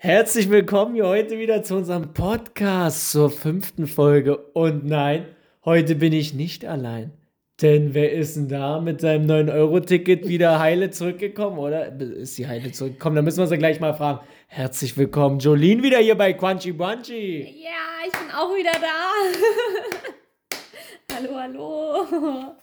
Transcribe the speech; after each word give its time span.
Herzlich 0.00 0.48
willkommen 0.48 0.94
hier 0.94 1.08
heute 1.08 1.40
wieder 1.40 1.64
zu 1.64 1.74
unserem 1.74 2.14
Podcast 2.14 3.10
zur 3.10 3.32
fünften 3.32 3.88
Folge. 3.88 4.36
Und 4.36 4.86
nein, 4.86 5.26
heute 5.64 5.96
bin 5.96 6.12
ich 6.12 6.34
nicht 6.34 6.64
allein. 6.64 7.10
Denn 7.60 7.94
wer 7.94 8.12
ist 8.12 8.36
denn 8.36 8.46
da 8.46 8.80
mit 8.80 9.00
seinem 9.00 9.28
9-Euro-Ticket 9.28 10.28
wieder 10.28 10.60
heile 10.60 10.90
zurückgekommen, 10.90 11.58
oder? 11.58 12.00
Ist 12.00 12.36
sie 12.36 12.46
heile 12.46 12.70
zurückgekommen? 12.70 13.16
Da 13.16 13.22
müssen 13.22 13.40
wir 13.40 13.48
sie 13.48 13.58
gleich 13.58 13.80
mal 13.80 13.92
fragen. 13.92 14.20
Herzlich 14.46 14.96
willkommen, 14.96 15.40
Jolene, 15.40 15.82
wieder 15.82 15.98
hier 15.98 16.16
bei 16.16 16.32
Quanchi 16.32 16.70
Bunchy. 16.70 17.40
Ja, 17.60 18.06
ich 18.06 18.12
bin 18.12 18.30
auch 18.30 18.54
wieder 18.54 18.74
da. 18.80 20.56
hallo, 21.16 21.34
hallo. 21.34 22.54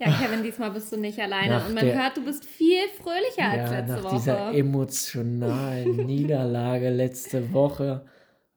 Ja, 0.00 0.12
Kevin, 0.12 0.44
diesmal 0.44 0.70
bist 0.70 0.92
du 0.92 0.96
nicht 0.96 1.18
alleine. 1.18 1.48
Nach 1.56 1.66
und 1.68 1.74
man 1.74 1.84
der- 1.84 1.96
hört, 2.00 2.16
du 2.16 2.24
bist 2.24 2.44
viel 2.44 2.86
fröhlicher 3.02 3.50
als 3.50 3.70
Ja, 3.70 3.78
letzte 3.80 3.92
nach 3.94 4.04
Woche. 4.04 4.16
dieser 4.16 4.54
emotionalen 4.54 5.96
Niederlage 6.06 6.90
letzte 6.90 7.52
Woche. 7.52 8.06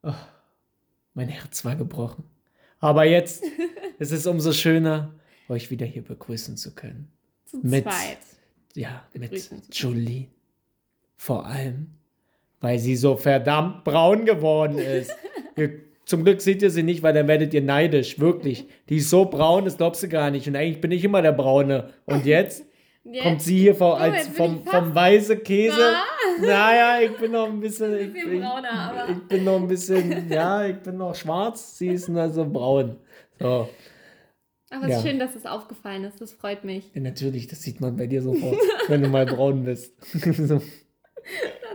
Oh, 0.03 0.13
mein 1.15 1.29
Herz 1.29 1.65
war 1.65 1.75
gebrochen. 1.75 2.25
Aber 2.79 3.05
jetzt 3.05 3.43
ist 3.99 4.11
es 4.11 4.27
umso 4.27 4.51
schöner, 4.53 5.13
euch 5.49 5.71
wieder 5.71 5.85
hier 5.85 6.03
begrüßen 6.03 6.57
zu 6.57 6.75
können. 6.75 7.11
Zu 7.45 7.57
mit- 7.63 7.83
zweit. 7.85 8.17
Ja, 8.75 9.03
mit 9.13 9.31
Begrüßen 9.31 9.63
Jolene. 9.71 10.27
Vor 11.17 11.45
allem, 11.45 11.91
weil 12.59 12.77
sie 12.79 12.95
so 12.95 13.17
verdammt 13.17 13.83
braun 13.83 14.25
geworden 14.25 14.77
ist. 14.77 15.11
Ihr, 15.57 15.79
zum 16.11 16.23
Glück 16.23 16.41
seht 16.41 16.61
ihr 16.61 16.69
sie 16.69 16.83
nicht, 16.83 17.01
weil 17.01 17.13
dann 17.13 17.27
werdet 17.27 17.53
ihr 17.53 17.61
neidisch. 17.61 18.19
Wirklich. 18.19 18.67
Die 18.89 18.97
ist 18.97 19.09
so 19.09 19.25
braun, 19.25 19.65
das 19.65 19.77
glaubst 19.77 20.03
du 20.03 20.07
gar 20.09 20.29
nicht. 20.29 20.47
Und 20.47 20.55
eigentlich 20.55 20.81
bin 20.81 20.91
ich 20.91 21.03
immer 21.03 21.23
der 21.23 21.31
Braune. 21.31 21.89
Und 22.05 22.25
jetzt 22.27 22.65
Jetzt 23.03 23.23
kommt 23.23 23.41
sie 23.41 23.57
hier 23.57 23.73
vor, 23.73 23.93
Oh, 23.93 23.95
als 23.95 24.27
bin 24.27 24.35
vom, 24.35 24.63
vom 24.63 24.93
weiße 24.93 25.37
Käse. 25.37 25.75
Ah. 25.81 26.03
Naja, 26.39 27.01
ich 27.01 27.17
bin 27.17 27.31
noch 27.31 27.47
ein 27.47 27.59
bisschen. 27.59 27.93
Ich, 27.99 28.15
ich, 28.15 28.39
brauner, 28.39 29.07
ich 29.09 29.27
bin 29.27 29.43
noch 29.43 29.55
ein 29.55 29.67
bisschen. 29.67 30.29
Ja, 30.29 30.65
ich 30.67 30.77
bin 30.77 30.97
noch 30.97 31.15
schwarz. 31.15 31.77
Sie 31.79 31.87
ist 31.87 32.09
also 32.11 32.47
braun. 32.47 32.97
So. 33.39 33.67
Aber 34.69 34.87
es 34.87 34.97
ist 34.97 35.03
Ja. 35.03 35.09
schön, 35.09 35.19
dass 35.19 35.35
es 35.35 35.45
aufgefallen 35.45 36.03
ist. 36.03 36.21
Das 36.21 36.31
freut 36.31 36.63
mich. 36.63 36.91
Ja, 36.93 37.01
natürlich, 37.01 37.47
das 37.47 37.61
sieht 37.63 37.81
man 37.81 37.97
bei 37.97 38.05
dir 38.05 38.21
sofort, 38.21 38.57
wenn 38.87 39.01
du 39.01 39.09
mal 39.09 39.25
braun 39.25 39.65
bist. 39.65 39.95
so, 40.37 40.61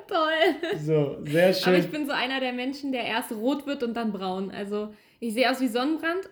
toll. 0.08 0.78
so, 0.84 1.16
sehr 1.24 1.52
schön. 1.52 1.68
Aber 1.74 1.78
ich 1.78 1.90
bin 1.90 2.06
so 2.06 2.12
einer 2.12 2.40
der 2.40 2.52
Menschen, 2.52 2.92
der 2.92 3.04
erst 3.04 3.32
rot 3.32 3.66
wird 3.66 3.82
und 3.82 3.94
dann 3.94 4.12
braun. 4.12 4.50
Also 4.50 4.88
ich 5.20 5.34
sehe 5.34 5.50
aus 5.50 5.60
wie 5.60 5.68
Sonnenbrand 5.68 6.28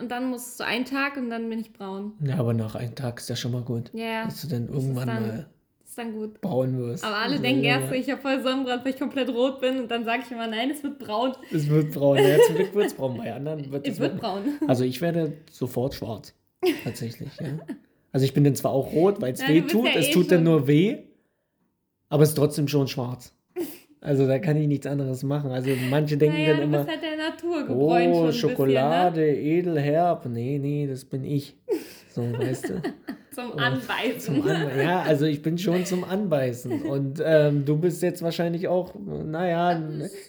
und 0.00 0.10
dann 0.10 0.30
muss 0.30 0.46
es 0.46 0.56
so 0.58 0.64
ein 0.64 0.84
Tag 0.84 1.16
und 1.16 1.30
dann 1.30 1.48
bin 1.48 1.58
ich 1.58 1.72
braun. 1.72 2.12
Ja, 2.22 2.36
aber 2.38 2.54
nach 2.54 2.74
einem 2.74 2.94
Tag 2.94 3.18
ist 3.18 3.28
ja 3.28 3.36
schon 3.36 3.52
mal 3.52 3.62
gut. 3.62 3.90
Ja, 3.92 4.04
ja, 4.04 4.24
Dass 4.24 4.40
du 4.42 4.48
dann 4.48 4.68
irgendwann 4.68 5.06
dann- 5.08 5.26
mal 5.26 5.46
ist 5.84 5.96
dann 5.98 6.12
gut. 6.12 6.40
braun 6.42 6.76
wirst. 6.78 7.02
Aber 7.04 7.16
alle 7.16 7.32
Also, 7.32 7.42
denken 7.42 7.64
ja, 7.64 7.78
erst 7.80 7.88
so, 7.88 7.94
ich 7.94 8.10
habe 8.10 8.20
voll 8.20 8.42
Sonnenbrand, 8.42 8.84
weil 8.84 8.92
ich 8.92 8.98
komplett 8.98 9.28
rot 9.30 9.60
bin 9.60 9.78
und 9.80 9.90
dann 9.90 10.04
sage 10.04 10.22
ich 10.24 10.30
immer, 10.30 10.46
nein, 10.46 10.70
es 10.70 10.82
wird 10.82 10.98
braun. 10.98 11.32
Es 11.50 11.68
wird 11.68 11.92
braun. 11.92 12.18
Ja, 12.18 12.36
zum 12.46 12.56
Glück 12.56 12.74
wird 12.74 12.86
es 12.86 12.94
braun. 12.94 13.16
Bei 13.16 13.32
anderen 13.32 13.58
wird 13.72 13.86
Es 13.86 13.94
es 13.94 14.00
wird 14.00 14.16
braun. 14.20 14.42
Also 14.66 14.84
ich 14.84 15.00
werde 15.00 15.32
sofort 15.50 15.94
schwarz. 15.94 16.34
Tatsächlich, 16.84 17.30
ja. 17.40 17.46
Also 18.12 18.24
ich 18.24 18.32
bin 18.34 18.44
dann 18.44 18.54
zwar 18.54 18.72
auch 18.72 18.92
rot, 18.92 19.20
weil 19.20 19.32
es 19.32 19.40
weh 19.48 19.60
tut. 19.62 19.86
ja 19.86 19.92
es 19.96 20.08
eh 20.08 20.12
tut 20.12 20.30
dann 20.30 20.44
nur 20.44 20.66
weh. 20.66 20.98
Aber 22.08 22.22
es 22.22 22.30
ist 22.30 22.34
trotzdem 22.36 22.68
schon 22.68 22.88
schwarz. 22.88 23.34
Also 24.00 24.26
da 24.26 24.38
kann 24.38 24.56
ich 24.56 24.68
nichts 24.68 24.86
anderes 24.86 25.22
machen. 25.24 25.50
Also 25.50 25.70
manche 25.90 26.16
denken 26.16 26.36
Naja, 26.36 26.54
dann 26.54 26.62
immer, 26.62 26.86
halt 26.86 27.02
oh, 27.68 28.32
Schokolade, 28.32 29.28
edelherb. 29.28 30.24
Nee, 30.26 30.58
nee, 30.58 30.86
das 30.86 31.04
bin 31.04 31.24
ich. 31.24 31.56
So, 32.18 32.38
weißt 32.38 32.68
du? 32.70 32.72
Ne? 32.74 32.82
Zum 33.30 33.52
Anbeißen. 33.56 34.18
Zum 34.18 34.42
Anbeißen. 34.48 34.80
Ja, 34.82 35.02
also 35.02 35.24
ich 35.26 35.42
bin 35.42 35.58
schon 35.58 35.84
zum 35.86 36.02
Anbeißen. 36.02 36.82
Und 36.82 37.22
ähm, 37.24 37.64
du 37.64 37.76
bist 37.76 38.02
jetzt 38.02 38.20
wahrscheinlich 38.20 38.66
auch, 38.66 38.94
naja, 38.96 39.80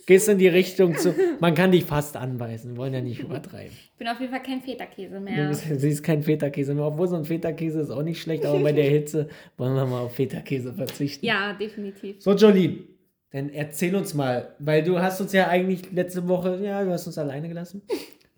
gehst 0.06 0.30
in 0.30 0.38
die 0.38 0.48
Richtung 0.50 0.96
zu. 0.96 1.16
Man 1.40 1.56
kann 1.56 1.72
dich 1.72 1.86
fast 1.86 2.16
anbeißen, 2.18 2.78
wollen 2.78 2.94
ja 2.94 3.02
nicht 3.02 3.22
übertreiben. 3.22 3.72
Ich 3.72 3.98
bin 3.98 4.08
auf 4.08 4.20
jeden 4.20 4.32
Fall 4.32 4.44
kein 4.44 4.62
Feta-Käse 4.62 5.16
Du 5.16 5.22
mehr. 5.22 5.48
bist- 5.48 5.64
Sie 5.80 5.90
ist 5.90 6.04
kein 6.04 6.22
Feta-Käse 6.22 6.76
mehr, 6.76 6.86
obwohl 6.86 7.08
so 7.08 7.16
ein 7.16 7.26
Feta-Käse 7.26 7.80
ist 7.82 7.90
auch 7.90 8.04
nicht 8.04 8.22
schlecht, 8.22 8.46
aber 8.46 8.60
bei 8.60 8.74
der 8.74 8.86
Hitze 8.92 9.28
wollen 9.58 9.74
wir 9.74 9.88
mal 9.88 10.02
auf 10.02 10.14
Feta-Käse 10.14 10.74
verzichten. 10.76 11.26
Ja, 11.26 11.54
definitiv. 11.54 12.22
So, 12.22 12.34
Jolene, 12.36 12.84
dann 13.32 13.50
erzähl 13.50 13.96
uns 13.96 14.14
mal, 14.14 14.54
weil 14.60 14.84
du 14.84 15.00
hast 15.00 15.20
uns 15.20 15.34
ja 15.34 15.48
eigentlich 15.48 15.92
letzte 15.92 16.28
Woche, 16.28 16.60
ja, 16.64 16.84
du 16.84 16.92
hast 16.92 17.08
uns 17.08 17.18
alleine 17.18 17.48
gelassen. 17.48 17.82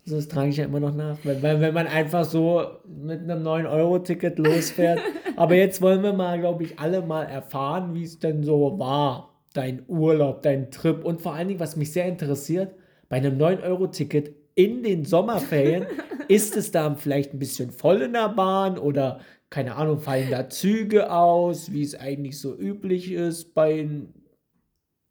So, 0.04 0.16
das 0.16 0.26
trage 0.26 0.48
ich 0.48 0.56
ja 0.56 0.64
immer 0.64 0.80
noch 0.80 0.94
nach, 0.94 1.16
weil, 1.22 1.42
weil 1.42 1.60
wenn 1.60 1.74
man 1.74 1.86
einfach 1.86 2.24
so 2.24 2.64
mit 2.86 3.20
einem 3.20 3.46
9-Euro-Ticket 3.46 4.38
losfährt. 4.38 5.00
Aber 5.36 5.54
jetzt 5.54 5.80
wollen 5.80 6.02
wir 6.02 6.12
mal, 6.12 6.40
glaube 6.40 6.64
ich, 6.64 6.78
alle 6.78 7.02
mal 7.02 7.24
erfahren, 7.24 7.94
wie 7.94 8.02
es 8.02 8.18
denn 8.18 8.42
so 8.42 8.78
war. 8.78 9.40
Dein 9.54 9.84
Urlaub, 9.86 10.42
dein 10.42 10.70
Trip 10.70 11.04
und 11.04 11.20
vor 11.20 11.34
allen 11.34 11.48
Dingen, 11.48 11.60
was 11.60 11.76
mich 11.76 11.92
sehr 11.92 12.06
interessiert, 12.06 12.74
bei 13.08 13.18
einem 13.18 13.38
9-Euro-Ticket 13.38 14.34
in 14.54 14.82
den 14.82 15.04
Sommerferien, 15.04 15.86
ist 16.28 16.56
es 16.56 16.72
da 16.72 16.94
vielleicht 16.94 17.32
ein 17.32 17.38
bisschen 17.38 17.70
voll 17.70 18.02
in 18.02 18.14
der 18.14 18.30
Bahn 18.30 18.78
oder 18.78 19.20
keine 19.50 19.76
Ahnung, 19.76 20.00
fallen 20.00 20.30
da 20.30 20.48
Züge 20.48 21.12
aus, 21.12 21.72
wie 21.72 21.82
es 21.82 21.94
eigentlich 21.94 22.40
so 22.40 22.56
üblich 22.56 23.12
ist 23.12 23.52
bei 23.54 23.86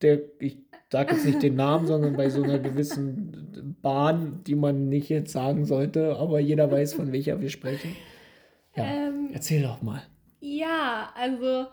der, 0.01 0.19
ich 0.39 0.57
sage 0.91 1.15
jetzt 1.15 1.25
nicht 1.25 1.41
den 1.41 1.55
Namen, 1.55 1.87
sondern 1.87 2.17
bei 2.17 2.29
so 2.29 2.43
einer 2.43 2.59
gewissen 2.59 3.77
Bahn, 3.81 4.43
die 4.45 4.55
man 4.55 4.89
nicht 4.89 5.09
jetzt 5.09 5.31
sagen 5.31 5.65
sollte, 5.65 6.17
aber 6.17 6.39
jeder 6.39 6.69
weiß, 6.69 6.93
von 6.93 7.11
welcher 7.11 7.39
wir 7.39 7.49
sprechen. 7.49 7.95
Ja, 8.75 8.83
Ähm, 8.85 9.29
erzähl 9.33 9.63
doch 9.63 9.81
mal. 9.81 10.01
Ja, 10.41 11.11
also 11.15 11.67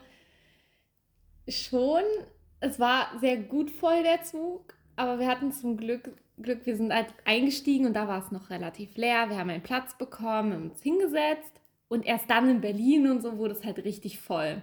schon. 1.49 2.03
Es 2.61 2.81
war 2.81 3.19
sehr 3.21 3.37
gut 3.39 3.71
voll 3.71 4.03
der 4.03 4.23
Zug, 4.23 4.75
aber 4.97 5.19
wir 5.21 5.29
hatten 5.29 5.53
zum 5.53 5.77
Glück, 5.77 6.11
Glück, 6.41 6.67
wir 6.67 6.77
sind 6.77 6.93
halt 6.93 7.07
eingestiegen 7.25 7.87
und 7.87 7.95
da 7.95 8.09
war 8.09 8.25
es 8.25 8.33
noch 8.33 8.51
relativ 8.51 8.97
leer. 8.97 9.29
Wir 9.31 9.39
haben 9.39 9.51
einen 9.51 9.63
Platz 9.63 9.97
bekommen, 9.97 10.53
haben 10.53 10.71
uns 10.71 10.83
hingesetzt 10.83 11.53
und 11.89 12.05
erst 12.07 12.29
dann 12.31 12.49
in 12.49 12.61
Berlin 12.61 13.09
und 13.11 13.23
so 13.23 13.39
wurde 13.39 13.55
es 13.55 13.65
halt 13.65 13.85
richtig 13.85 14.21
voll. 14.21 14.63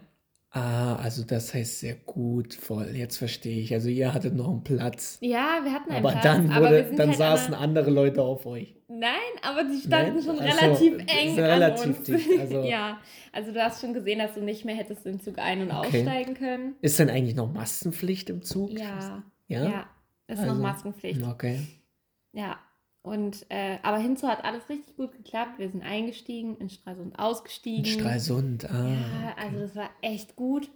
Ah, 0.57 0.95
also 0.95 1.23
das 1.25 1.53
heißt 1.53 1.79
sehr 1.81 1.95
gut 1.95 2.53
voll. 2.53 2.91
Jetzt 2.95 3.17
verstehe 3.17 3.59
ich. 3.59 3.73
Also 3.73 3.89
ihr 3.89 4.13
hattet 4.13 4.35
noch 4.35 4.49
einen 4.49 4.63
Platz. 4.63 5.17
Ja, 5.19 5.59
wir 5.63 5.73
hatten 5.73 5.89
einen 5.91 5.97
Aber 6.05 6.11
Platz, 6.13 6.23
dann, 6.23 6.49
aber 6.49 6.67
wurde, 6.67 6.85
sind 6.87 6.97
dann 6.97 7.09
halt 7.09 7.17
saßen 7.17 7.53
an 7.53 7.61
andere 7.61 7.89
Leute 7.91 8.21
auf 8.21 8.45
euch. 8.45 8.73
Nein, 8.87 9.11
aber 9.41 9.65
die 9.65 9.79
standen 9.81 10.15
Nein? 10.15 10.23
schon 10.23 10.39
Ach 10.39 10.51
so, 10.53 10.65
relativ 10.65 10.97
das 11.05 11.17
eng 11.17 11.39
relativ 11.39 11.85
uns. 11.99 12.03
dicht, 12.07 12.39
also- 12.39 12.63
ja, 12.63 12.99
also 13.33 13.51
du 13.51 13.61
hast 13.61 13.81
schon 13.81 13.93
gesehen, 13.93 14.19
dass 14.19 14.33
du 14.35 14.41
nicht 14.41 14.63
mehr 14.63 14.75
hättest 14.75 15.05
den 15.05 15.19
Zug 15.19 15.39
ein- 15.39 15.61
und 15.61 15.71
Okay. 15.71 15.99
aussteigen 15.99 16.35
können. 16.35 16.75
Ist 16.81 16.99
denn 16.99 17.09
eigentlich 17.09 17.35
noch 17.35 17.51
Maskenpflicht 17.51 18.29
im 18.29 18.41
Zug? 18.41 18.71
Ja, 18.79 19.23
Ja? 19.47 19.63
ja, 19.69 19.85
ist 20.27 20.39
Also, 20.39 20.53
noch 20.53 20.61
Maskenpflicht. 20.61 21.21
Okay. 21.21 21.59
Ja, 22.31 22.57
und 23.05 23.45
äh, 23.49 23.77
aber 23.83 23.97
hinzu 23.97 24.27
hat 24.27 24.43
alles 24.43 24.67
richtig 24.69 24.95
gut 24.97 25.11
geklappt. 25.11 25.59
Wir 25.59 25.69
sind 25.69 25.83
eingestiegen, 25.83 26.57
in 26.57 26.69
Stralsund 26.69 27.17
ausgestiegen. 27.19 27.85
In 27.85 27.99
Stralsund. 27.99 28.69
Ah, 28.69 28.87
Ja, 28.89 29.35
also 29.37 29.59
das 29.59 29.75
war 29.75 29.89
echt 30.01 30.35
gut. 30.35 30.69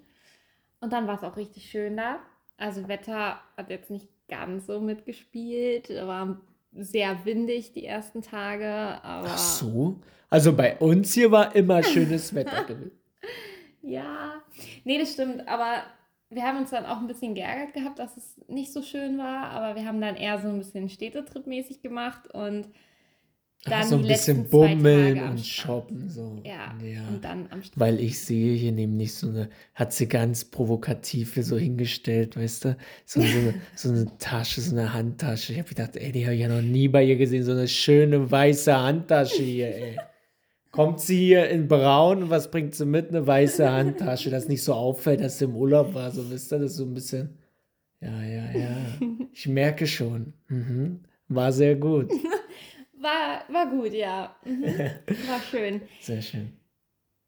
Und 0.80 0.94
dann 0.94 1.08
war 1.08 1.16
es 1.16 1.24
auch 1.24 1.38
richtig 1.38 1.70
schön 1.70 1.98
da. 1.98 2.20
Also 2.58 2.88
Wetter 2.88 3.42
hat 3.58 3.70
jetzt 3.70 3.90
nicht 3.90 4.08
ganz 4.28 4.68
so 4.68 4.80
mitgespielt. 4.80 5.90
War 5.90 6.40
sehr 6.74 7.26
windig 7.26 7.74
die 7.74 7.86
ersten 7.86 8.22
Tage, 8.22 9.00
Ach 9.04 9.38
so. 9.38 10.00
Also 10.30 10.56
bei 10.56 10.78
uns 10.78 11.14
hier 11.14 11.32
war 11.32 11.56
immer 11.56 11.82
schönes 11.82 12.34
Wetter 12.36 12.64
gewesen. 12.66 12.92
ja, 13.82 14.34
nee, 14.84 15.00
das 15.00 15.14
stimmt. 15.14 15.48
Aber 15.48 15.84
wir 16.30 16.44
haben 16.44 16.60
uns 16.60 16.70
dann 16.70 16.86
auch 16.86 16.98
ein 16.98 17.08
bisschen 17.08 17.34
geärgert 17.34 17.74
gehabt, 17.74 18.00
dass 18.00 18.16
es 18.16 18.40
nicht 18.48 18.72
so 18.72 18.82
schön 18.82 19.18
war. 19.18 19.50
Aber 19.50 19.76
wir 19.76 19.86
haben 19.86 20.00
dann 20.00 20.16
eher 20.16 20.40
so 20.40 20.48
ein 20.48 20.60
bisschen 20.60 20.90
Städtetrip-mäßig 20.90 21.82
gemacht 21.82 22.28
und 22.34 22.70
dann 23.66 23.82
Ach, 23.82 23.84
so 23.84 23.96
ein 23.96 24.04
die 24.04 24.08
bisschen 24.08 24.38
letzten 24.38 24.52
zwei 24.52 24.76
bummeln 24.76 25.22
und 25.22 25.46
shoppen. 25.46 26.10
So. 26.10 26.40
Ja, 26.46 26.78
ja. 26.82 27.08
und 27.10 27.24
dann 27.26 27.48
am 27.50 27.62
Strand. 27.62 27.80
Weil 27.80 28.00
ich 28.00 28.22
sehe 28.22 28.54
hier 28.54 28.72
nämlich 28.72 29.16
so 29.16 29.28
eine, 29.28 29.50
hat 29.74 29.92
sie 29.92 30.08
ganz 30.08 30.46
provokativ 30.46 31.34
hier 31.34 31.44
so 31.44 31.58
hingestellt, 31.58 32.38
weißt 32.38 32.66
du? 32.66 32.78
So, 33.06 33.20
so, 33.20 33.28
eine, 33.28 33.56
so 33.76 33.90
eine 33.90 34.18
Tasche, 34.18 34.62
so 34.62 34.76
eine 34.76 34.94
Handtasche. 34.94 35.52
Ich 35.52 35.60
habe 35.60 35.68
gedacht, 35.68 35.98
ey, 35.98 36.12
die 36.14 36.24
habe 36.26 36.36
ich 36.36 36.42
ja 36.42 36.48
noch 36.48 36.62
nie 36.62 36.88
bei 36.88 37.04
ihr 37.04 37.18
gesehen. 37.18 37.44
So 37.44 37.52
eine 37.52 37.68
schöne 37.68 38.32
weiße 38.32 38.78
Handtasche 38.78 39.44
hier, 39.44 39.76
ey. 39.76 39.98
Kommt 40.72 41.00
sie 41.00 41.18
hier 41.18 41.50
in 41.50 41.68
braun 41.68 42.24
und 42.24 42.30
was 42.30 42.52
bringt 42.52 42.76
sie 42.76 42.86
mit? 42.86 43.10
Eine 43.10 43.26
weiße 43.26 43.70
Handtasche, 43.72 44.30
dass 44.30 44.48
nicht 44.48 44.64
so 44.64 44.74
auffällt, 44.74 45.22
dass 45.22 45.40
sie 45.40 45.46
im 45.46 45.56
Urlaub 45.56 45.94
war. 45.96 46.12
So, 46.12 46.30
wisst 46.30 46.52
ihr, 46.54 46.60
das 46.60 46.72
ist 46.72 46.78
so 46.78 46.86
ein 46.86 46.94
bisschen. 46.94 47.38
Ja, 48.02 48.22
ja, 48.22 48.52
ja. 48.52 48.76
Ich 49.34 49.48
merke 49.48 49.88
schon. 49.88 50.34
Mhm. 50.48 51.02
War 51.28 51.52
sehr 51.52 51.76
gut. 51.76 52.12
War, 53.02 53.44
war 53.48 53.66
gut, 53.70 53.94
ja. 53.94 54.36
Mhm. 54.44 54.64
War 54.66 55.40
schön. 55.50 55.82
Sehr 56.02 56.22
schön. 56.22 56.52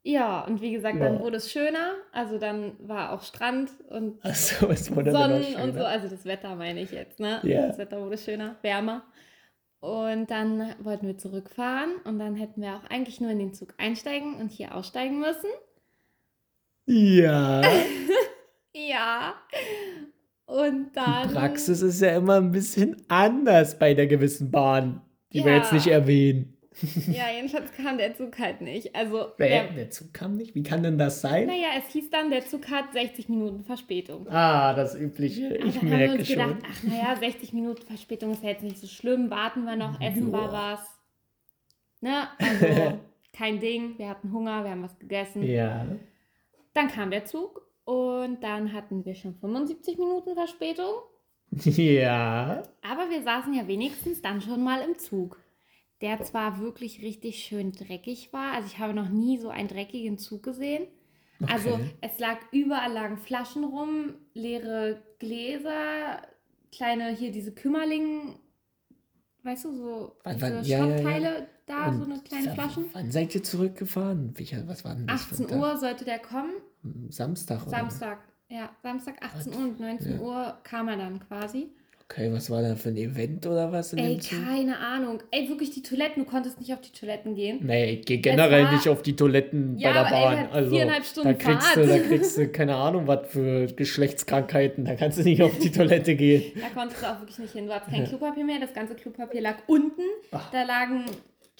Ja, 0.02 0.42
und 0.44 0.60
wie 0.60 0.72
gesagt, 0.72 0.98
Ja. 0.98 1.04
dann 1.08 1.20
wurde 1.20 1.38
es 1.38 1.50
schöner. 1.50 1.92
Also 2.12 2.36
dann 2.38 2.72
war 2.80 3.12
auch 3.12 3.22
Strand 3.22 3.70
und 3.88 4.22
noch 4.22 4.34
Sonnen 4.34 5.54
und 5.56 5.72
so. 5.74 5.84
Also 5.84 6.08
das 6.08 6.26
Wetter 6.26 6.56
meine 6.56 6.82
ich 6.82 6.90
jetzt, 6.90 7.20
ne? 7.20 7.40
Ja. 7.44 7.68
Das 7.68 7.78
Wetter 7.78 8.02
wurde 8.04 8.18
schöner, 8.18 8.56
wärmer. 8.60 9.02
Und 9.82 10.30
dann 10.30 10.76
wollten 10.84 11.08
wir 11.08 11.18
zurückfahren 11.18 11.96
und 12.04 12.20
dann 12.20 12.36
hätten 12.36 12.62
wir 12.62 12.76
auch 12.76 12.88
eigentlich 12.88 13.20
nur 13.20 13.30
in 13.32 13.40
den 13.40 13.52
Zug 13.52 13.74
einsteigen 13.78 14.36
und 14.36 14.52
hier 14.52 14.76
aussteigen 14.76 15.18
müssen. 15.18 15.50
Ja. 16.86 17.62
Ja. 18.74 19.34
Und 20.46 20.92
dann. 20.94 21.28
Die 21.28 21.34
Praxis 21.34 21.82
ist 21.82 22.00
ja 22.00 22.16
immer 22.16 22.36
ein 22.36 22.52
bisschen 22.52 22.96
anders 23.08 23.78
bei 23.78 23.92
der 23.92 24.06
gewissen 24.06 24.50
Bahn, 24.50 25.02
die 25.34 25.44
wir 25.44 25.52
Ja. 25.52 25.58
jetzt 25.58 25.74
nicht 25.74 25.88
erwähnen. 25.88 26.51
Ja, 27.08 27.24
jedenfalls 27.34 27.70
kam 27.72 27.98
der 27.98 28.14
Zug 28.16 28.38
halt 28.38 28.60
nicht. 28.60 28.94
Also, 28.94 29.26
Der, 29.38 29.48
der, 29.64 29.72
der 29.72 29.90
Zug 29.90 30.12
kam 30.14 30.36
nicht? 30.36 30.54
Wie 30.54 30.62
kann 30.62 30.82
denn 30.82 30.98
das 30.98 31.20
sein? 31.20 31.46
naja, 31.46 31.68
es 31.78 31.92
hieß 31.92 32.10
dann, 32.10 32.30
der 32.30 32.46
Zug 32.46 32.68
hat 32.70 32.92
60 32.92 33.28
Minuten 33.28 33.64
Verspätung. 33.64 34.26
Ah, 34.28 34.72
das 34.74 34.94
Übliche. 34.94 35.46
Aber 35.60 35.66
Ich 35.66 35.74
dann 35.74 35.82
haben 35.82 35.90
wir 35.90 35.96
merke 35.98 36.18
uns 36.18 36.28
schon. 36.28 36.36
gedacht, 36.36 36.56
ach 36.70 36.82
naja, 36.84 37.16
60 37.16 37.52
Minuten 37.52 37.82
Verspätung 37.86 38.32
ist 38.32 38.42
ja 38.42 38.50
jetzt 38.50 38.62
nicht 38.62 38.78
so 38.78 38.86
schlimm, 38.86 39.30
warten 39.30 39.64
wir 39.64 39.76
noch, 39.76 40.00
essen 40.00 40.30
wir 40.32 40.40
Ja. 40.42 40.52
was. 40.52 40.80
Ne? 42.00 42.28
Also 42.38 42.98
kein 43.32 43.60
Ding, 43.60 43.98
wir 43.98 44.08
hatten 44.08 44.32
Hunger, 44.32 44.64
wir 44.64 44.70
haben 44.70 44.82
was 44.82 44.98
gegessen. 44.98 45.42
Ja. 45.42 45.86
Dann 46.74 46.88
kam 46.88 47.10
der 47.10 47.24
Zug 47.26 47.62
und 47.84 48.40
dann 48.42 48.72
hatten 48.72 49.04
wir 49.04 49.14
schon 49.14 49.34
75 49.34 49.98
Minuten 49.98 50.34
Verspätung. 50.34 50.94
Ja. 51.64 52.62
Aber 52.80 53.10
wir 53.10 53.22
saßen 53.22 53.52
ja 53.52 53.68
wenigstens 53.68 54.22
dann 54.22 54.40
schon 54.40 54.64
mal 54.64 54.80
im 54.80 54.96
Zug. 54.98 55.38
Der 56.02 56.20
zwar 56.22 56.58
wirklich 56.60 57.00
richtig 57.02 57.38
schön 57.44 57.72
dreckig 57.72 58.32
war, 58.32 58.52
also 58.54 58.66
ich 58.66 58.78
habe 58.78 58.92
noch 58.92 59.08
nie 59.08 59.38
so 59.38 59.48
einen 59.48 59.68
dreckigen 59.68 60.18
Zug 60.18 60.42
gesehen. 60.42 60.86
Also 61.46 61.70
Okay. 61.74 61.90
es 62.02 62.18
lag 62.18 62.38
überall 62.52 62.92
lagen 62.92 63.16
Flaschen 63.16 63.64
rum, 63.64 64.14
leere 64.34 65.02
Gläser, 65.18 66.22
kleine 66.72 67.10
hier 67.14 67.30
diese 67.32 67.52
Kümmerling, 67.52 68.36
weißt 69.42 69.64
du, 69.64 69.72
so 69.76 70.16
diese 70.26 70.46
ja, 70.46 70.60
ja, 70.60 70.62
ja. 70.62 70.78
Schrottteile 70.98 71.46
da, 71.66 71.88
Und 71.88 71.98
so 71.98 72.04
eine 72.04 72.20
kleine 72.20 72.54
Flaschen. 72.54 72.86
Wann 72.92 73.10
seid 73.10 73.34
ihr 73.34 73.42
zurückgefahren? 73.42 74.36
Welcher, 74.36 74.66
was 74.68 74.84
war 74.84 74.94
denn 74.94 75.06
das? 75.06 75.24
für 75.24 75.34
18 75.34 75.46
ein 75.46 75.50
Tag? 75.50 75.60
Uhr 75.60 75.76
sollte 75.78 76.04
der 76.04 76.18
kommen, 76.18 76.52
Samstag, 77.08 77.62
oder? 77.62 77.70
Samstag. 77.70 78.18
Ja, 78.48 78.70
Samstag 78.82 79.22
18 79.24 79.52
Uhr 79.54 79.58
und 79.60 79.80
19 79.80 80.12
Ja. 80.16 80.20
Uhr 80.20 80.58
kam 80.62 80.88
er 80.88 80.96
dann 80.96 81.20
quasi. 81.20 81.70
Okay, 82.14 82.30
was 82.30 82.50
war 82.50 82.60
da 82.60 82.74
für 82.74 82.90
ein 82.90 82.96
Event 82.98 83.46
oder 83.46 83.72
was 83.72 83.94
in 83.94 83.98
Ey, 83.98 84.18
keine 84.18 84.76
Ahnung. 84.78 85.22
Ey, 85.30 85.48
wirklich 85.48 85.70
die 85.70 85.80
Toiletten, 85.82 86.24
du 86.24 86.30
konntest 86.30 86.60
nicht 86.60 86.70
auf 86.74 86.80
die 86.82 86.90
Toiletten 86.92 87.34
gehen. 87.34 87.60
Nee, 87.62 87.92
ich 87.94 88.04
gehe 88.04 88.18
generell 88.18 88.64
war- 88.64 88.72
nicht 88.72 88.86
auf 88.88 89.00
die 89.00 89.16
Toiletten 89.16 89.78
Ja, 89.78 89.92
bei 89.92 89.94
der 89.94 90.04
ey, 90.04 90.10
Bahn. 90.24 90.38
hatten 90.40 90.52
also, 90.54 90.70
viereinhalb 90.76 91.02
da 91.04 91.08
Stunden 91.08 91.38
kriegst, 91.38 91.76
du, 91.76 91.84
Fahrt. 91.86 91.90
da 91.90 91.98
kriegst 92.06 92.36
du 92.38 92.48
keine 92.48 92.76
Ahnung, 92.76 93.06
was 93.06 93.28
für 93.30 93.66
Geschlechtskrankheiten. 93.66 94.84
Da 94.84 94.94
kannst 94.94 95.18
du 95.18 95.22
nicht 95.22 95.40
auf 95.42 95.58
die 95.58 95.70
Toilette 95.72 96.14
gehen. 96.14 96.52
Da 96.60 96.68
konntest 96.78 97.02
du 97.02 97.06
auch 97.06 97.18
wirklich 97.20 97.38
nicht 97.38 97.52
hin. 97.52 97.66
Du 97.66 97.72
hattest 97.74 97.90
kein 97.90 98.04
Klopapier 98.04 98.44
mehr, 98.44 98.60
das 98.60 98.74
ganze 98.74 98.94
Klopapier 98.94 99.40
lag 99.40 99.56
unten. 99.66 100.02
Da 100.30 100.62
lagen 100.64 101.04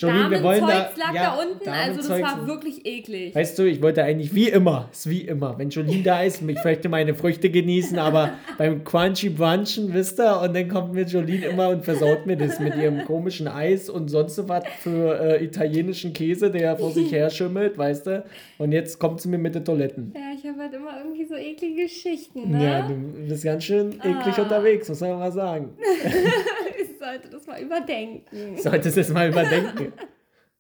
Jolene, 0.03 0.31
wir 0.31 0.43
wollen 0.43 0.61
da. 0.61 0.91
Lag 0.97 1.15
ja, 1.15 1.23
da 1.23 1.43
unten. 1.43 1.69
Also 1.69 2.09
das 2.09 2.23
war 2.23 2.47
wirklich 2.47 2.85
eklig. 2.85 3.35
Weißt 3.35 3.59
du, 3.59 3.63
ich 3.65 3.81
wollte 3.83 4.03
eigentlich 4.03 4.35
wie 4.35 4.49
immer, 4.49 4.89
ist 4.93 5.09
wie 5.09 5.23
immer, 5.23 5.59
wenn 5.59 5.71
Jolene 5.71 6.03
da 6.03 6.23
ist, 6.23 6.43
ich 6.43 6.65
möchte 6.65 6.89
meine 6.89 7.15
Früchte 7.15 7.51
genießen, 7.51 7.99
aber 7.99 8.35
beim 8.59 8.85
Crunchy 8.85 9.31
Brunchen, 9.31 9.93
wisst 9.95 10.19
ihr, 10.21 10.41
und 10.41 10.55
dann 10.55 10.69
kommt 10.69 10.93
mir 10.95 11.05
Jolene 11.05 11.47
immer 11.47 11.69
und 11.71 11.85
versaut 11.85 12.27
mir 12.27 12.37
das 12.37 12.59
mit 12.61 12.75
ihrem 12.77 13.05
komischen 13.05 13.49
Eis 13.49 13.89
und 13.89 14.09
sonst 14.09 14.47
was 14.49 14.65
für 14.81 15.19
äh, 15.21 15.45
italienischen 15.45 16.13
Käse, 16.13 16.51
der 16.51 16.77
vor 16.77 16.91
sich 16.91 17.11
her 17.13 17.31
schimmelt, 17.31 17.79
weißt 17.79 18.07
du, 18.07 18.25
und 18.59 18.73
jetzt 18.73 18.99
kommt 18.99 19.21
sie 19.21 19.29
mir 19.29 19.39
mit 19.39 19.55
den 19.55 19.65
Toiletten. 19.65 20.13
Ja, 20.15 20.21
ich 20.37 20.47
habe 20.49 20.59
halt 20.61 20.75
immer 20.75 20.99
irgendwie 20.99 21.25
so 21.25 21.35
eklige 21.37 21.83
Geschichten, 21.83 22.51
ne? 22.51 22.65
Ja, 22.65 22.89
du 22.89 22.95
bist 23.29 23.45
ganz 23.45 23.65
schön 23.65 23.93
eklig 23.95 24.39
Ah. 24.39 24.43
unterwegs, 24.43 24.89
muss 24.89 25.01
man 25.01 25.19
mal 25.19 25.33
sagen. 25.33 25.71
sollte 27.03 27.29
das 27.29 27.47
mal 27.47 27.61
überdenken. 27.61 28.57
Solltest 28.57 28.97
es 28.97 29.11
mal 29.11 29.29
überdenken. 29.29 29.93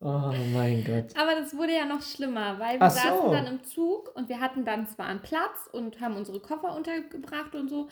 Oh 0.00 0.32
mein 0.52 0.84
Gott. 0.84 1.16
Aber 1.16 1.36
das 1.38 1.56
wurde 1.56 1.74
ja 1.76 1.84
noch 1.84 2.02
schlimmer, 2.02 2.58
weil 2.58 2.80
wir 2.80 2.90
so. 2.90 2.96
saßen 2.96 3.30
dann 3.30 3.46
im 3.46 3.62
Zug 3.62 4.12
und 4.16 4.28
wir 4.28 4.40
hatten 4.40 4.64
dann 4.64 4.88
zwar 4.88 5.06
einen 5.06 5.22
Platz 5.22 5.68
und 5.70 6.00
haben 6.00 6.16
unsere 6.16 6.40
Koffer 6.40 6.74
untergebracht 6.74 7.54
und 7.54 7.68
so. 7.68 7.88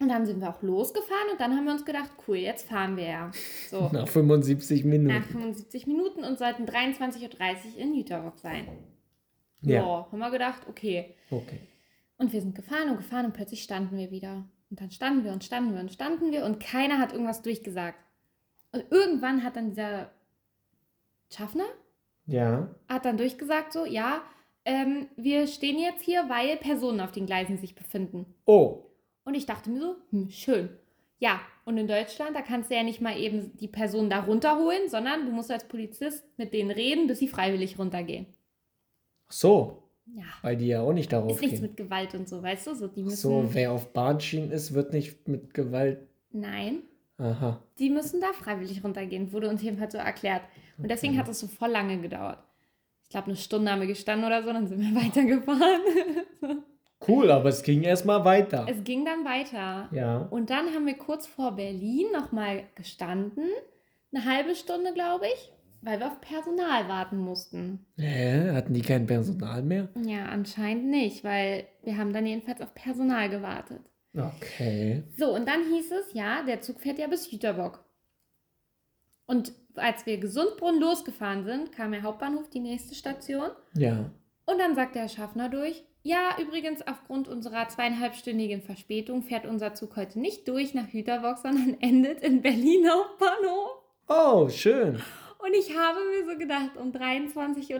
Und 0.00 0.08
dann 0.08 0.26
sind 0.26 0.40
wir 0.40 0.48
auch 0.48 0.62
losgefahren 0.62 1.30
und 1.30 1.40
dann 1.40 1.54
haben 1.54 1.64
wir 1.64 1.72
uns 1.72 1.84
gedacht, 1.84 2.10
cool, 2.26 2.38
jetzt 2.38 2.68
fahren 2.68 2.96
wir 2.96 3.04
ja. 3.04 3.30
So. 3.70 3.88
Nach 3.92 4.08
75 4.08 4.84
Nach 4.84 4.90
Minuten. 4.90 5.22
75 5.22 5.86
Minuten 5.86 6.24
und 6.24 6.38
sollten 6.38 6.64
23.30 6.64 7.20
Uhr 7.20 7.78
in 7.78 7.94
Jüterbock 7.94 8.38
sein. 8.38 8.66
Ja. 9.60 9.82
Ja, 9.82 10.08
haben 10.10 10.18
wir 10.18 10.30
gedacht, 10.30 10.62
okay. 10.68 11.14
Okay. 11.30 11.60
Und 12.16 12.32
wir 12.32 12.40
sind 12.40 12.56
gefahren 12.56 12.90
und 12.90 12.96
gefahren 12.96 13.26
und 13.26 13.34
plötzlich 13.34 13.62
standen 13.62 13.96
wir 13.96 14.10
wieder. 14.10 14.44
Und 14.70 14.80
dann 14.80 14.90
standen 14.90 15.24
wir 15.24 15.32
und 15.32 15.44
standen 15.44 15.74
wir 15.74 15.80
und 15.80 15.92
standen 15.92 16.30
wir 16.30 16.44
und 16.44 16.60
keiner 16.60 16.98
hat 16.98 17.12
irgendwas 17.12 17.42
durchgesagt. 17.42 17.98
Und 18.72 18.84
irgendwann 18.90 19.42
hat 19.42 19.56
dann 19.56 19.70
dieser 19.70 20.10
Schaffner 21.32 21.66
Ja. 22.26 22.68
hat 22.88 23.04
dann 23.04 23.16
durchgesagt 23.16 23.72
so, 23.72 23.84
ja, 23.84 24.22
ähm, 24.64 25.08
wir 25.16 25.46
stehen 25.46 25.78
jetzt 25.78 26.02
hier, 26.02 26.28
weil 26.28 26.56
Personen 26.56 27.00
auf 27.00 27.10
den 27.12 27.26
Gleisen 27.26 27.58
sich 27.58 27.74
befinden. 27.74 28.26
Oh. 28.44 28.84
Und 29.24 29.34
ich 29.34 29.46
dachte 29.46 29.70
mir 29.70 29.80
so, 29.80 29.96
hm, 30.10 30.30
schön. 30.30 30.70
Ja, 31.18 31.40
und 31.64 31.76
in 31.76 31.86
Deutschland, 31.88 32.34
da 32.34 32.42
kannst 32.42 32.70
du 32.70 32.74
ja 32.76 32.82
nicht 32.82 33.00
mal 33.00 33.18
eben 33.18 33.56
die 33.58 33.68
Person 33.68 34.08
da 34.08 34.20
runterholen, 34.20 34.88
sondern 34.88 35.26
du 35.26 35.32
musst 35.32 35.50
als 35.50 35.66
Polizist 35.68 36.24
mit 36.38 36.52
denen 36.52 36.70
reden, 36.70 37.06
bis 37.08 37.18
sie 37.18 37.28
freiwillig 37.28 37.78
runtergehen. 37.78 38.26
Ach 39.28 39.32
so. 39.32 39.82
Ja, 40.16 40.24
Weil 40.42 40.56
die 40.56 40.66
ja 40.68 40.80
auch 40.82 40.92
nicht 40.92 41.12
darauf 41.12 41.32
ist 41.36 41.40
nichts 41.40 41.60
gehen. 41.60 41.68
mit 41.68 41.76
Gewalt 41.76 42.14
und 42.14 42.28
so, 42.28 42.42
weißt 42.42 42.66
du? 42.66 42.74
So, 42.74 42.88
die 42.88 43.02
müssen. 43.02 43.16
So, 43.16 43.44
wer 43.52 43.72
auf 43.72 43.92
Bahnschienen 43.92 44.50
ist, 44.50 44.74
wird 44.74 44.92
nicht 44.92 45.28
mit 45.28 45.54
Gewalt. 45.54 46.06
Nein, 46.32 46.80
Aha. 47.18 47.60
die 47.78 47.90
müssen 47.90 48.20
da 48.20 48.32
freiwillig 48.32 48.82
runtergehen, 48.84 49.32
wurde 49.32 49.48
uns 49.48 49.62
jedenfalls 49.62 49.92
so 49.92 49.98
erklärt. 49.98 50.42
Und 50.78 50.90
deswegen 50.90 51.18
hat 51.18 51.28
es 51.28 51.40
so 51.40 51.46
voll 51.46 51.70
lange 51.70 51.98
gedauert. 52.00 52.38
Ich 53.04 53.10
glaube, 53.10 53.26
eine 53.26 53.36
Stunde 53.36 53.70
haben 53.70 53.80
wir 53.80 53.86
gestanden 53.88 54.26
oder 54.26 54.42
so, 54.42 54.52
dann 54.52 54.66
sind 54.66 54.80
wir 54.80 54.94
weitergefahren. 55.02 55.80
Cool, 57.06 57.30
aber 57.30 57.48
es 57.48 57.62
ging 57.62 57.82
erstmal 57.82 58.24
weiter. 58.24 58.66
es 58.68 58.84
ging 58.84 59.04
dann 59.04 59.24
weiter. 59.24 59.88
ja. 59.92 60.18
Und 60.30 60.50
dann 60.50 60.74
haben 60.74 60.86
wir 60.86 60.94
kurz 60.98 61.26
vor 61.26 61.52
Berlin 61.52 62.06
nochmal 62.12 62.64
gestanden. 62.74 63.44
Eine 64.12 64.24
halbe 64.24 64.54
Stunde, 64.54 64.92
glaube 64.92 65.26
ich, 65.26 65.52
weil 65.82 65.98
wir 65.98 66.08
auf 66.08 66.20
Personal 66.20 66.88
warten 66.88 67.18
mussten. 67.18 67.86
Hä? 67.96 68.50
Hatten 68.52 68.74
die 68.74 68.82
kein 68.82 69.06
Personal 69.06 69.62
mehr? 69.62 69.88
Ja, 70.02 70.26
anscheinend 70.26 70.86
nicht, 70.86 71.24
weil 71.24 71.66
wir 71.82 71.96
haben 71.96 72.12
dann 72.12 72.26
jedenfalls 72.26 72.60
auf 72.60 72.74
Personal 72.74 73.30
gewartet. 73.30 73.80
Okay. 74.16 75.04
So, 75.16 75.34
und 75.34 75.46
dann 75.46 75.62
hieß 75.72 75.92
es, 75.92 76.12
ja, 76.12 76.42
der 76.42 76.60
Zug 76.60 76.80
fährt 76.80 76.98
ja 76.98 77.06
bis 77.06 77.30
Jüterbock. 77.30 77.84
Und 79.26 79.52
als 79.76 80.06
wir 80.06 80.18
Gesundbrunn 80.18 80.80
losgefahren 80.80 81.44
sind, 81.44 81.72
kam 81.72 81.92
der 81.92 82.02
Hauptbahnhof, 82.02 82.50
die 82.50 82.60
nächste 82.60 82.94
Station. 82.94 83.50
Ja. 83.74 84.10
Und 84.44 84.58
dann 84.58 84.74
sagt 84.74 84.96
der 84.96 85.08
Schaffner 85.08 85.48
durch, 85.48 85.84
ja, 86.02 86.36
übrigens, 86.40 86.80
aufgrund 86.86 87.28
unserer 87.28 87.68
zweieinhalbstündigen 87.68 88.62
Verspätung 88.62 89.22
fährt 89.22 89.46
unser 89.46 89.74
Zug 89.74 89.96
heute 89.96 90.18
nicht 90.18 90.48
durch 90.48 90.74
nach 90.74 90.88
Jüterbock, 90.88 91.38
sondern 91.38 91.76
endet 91.80 92.20
in 92.22 92.42
Berlin 92.42 92.88
Hauptbahnhof. 92.90 93.70
Oh, 94.08 94.48
schön. 94.48 95.00
Und 95.44 95.54
ich 95.54 95.76
habe 95.76 95.98
mir 96.10 96.30
so 96.32 96.38
gedacht, 96.38 96.76
um 96.76 96.92
23.30 96.92 97.72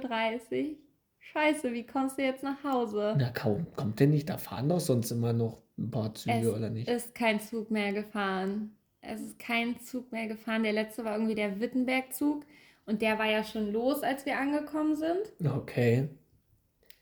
Uhr, 0.71 0.77
scheiße, 1.19 1.73
wie 1.73 1.87
kommst 1.87 2.19
du 2.19 2.23
jetzt 2.23 2.43
nach 2.43 2.63
Hause? 2.65 3.15
Na, 3.19 3.31
kaum. 3.31 3.67
Kommt 3.77 4.01
denn 4.01 4.11
nicht? 4.11 4.29
Da 4.29 4.39
fahren 4.39 4.69
doch 4.69 4.81
sonst 4.81 5.11
immer 5.11 5.33
noch 5.33 5.63
ein 5.79 5.91
paar 5.91 6.15
Züge, 6.15 6.39
Es 6.39 6.47
oder 6.55 6.71
nicht? 6.71 6.89
ist 6.89 7.15
kein 7.15 7.41
Zug 7.41 7.71
mehr 7.71 7.93
gefahren. 7.93 8.77
Es 9.03 9.21
ist 9.21 9.39
kein 9.39 9.79
Zug 9.81 10.11
mehr 10.13 10.27
gefahren. 10.27 10.63
Der 10.63 10.73
letzte 10.73 11.05
war 11.05 11.15
irgendwie 11.15 11.35
der 11.35 11.61
Wittenberg-Zug. 11.61 12.45
Und 12.87 13.03
der 13.03 13.19
war 13.19 13.27
ja 13.31 13.45
schon 13.45 13.73
los, 13.73 14.03
als 14.03 14.27
wir 14.27 14.37
angekommen 14.39 14.97
sind. 14.97 15.33
Okay. 15.49 16.09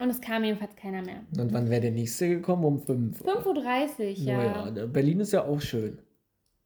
Und 0.00 0.10
es 0.10 0.20
kam 0.20 0.44
jedenfalls 0.44 0.76
keiner 0.76 1.02
mehr. 1.02 1.22
Und 1.36 1.52
wann 1.52 1.70
wäre 1.70 1.80
der 1.80 1.90
nächste 1.92 2.28
gekommen? 2.28 2.64
Um 2.64 2.80
fünf? 2.80 3.20
5.30 3.22 3.98
Uhr, 3.98 4.04
ja. 4.10 4.70
Naja, 4.70 4.86
Berlin 4.86 5.20
ist 5.20 5.32
ja 5.32 5.44
auch 5.44 5.60
schön. 5.60 5.98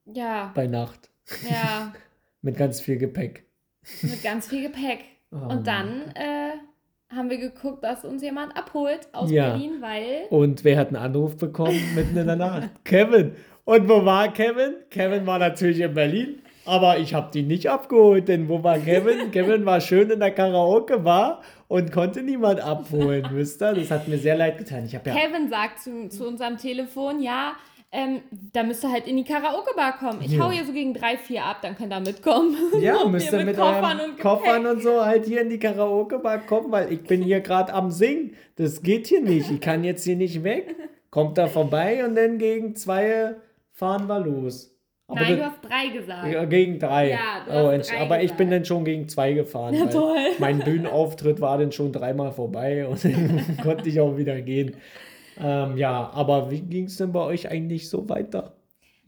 Ja, 0.06 0.50
Bei 0.54 0.66
Nacht. 0.66 1.10
ja, 1.48 1.92
Mit 2.42 2.56
ganz 2.56 2.80
viel 2.80 2.98
Gepäck. 2.98 3.46
Mit 4.02 4.22
ganz 4.22 4.48
viel 4.48 4.62
Gepäck. 4.62 5.04
Oh 5.30 5.36
Und 5.50 5.66
dann 5.66 6.02
äh, 6.14 6.50
haben 7.14 7.30
wir 7.30 7.38
geguckt, 7.38 7.84
dass 7.84 8.04
uns 8.04 8.22
jemand 8.22 8.56
abholt 8.56 9.08
aus 9.12 9.30
Ja. 9.30 9.50
Berlin, 9.50 9.80
weil 9.80 10.26
Und 10.30 10.64
wer 10.64 10.78
hat 10.78 10.88
einen 10.88 10.96
Anruf 10.96 11.36
bekommen 11.36 11.80
mitten 11.94 12.16
in 12.16 12.26
der 12.26 12.36
Nacht? 12.36 12.70
Kevin. 12.84 13.32
Und 13.64 13.88
wo 13.88 14.04
war 14.04 14.32
Kevin? 14.32 14.74
Kevin 14.90 15.26
war 15.26 15.38
natürlich 15.38 15.80
in 15.80 15.94
Berlin, 15.94 16.42
aber 16.64 16.98
ich 16.98 17.14
habe 17.14 17.30
die 17.32 17.42
nicht 17.42 17.68
abgeholt, 17.68 18.28
denn 18.28 18.48
wo 18.48 18.62
war 18.62 18.78
Kevin? 18.78 19.30
Kevin 19.32 19.64
war 19.64 19.80
schön 19.80 20.10
in 20.10 20.20
der 20.20 20.32
Karaoke-Bar 20.32 21.42
und 21.68 21.92
konnte 21.92 22.22
niemand 22.22 22.60
abholen, 22.60 23.24
wisst 23.30 23.62
ihr? 23.62 23.72
Das 23.74 23.90
hat 23.90 24.08
mir 24.08 24.18
sehr 24.18 24.36
leid 24.36 24.58
getan. 24.58 24.84
Ich 24.84 24.92
ja 24.92 24.98
Kevin 24.98 25.48
sagt 25.48 25.80
zu, 25.80 26.08
zu 26.08 26.26
unserem 26.26 26.56
Telefon, 26.58 27.22
ja, 27.22 27.52
ähm, 27.92 28.22
da 28.54 28.62
müsst 28.62 28.82
ihr 28.84 28.90
halt 28.90 29.06
in 29.06 29.18
die 29.18 29.24
Karaoke-Bar 29.24 29.98
kommen. 29.98 30.22
Ich 30.22 30.32
Ja. 30.32 30.44
hau 30.44 30.50
hier 30.50 30.64
so 30.64 30.72
gegen 30.72 30.94
drei, 30.94 31.18
vier 31.18 31.44
ab, 31.44 31.58
dann 31.60 31.76
könnt 31.76 31.92
ihr 31.92 32.00
mitkommen. 32.00 32.56
Ja, 32.80 33.04
müsst 33.08 33.30
ihr 33.32 33.44
mit, 33.44 33.56
Koffern 33.56 34.00
euren 34.00 34.10
und. 34.12 34.18
Koffern 34.18 34.66
und 34.66 34.82
so 34.82 35.04
halt 35.04 35.26
hier 35.26 35.42
in 35.42 35.50
die 35.50 35.58
Karaoke-Bar 35.58 36.38
kommen, 36.46 36.72
weil 36.72 36.90
ich 36.90 37.02
bin 37.02 37.22
hier 37.22 37.40
gerade 37.40 37.72
am 37.74 37.90
Singen. 37.90 38.34
Das 38.56 38.82
geht 38.82 39.08
hier 39.08 39.20
nicht. 39.20 39.50
Ich 39.50 39.60
kann 39.60 39.84
jetzt 39.84 40.04
hier 40.04 40.16
nicht 40.16 40.42
weg. 40.42 40.74
Kommt 41.10 41.36
da 41.36 41.46
vorbei 41.48 42.04
und 42.06 42.14
dann 42.16 42.38
gegen 42.38 42.74
zwei 42.74 43.34
fahren 43.72 44.06
wir 44.06 44.20
los. 44.20 44.70
Aber 45.08 45.20
Nein, 45.20 45.36
du 45.36 45.44
hast 45.44 45.60
drei 45.62 45.88
gesagt. 45.88 46.32
ja, 46.32 46.44
gegen 46.46 46.78
drei. 46.78 47.10
Ja, 47.10 47.18
du 47.44 47.52
oh, 47.52 47.70
hast 47.70 47.90
drei 47.90 48.00
aber 48.00 48.16
ich 48.18 48.22
gesagt. 48.22 48.38
bin 48.38 48.50
dann 48.50 48.64
schon 48.64 48.84
gegen 48.86 49.08
zwei 49.10 49.34
gefahren. 49.34 49.74
Ja, 49.78 49.86
toll. 49.86 50.16
Mein 50.38 50.60
Bühnenauftritt 50.60 51.42
war 51.42 51.58
dann 51.58 51.72
schon 51.72 51.92
dreimal 51.92 52.32
vorbei 52.32 52.86
und 52.86 53.04
dann 53.04 53.58
konnte 53.62 53.90
ich 53.90 54.00
auch 54.00 54.16
wieder 54.16 54.40
gehen. 54.40 54.76
Ähm, 55.38 55.76
ja, 55.76 56.10
aber 56.12 56.50
wie 56.50 56.60
ging 56.60 56.84
es 56.86 56.96
denn 56.96 57.12
bei 57.12 57.20
euch 57.20 57.50
eigentlich 57.50 57.88
so 57.88 58.08
weiter? 58.08 58.54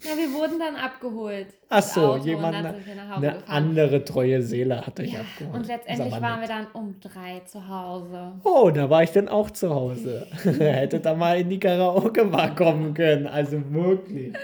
Ja, 0.02 0.11
wir 0.16 0.33
wurden 0.33 0.59
dann 0.59 0.76
abgeholt. 0.76 1.47
Ach 1.69 1.83
so, 1.83 2.00
Auto, 2.14 2.25
jemand, 2.25 2.57
Hause 2.57 2.69
eine 2.69 3.33
gefahren. 3.33 3.43
andere 3.47 4.04
treue 4.04 4.43
Seele 4.43 4.87
hat 4.87 5.00
euch 5.00 5.12
Ja, 5.12 5.21
abgeholt. 5.21 5.54
und 5.57 5.66
letztendlich 5.66 6.12
aber 6.12 6.23
waren 6.23 6.40
wir 6.40 6.49
dann 6.49 6.66
um 6.73 7.00
drei 7.00 7.40
zu 7.47 7.66
Hause. 7.69 8.33
Oh, 8.43 8.71
da 8.71 8.90
war 8.90 9.02
ich 9.02 9.12
dann 9.12 9.28
auch 9.28 9.50
zu 9.50 9.71
Hause. 9.75 10.26
Hättet 10.43 11.07
da 11.07 11.14
mal 11.14 11.40
in 11.40 11.49
die 11.49 11.59
Karaoke-Bar 11.59 12.54
kommen 12.54 12.93
können. 12.93 13.26
Also 13.26 13.62
wirklich. 13.73 14.35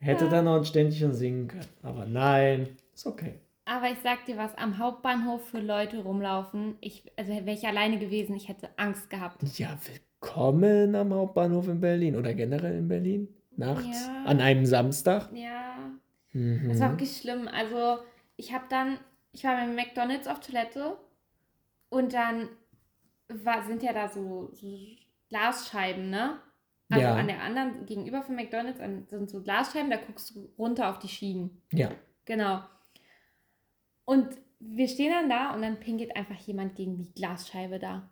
Hätte 0.00 0.28
dann 0.28 0.46
noch 0.46 0.56
ein 0.56 0.64
Ständchen 0.64 1.12
singen 1.14 1.48
können. 1.48 1.68
Aber 1.82 2.04
nein, 2.06 2.68
ist 2.94 3.06
okay. 3.06 3.34
Aber 3.64 3.86
ich 3.90 3.98
sag 4.02 4.26
dir 4.26 4.36
was, 4.36 4.56
am 4.58 4.78
Hauptbahnhof 4.78 5.46
für 5.48 5.60
Leute 5.60 6.02
rumlaufen, 6.02 6.76
ich, 6.80 7.04
also 7.16 7.30
wäre 7.32 7.52
ich 7.52 7.66
alleine 7.66 7.98
gewesen, 7.98 8.34
ich 8.34 8.48
hätte 8.48 8.68
Angst 8.76 9.08
gehabt. 9.08 9.42
Ja, 9.58 9.78
willkommen 10.22 10.94
am 10.94 11.14
Hauptbahnhof 11.14 11.68
in 11.68 11.80
Berlin 11.80 12.14
oder 12.16 12.34
generell 12.34 12.76
in 12.76 12.88
Berlin. 12.88 13.28
Nachts, 13.56 14.06
Ja. 14.06 14.24
an 14.24 14.40
einem 14.40 14.66
Samstag. 14.66 15.30
Ja, 15.34 15.90
Mhm. 16.32 16.68
das 16.68 16.80
war 16.80 16.90
wirklich 16.90 17.16
schlimm. 17.16 17.48
Also 17.48 18.02
ich 18.36 18.52
habe 18.52 18.64
dann, 18.68 18.98
ich 19.32 19.44
war 19.44 19.56
beim 19.56 19.74
McDonalds 19.74 20.28
auf 20.28 20.40
Toilette 20.40 20.96
und 21.88 22.12
dann 22.12 22.48
war, 23.28 23.64
sind 23.64 23.82
ja 23.82 23.92
da 23.92 24.08
so, 24.08 24.50
so 24.52 24.78
Glasscheiben, 25.28 26.10
ne? 26.10 26.38
Also 26.90 27.04
Ja. 27.04 27.14
an 27.16 27.26
der 27.28 27.40
anderen, 27.42 27.86
gegenüber 27.86 28.22
von 28.22 28.34
McDonalds 28.36 28.78
sind 29.10 29.30
so 29.30 29.42
Glasscheiben, 29.42 29.90
da 29.90 29.96
guckst 29.96 30.34
du 30.34 30.50
runter 30.58 30.90
auf 30.90 30.98
die 30.98 31.08
Schienen. 31.08 31.62
Ja. 31.72 31.90
Genau. 32.24 32.60
Und 34.04 34.28
wir 34.58 34.88
stehen 34.88 35.12
dann 35.12 35.30
da 35.30 35.54
und 35.54 35.62
dann 35.62 35.78
pinkelt 35.80 36.14
einfach 36.16 36.36
jemand 36.36 36.74
gegen 36.76 36.98
die 36.98 37.12
Glasscheibe 37.14 37.78
da. 37.78 38.10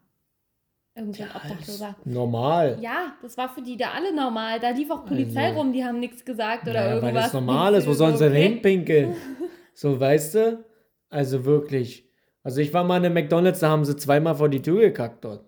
Irgend 0.99 1.17
so 1.17 1.23
ein 1.23 1.29
Ja, 1.29 1.37
Obdachloser. 1.37 1.97
normal. 2.05 2.79
Ja, 2.81 3.13
das 3.23 3.37
war 3.39 3.49
für 3.49 3.63
die 3.63 3.77
da 3.77 3.91
alle 3.95 4.15
normal. 4.15 4.59
Da 4.61 4.71
lief 4.71 4.91
auch 4.91 5.05
Polizei 5.07 5.47
Also- 5.47 5.59
rum, 5.61 5.73
die 5.73 5.85
haben 5.85 6.01
nichts 6.01 6.25
gesagt 6.25 6.65
oder 6.65 6.73
Naja, 6.75 6.87
irgendwas. 6.97 7.15
weil 7.15 7.23
das 7.23 7.33
normal 7.33 7.75
ist. 7.75 7.87
Wo 7.87 7.93
sollen 7.95 8.17
sie 8.17 8.25
denn 8.29 8.35
hinpinkeln? 8.43 9.15
So, 9.75 10.01
weißt 10.01 10.35
du? 10.35 10.65
Also 11.09 11.45
wirklich. 11.45 12.05
Also 12.43 12.61
ich 12.61 12.75
war 12.75 12.83
mal 12.83 12.97
in 12.97 13.05
einem 13.05 13.15
McDonalds, 13.15 13.61
da 13.61 13.69
haben 13.69 13.85
sie 13.85 13.95
zweimal 13.97 14.35
vor 14.35 14.49
die 14.49 14.61
Tür 14.61 14.81
gekackt 14.81 15.25
dort. 15.25 15.45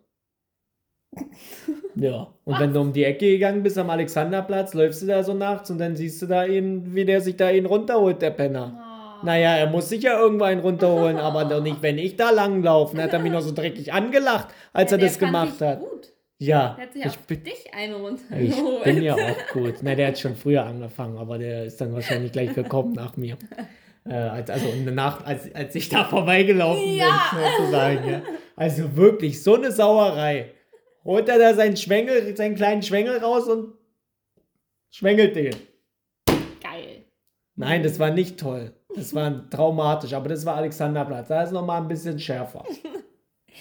Ja. 1.97 2.33
Und 2.45 2.61
wenn 2.61 2.73
du 2.73 2.81
um 2.81 2.93
die 2.93 3.03
Ecke 3.05 3.27
gegangen 3.27 3.63
bist 3.65 3.77
am 3.77 3.91
Alexanderplatz, 3.91 4.75
läufst 4.75 5.03
du 5.03 5.07
da 5.07 5.25
so 5.25 5.35
nachts 5.35 5.69
und 5.71 5.79
dann 5.79 5.97
siehst 5.97 6.23
du 6.23 6.27
da 6.27 6.45
ihn, 6.45 6.95
wie 6.95 7.05
der 7.05 7.21
sich 7.21 7.37
da 7.37 7.51
ihn 7.51 7.67
runterholt, 7.67 8.23
der 8.23 8.31
Penner. 8.31 8.81
Oh. 8.81 8.90
Naja, 9.23 9.57
er 9.57 9.67
muss 9.69 9.89
sich 9.89 10.03
ja 10.03 10.19
irgendwo 10.19 10.45
einen 10.45 10.61
runterholen, 10.61 11.17
aber 11.19 11.45
doch 11.45 11.63
nicht, 11.63 11.83
wenn 11.83 11.99
ich 11.99 12.17
da 12.17 12.31
langlaufe. 12.31 12.97
Dann 12.97 13.05
hat 13.07 13.13
er 13.13 13.19
mich 13.21 13.33
noch 13.33 13.41
so 13.43 13.53
dreckig 13.53 13.93
angelacht, 13.93 14.49
als 14.73 14.91
Ja, 14.91 14.97
er 14.97 15.01
das 15.01 15.19
gemacht 15.19 15.61
hat. 15.61 15.81
Gut. 15.81 16.13
Ja, 16.43 16.75
Der 16.79 16.85
hat 16.87 16.93
sich 16.95 17.03
ich 17.03 17.09
auf 17.11 17.19
bin, 17.27 17.45
dich 17.45 17.75
eine 17.75 17.97
ich 17.97 18.03
runtergeholt. 18.57 18.85
bin 18.85 19.03
ja 19.03 19.15
auch 19.15 19.47
gut. 19.53 19.75
Na, 19.83 19.95
der 19.95 20.09
hat 20.09 20.19
schon 20.19 20.35
früher 20.37 20.65
angefangen, 20.65 21.19
aber 21.19 21.37
der 21.39 21.65
ist 21.67 21.79
dann 21.81 21.93
wahrscheinlich 21.93 22.33
gleich 22.33 22.55
gekommen 22.55 22.95
nach 22.95 23.17
mir. 23.19 23.37
Äh, 24.09 24.15
als, 24.15 24.49
also 24.49 24.67
nach, 24.91 25.23
als, 25.27 25.55
als 25.55 25.75
ich 25.75 25.91
da 25.91 26.05
vorbeigelaufen 26.05 26.95
Ja. 26.97 27.31
bin, 27.33 27.41
sozusagen. 27.59 28.09
Ja. 28.11 28.23
Also 28.57 28.97
wirklich, 28.97 29.43
so 29.43 29.55
eine 29.57 29.71
Sauerei. 29.71 30.53
Holt 31.05 31.29
er 31.29 31.39
da 31.39 31.53
seinen 31.55 31.77
Schwengel, 31.77 32.35
seinen 32.35 32.55
kleinen 32.55 32.83
Schwengel 32.83 33.19
raus 33.19 33.47
und 33.47 33.75
schwengelt 34.91 35.37
den. 35.37 35.55
Geil. 36.63 37.05
Nein, 37.57 37.83
das 37.83 37.99
war 37.99 38.11
nicht 38.11 38.41
toll. 38.41 38.73
Das 38.97 39.15
war 39.15 39.49
traumatisch, 39.51 40.13
aber 40.13 40.29
das 40.29 40.45
war 40.45 40.57
Alexanderplatz. 40.57 41.29
Da 41.29 41.43
ist 41.43 41.53
noch 41.53 41.65
mal 41.65 41.81
ein 41.81 41.89
bisschen 41.89 42.19
schärfer. 42.19 42.65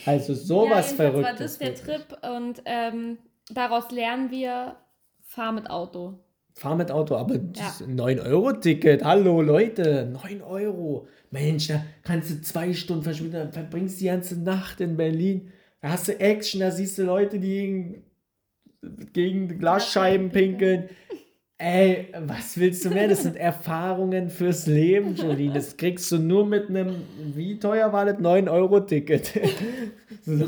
Also 0.06 0.34
sowas 0.34 0.92
ja, 0.98 1.04
jedenfalls 1.04 1.14
war 1.14 1.22
Verrücktes. 1.24 1.58
das 1.58 1.58
der. 1.58 1.76
Trip 1.76 2.18
und 2.38 2.62
ähm, 2.64 3.18
daraus 3.52 3.92
lernen 3.92 4.32
wir, 4.32 4.78
fahr 5.24 5.52
mit 5.52 5.70
Auto. 5.70 6.20
Fahr 6.54 6.76
mit 6.76 6.92
Auto, 6.92 7.16
aber 7.16 7.38
das 7.38 7.84
9-Euro-Ticket, 7.84 9.04
hallo 9.04 9.42
Leute, 9.42 10.10
9 10.12 10.42
Euro. 10.42 11.08
Mensch, 11.32 11.68
da 11.68 11.84
kannst 12.04 12.30
du 12.30 12.42
zwei 12.42 12.74
Stunden 12.74 13.04
verschwinden, 13.04 13.34
dann 13.34 13.52
verbringst 13.52 14.00
die 14.02 14.06
ganze 14.06 14.40
Nacht 14.40 14.82
in 14.82 14.98
Berlin. 14.98 15.52
Da 15.82 15.90
hast 15.90 16.08
du 16.08 16.20
Action, 16.20 16.60
da 16.62 16.72
siehst 16.72 16.98
du 16.98 17.04
Leute, 17.04 17.40
die 17.40 17.50
gegen, 17.50 18.04
gegen 19.14 19.60
Glasscheiben 19.60 20.30
pinkeln. 20.32 20.90
Ey, 21.62 22.08
was 22.18 22.58
willst 22.58 22.86
du 22.86 22.90
mehr? 22.90 23.10
Das 23.10 23.24
sind 23.24 23.36
Erfahrungen 23.36 24.30
fürs 24.30 24.66
Leben, 24.66 25.14
Jolie. 25.16 25.52
Das 25.52 25.76
kriegst 25.76 26.10
du 26.10 26.18
nur 26.18 26.46
mit 26.46 26.70
einem, 26.70 27.04
wie 27.36 27.60
teuer 27.60 27.92
war 27.92 28.06
das? 28.06 28.18
9-Euro-Ticket. 28.18 29.34
so, 30.24 30.48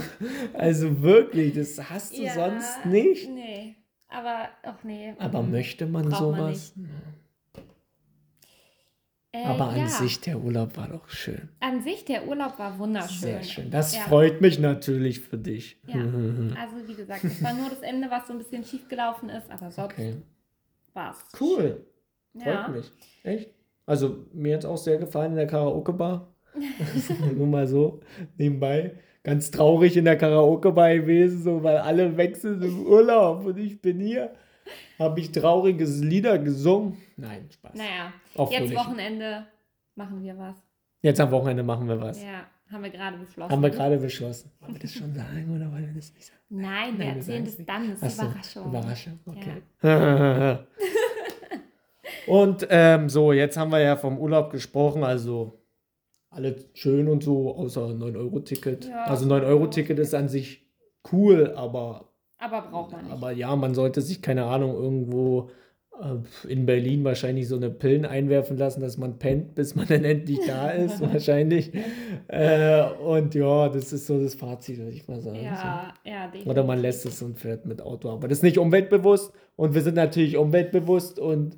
also 0.54 1.02
wirklich, 1.02 1.54
das 1.54 1.90
hast 1.90 2.18
du 2.18 2.30
sonst 2.30 2.86
nicht. 2.86 3.30
Nee, 3.30 3.76
aber, 4.08 4.48
ach 4.64 4.82
nee. 4.86 5.14
Aber 5.20 5.42
mhm. 5.44 5.52
möchte 5.52 5.86
man 5.86 6.08
Braucht 6.08 6.38
man 6.38 6.56
sowas? 6.56 6.74
Äh, 9.34 9.46
Aber 9.46 9.70
an 9.70 9.80
ja. 9.80 9.88
sich, 9.88 10.22
der 10.22 10.40
Urlaub 10.40 10.78
war 10.78 10.88
doch 10.88 11.10
schön. 11.10 11.50
An 11.60 11.82
sich, 11.82 12.06
der 12.06 12.26
Urlaub 12.26 12.58
war 12.58 12.80
wunderschön. 12.80 13.20
Sehr 13.20 13.44
schön. 13.44 13.70
Das 13.70 13.94
Ja. 13.96 14.02
freut 14.04 14.40
mich 14.40 14.60
natürlich 14.60 15.20
für 15.20 15.38
dich. 15.38 15.78
Ja, 15.88 15.96
also 16.58 16.88
wie 16.88 16.96
gesagt, 16.96 17.26
es 17.26 17.44
war 17.44 17.54
nur 17.54 17.70
das 17.70 17.82
Ende, 17.82 18.10
was 18.10 18.28
so 18.28 18.34
ein 18.34 18.40
bisschen 18.40 18.64
schief 18.64 18.88
gelaufen 18.88 19.28
ist, 19.30 19.50
aber 19.50 19.72
sonst 19.72 19.92
Okay. 19.94 20.16
War 20.94 21.12
es. 21.12 21.40
Cool. 21.40 21.86
Freut 22.34 22.46
Ja. 22.46 22.68
mich. 22.68 22.92
Echt? 23.24 23.50
Also, 23.86 24.26
mir 24.34 24.54
hat 24.56 24.64
es 24.64 24.70
auch 24.70 24.78
sehr 24.78 24.98
gefallen 24.98 25.32
in 25.32 25.38
der 25.38 25.48
Karaoke-Bar. 25.48 26.28
Nur 27.36 27.48
mal 27.48 27.68
so 27.68 28.00
nebenbei. 28.38 28.96
Ganz 29.24 29.52
traurig 29.52 29.96
in 29.98 30.06
der 30.06 30.18
Karaoke-Bar 30.18 30.96
gewesen, 30.96 31.44
so, 31.44 31.64
weil 31.64 31.78
alle 31.78 32.16
sind 32.42 32.64
im 32.64 32.86
Urlaub 32.86 33.46
und 33.46 33.58
ich 33.58 33.82
bin 33.82 34.00
hier. 34.00 34.34
Habe 35.00 35.20
ich 35.20 35.32
traurige 35.32 35.84
Lieder 35.86 36.38
gesungen? 36.40 36.98
Nein, 37.18 37.48
Spaß. 37.52 37.74
Naja, 37.76 38.14
Auch 38.36 38.52
jetzt. 38.52 38.76
Wochenende 38.76 39.46
machen 39.96 40.24
wir 40.24 40.38
was. 40.38 40.56
Jetzt 41.02 41.20
am 41.20 41.32
Wochenende 41.32 41.64
machen 41.64 41.88
wir 41.88 42.00
was. 42.00 42.22
Ja, 42.22 42.46
haben 42.72 42.84
wir 42.84 42.90
gerade 42.90 43.18
beschlossen. 43.18 43.52
Haben 43.52 43.62
wir 43.64 43.70
gerade 43.70 43.98
beschlossen. 43.98 44.52
Wollen 44.60 44.74
wir 44.74 44.80
das 44.82 44.94
schon 44.94 45.14
sagen 45.14 45.56
oder 45.56 45.72
wollen 45.72 45.88
wir 45.88 45.94
das 46.02 46.14
nicht 46.14 46.26
sagen? 46.26 46.40
Nein, 46.50 46.98
wir 46.98 47.06
Nein, 47.06 47.18
erzählen 47.18 47.46
das 47.46 47.58
dann. 47.66 47.90
Das 47.90 48.14
ist 48.14 48.20
Ach 48.22 48.44
so, 48.44 48.62
Überraschung. 48.66 49.20
Überraschung, 49.20 49.20
okay. 49.26 50.58
und 52.28 52.68
ähm, 52.70 53.10
so, 53.10 53.34
jetzt 53.34 53.58
haben 53.58 53.72
wir 53.72 53.80
ja 53.80 53.96
vom 53.96 54.18
Urlaub 54.18 54.52
gesprochen, 54.52 55.04
also 55.04 55.60
alles 56.30 56.70
schön 56.74 57.08
und 57.08 57.24
so, 57.24 57.56
außer 57.56 57.82
9-Euro-Ticket. 57.88 58.86
Ja. 58.86 59.04
also 59.06 59.26
9-Euro-Ticket 59.28 60.00
ist 60.00 60.14
an 60.14 60.30
sich 60.30 60.66
cool, 61.12 61.54
aber, 61.56 62.10
Aber 62.38 62.62
braucht 62.62 62.92
man 62.94 63.04
nicht. 63.04 63.14
aber 63.14 63.32
ja, 63.32 63.56
man 63.56 63.74
sollte 63.76 64.02
sich, 64.02 64.22
keine 64.22 64.46
Ahnung, 64.46 64.74
irgendwo 64.74 65.50
in 66.48 66.66
Berlin 66.66 67.04
wahrscheinlich 67.04 67.48
so 67.48 67.56
eine 67.58 67.70
Pillen 67.70 68.06
einwerfen 68.06 68.58
lassen, 68.58 68.82
dass 68.82 68.98
man 68.98 69.20
pennt, 69.20 69.54
bis 69.54 69.76
man 69.76 69.88
dann 69.88 70.04
endlich 70.04 70.40
da 70.48 70.72
ist, 70.72 71.00
wahrscheinlich. 71.14 71.72
Äh, 72.28 72.84
und 73.06 73.36
ja, 73.36 73.70
das 73.70 73.94
ist 73.94 74.08
so 74.08 74.20
das 74.20 74.34
Fazit, 74.34 74.80
würde 74.80 74.92
ich 74.94 75.08
mal 75.08 75.22
sagen. 75.22 75.38
ja, 75.44 75.94
ja, 76.04 76.26
So. 76.26 76.32
definitiv. 76.32 76.48
Oder 76.50 76.64
man 76.64 76.80
lässt 76.80 77.06
es 77.06 77.22
und 77.22 77.38
fährt 77.38 77.66
mit 77.68 77.82
Auto. 77.84 78.10
Aber 78.10 78.28
das 78.28 78.40
ist 78.40 78.44
nicht 78.44 78.58
umweltbewusst 78.58 79.32
und 79.56 79.76
wir 79.76 79.82
sind 79.82 79.96
natürlich 79.96 80.38
umweltbewusst 80.38 81.20
und 81.20 81.58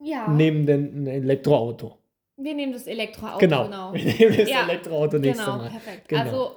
Ja, 0.00 0.28
nehmen 0.28 0.64
dann 0.64 1.04
ein 1.04 1.06
Elektroauto. 1.06 1.98
wir 2.38 2.54
nehmen 2.54 2.72
das 2.72 2.86
Elektroauto. 2.86 3.38
Genau. 3.40 3.64
genau. 3.64 3.92
Wir 3.94 4.04
nehmen 4.04 4.36
das 4.38 4.48
Ja, 4.48 4.62
Elektroauto 4.64 5.18
nächstes 5.18 5.44
Genau, 5.44 5.58
Mal. 5.58 5.68
perfekt. 5.70 6.08
Genau. 6.08 6.22
Also, 6.22 6.50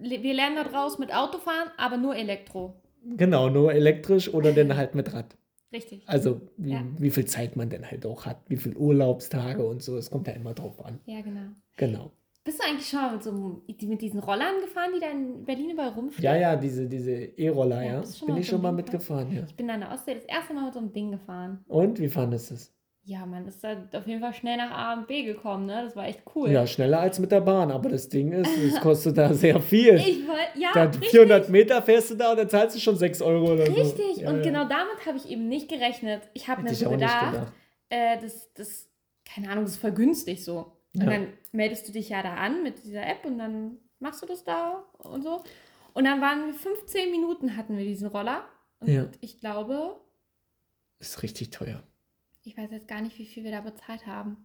wir 0.00 0.32
lernen 0.34 0.56
da 0.56 0.64
draus 0.64 0.98
mit 0.98 1.12
Autofahren, 1.14 1.68
aber 1.76 1.98
nur 1.98 2.16
Elektro. 2.16 2.72
Genau, 3.16 3.50
nur 3.50 3.74
elektrisch 3.74 4.32
oder 4.32 4.52
dann 4.52 4.76
halt 4.76 4.94
mit 4.94 5.12
Rad. 5.12 5.36
Richtig. 5.72 6.02
Also 6.06 6.40
wie, 6.56 6.72
Ja. 6.72 6.84
wie 6.98 7.10
viel 7.10 7.24
Zeit 7.24 7.56
man 7.56 7.70
denn 7.70 7.90
halt 7.90 8.04
auch 8.06 8.26
hat, 8.26 8.38
wie 8.48 8.56
viel 8.56 8.76
Urlaubstage 8.76 9.64
und 9.64 9.82
so. 9.82 9.96
Es 9.96 10.10
kommt 10.10 10.26
ja 10.26 10.34
immer 10.34 10.54
drauf 10.54 10.84
an. 10.84 11.00
Ja, 11.06 11.20
genau. 11.20 11.40
Genau. 11.76 12.12
Bist 12.44 12.58
du 12.58 12.64
eigentlich 12.68 12.88
schon 12.88 13.00
mal 13.00 13.12
mit, 13.12 13.22
so, 13.22 13.62
mit 13.86 14.02
diesen 14.02 14.18
Rollern 14.18 14.60
gefahren, 14.60 14.90
die 14.94 15.00
da 15.00 15.10
in 15.10 15.44
Berlin 15.44 15.70
überall 15.70 15.90
rumstehen? 15.90 16.24
Ja, 16.24 16.34
ja, 16.36 16.56
diese, 16.56 16.88
diese 16.88 17.12
E-Roller, 17.12 17.82
Ja, 17.84 18.02
ja. 18.02 18.26
Bin 18.26 18.36
ich 18.36 18.48
schon 18.48 18.60
mal 18.60 18.72
mitgefahren, 18.72 19.32
ja. 19.32 19.44
Ich 19.46 19.54
bin 19.54 19.68
da 19.68 19.74
in 19.74 19.80
der 19.80 19.92
Ostsee 19.92 20.14
das 20.14 20.24
erste 20.24 20.52
Mal 20.52 20.64
mit 20.64 20.74
so 20.74 20.80
einem 20.80 20.92
Ding 20.92 21.12
gefahren. 21.12 21.64
Und 21.68 22.00
wie 22.00 22.08
fandest 22.08 22.50
du 22.50 22.54
es? 22.54 22.74
Ja, 23.04 23.26
man 23.26 23.46
ist 23.48 23.64
da 23.64 23.76
auf 23.94 24.06
jeden 24.06 24.20
Fall 24.20 24.32
schnell 24.32 24.56
nach 24.58 24.70
A 24.70 24.92
und 24.94 25.08
B 25.08 25.24
gekommen, 25.24 25.66
ne? 25.66 25.82
Das 25.84 25.96
war 25.96 26.06
echt 26.06 26.22
cool. 26.36 26.50
Ja, 26.50 26.66
schneller 26.68 27.00
als 27.00 27.18
mit 27.18 27.32
der 27.32 27.40
Bahn, 27.40 27.72
aber 27.72 27.88
das 27.88 28.08
Ding 28.08 28.30
ist, 28.32 28.56
es 28.56 28.80
kostet 28.80 29.18
da 29.18 29.34
sehr 29.34 29.60
viel. 29.60 29.96
Ich 29.96 30.26
wollte, 30.28 30.56
ja, 30.56 30.70
Da 30.72 30.84
richtig. 30.84 31.10
400 31.10 31.48
Meter 31.48 31.82
fährst 31.82 32.10
du 32.10 32.14
da 32.14 32.30
und 32.30 32.36
dann 32.38 32.48
zahlst 32.48 32.76
du 32.76 32.80
schon 32.80 32.96
6 32.96 33.20
Euro 33.20 33.54
oder 33.54 33.66
so. 33.66 33.72
Richtig, 33.72 34.18
Ja, 34.18 34.30
und 34.30 34.36
ja. 34.36 34.42
genau 34.42 34.68
damit 34.68 35.04
habe 35.04 35.16
ich 35.16 35.28
eben 35.28 35.48
nicht 35.48 35.68
gerechnet. 35.68 36.22
Ich 36.32 36.46
habe 36.46 36.62
mir 36.62 36.72
so 36.74 36.90
gedacht, 36.90 37.32
gedacht. 37.32 37.52
äh, 37.88 38.20
das, 38.20 38.52
das, 38.54 38.88
keine 39.24 39.50
Ahnung, 39.50 39.64
das 39.64 39.72
ist 39.74 39.80
voll 39.80 39.92
günstig 39.92 40.44
so. 40.44 40.72
Und 40.94 41.02
Ja. 41.02 41.10
dann 41.10 41.26
meldest 41.50 41.88
du 41.88 41.92
dich 41.92 42.08
ja 42.10 42.22
da 42.22 42.34
an 42.34 42.62
mit 42.62 42.84
dieser 42.84 43.04
App 43.04 43.24
und 43.24 43.38
dann 43.38 43.78
machst 43.98 44.22
du 44.22 44.26
das 44.26 44.44
da 44.44 44.84
und 44.98 45.22
so. 45.24 45.42
Und 45.92 46.04
dann 46.04 46.20
waren 46.20 46.46
wir 46.46 46.54
15 46.54 47.10
Minuten 47.10 47.56
hatten 47.56 47.76
wir 47.76 47.84
diesen 47.84 48.06
Roller. 48.08 48.44
Und 48.78 48.88
Ja. 48.88 49.06
ich 49.20 49.40
glaube, 49.40 49.96
Ist 51.00 51.22
richtig 51.24 51.50
teuer. 51.50 51.82
Ich 52.44 52.56
weiß 52.56 52.70
jetzt 52.70 52.88
gar 52.88 53.00
nicht, 53.00 53.18
wie 53.18 53.26
viel 53.26 53.44
wir 53.44 53.50
da 53.52 53.60
bezahlt 53.60 54.06
haben. 54.06 54.36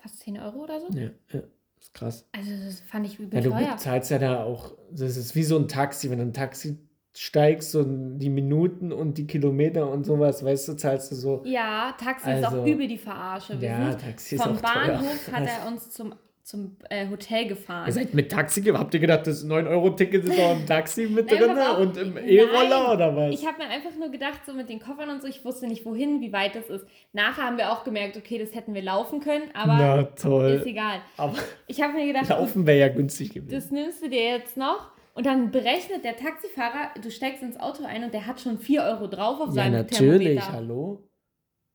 Fast 0.00 0.20
10 0.20 0.38
Euro 0.38 0.64
oder 0.64 0.80
so? 0.80 0.88
Ja, 0.96 1.10
ja. 1.32 1.42
Ist 1.80 1.94
krass. 1.94 2.26
Also 2.32 2.50
das 2.64 2.80
fand 2.80 3.06
ich 3.06 3.18
Ja, 3.18 3.24
übel 3.24 3.40
du 3.42 3.50
teuer. 3.50 3.72
bezahlst 3.72 4.10
ja 4.10 4.18
da 4.18 4.42
auch, 4.42 4.76
das 4.90 5.16
ist 5.16 5.34
wie 5.36 5.44
so 5.44 5.56
ein 5.58 5.68
Taxi, 5.68 6.10
wenn 6.10 6.18
du 6.18 6.24
ein 6.24 6.32
Taxi 6.32 6.76
steigst 7.14 7.74
und 7.76 8.18
die 8.18 8.30
Minuten 8.30 8.92
und 8.92 9.16
die 9.18 9.26
Kilometer 9.26 9.88
und 9.90 10.04
sowas, 10.04 10.44
weißt 10.44 10.68
du, 10.68 10.74
zahlst 10.74 11.10
du 11.12 11.14
so. 11.16 11.42
Ja, 11.44 11.94
Taxi 11.98 12.30
ist 12.30 12.44
auch 12.44 12.52
Also, 12.52 12.66
übel 12.66 12.86
die 12.88 12.98
Verarsche. 12.98 13.60
Wir 13.60 13.68
ja, 13.68 13.94
Taxi 13.94 14.34
ist 14.36 14.42
vom 14.42 14.56
auch 14.56 14.60
teuer. 14.60 14.98
Bahnhof 14.98 15.32
hat 15.32 15.48
er 15.48 15.66
uns 15.68 15.90
zum, 15.90 16.14
zum 16.48 16.76
äh, 16.88 17.06
Hotel 17.10 17.46
gefahren. 17.46 17.86
Ihr 17.86 17.92
seid 17.92 18.14
mit 18.14 18.30
Taxi 18.32 18.62
gefahren? 18.62 18.80
Habt 18.80 18.94
ihr 18.94 19.00
gedacht, 19.00 19.26
das 19.26 19.44
9-Euro-Ticket 19.44 20.24
ist 20.24 20.40
auch 20.40 20.56
im 20.56 20.64
Taxi 20.66 21.06
mit 21.06 21.30
drin 21.30 21.50
auf. 21.58 21.78
und 21.78 21.96
im. 21.98 22.16
E-Roller 22.16 22.94
oder 22.94 23.14
was? 23.14 23.34
Ich 23.34 23.46
habe 23.46 23.58
mir 23.58 23.68
einfach 23.68 23.94
nur 23.98 24.10
gedacht, 24.10 24.40
so 24.46 24.54
mit 24.54 24.70
den 24.70 24.80
Koffern 24.80 25.10
und 25.10 25.20
so, 25.20 25.28
ich 25.28 25.44
wusste 25.44 25.66
nicht 25.66 25.84
wohin, 25.84 26.22
wie 26.22 26.32
weit 26.32 26.54
das 26.54 26.70
ist. 26.70 26.86
Nachher 27.12 27.42
haben 27.44 27.58
wir 27.58 27.70
auch 27.70 27.84
gemerkt, 27.84 28.16
okay, 28.16 28.38
das 28.38 28.54
hätten 28.54 28.72
wir 28.72 28.80
laufen 28.82 29.20
können, 29.20 29.44
aber 29.52 29.74
Na 29.78 30.00
ist 30.00 30.22
toll. 30.22 30.62
egal. 30.64 31.00
Aber 31.18 31.34
Ich 31.66 31.82
habe 31.82 31.92
mir 31.92 32.06
gedacht, 32.06 32.30
Laufen 32.30 32.66
wäre 32.66 32.78
ja 32.78 32.88
günstig 32.88 33.34
gewesen. 33.34 33.50
das 33.54 33.70
nimmst 33.70 34.02
du 34.02 34.08
dir 34.08 34.22
jetzt 34.38 34.56
noch. 34.56 34.90
Und 35.12 35.26
dann 35.26 35.50
berechnet 35.50 36.02
der 36.04 36.16
Taxifahrer, 36.16 36.92
du 37.02 37.10
steigst 37.10 37.42
ins 37.42 37.58
Auto 37.60 37.84
ein 37.84 38.04
und 38.04 38.14
der 38.14 38.26
hat 38.26 38.40
schon 38.40 38.58
4 38.58 38.82
Euro 38.84 39.06
drauf 39.08 39.40
auf 39.40 39.48
Ja, 39.48 39.52
seinem 39.64 39.72
natürlich, 39.72 39.98
Thermometer. 40.38 40.52
hallo? 40.52 41.02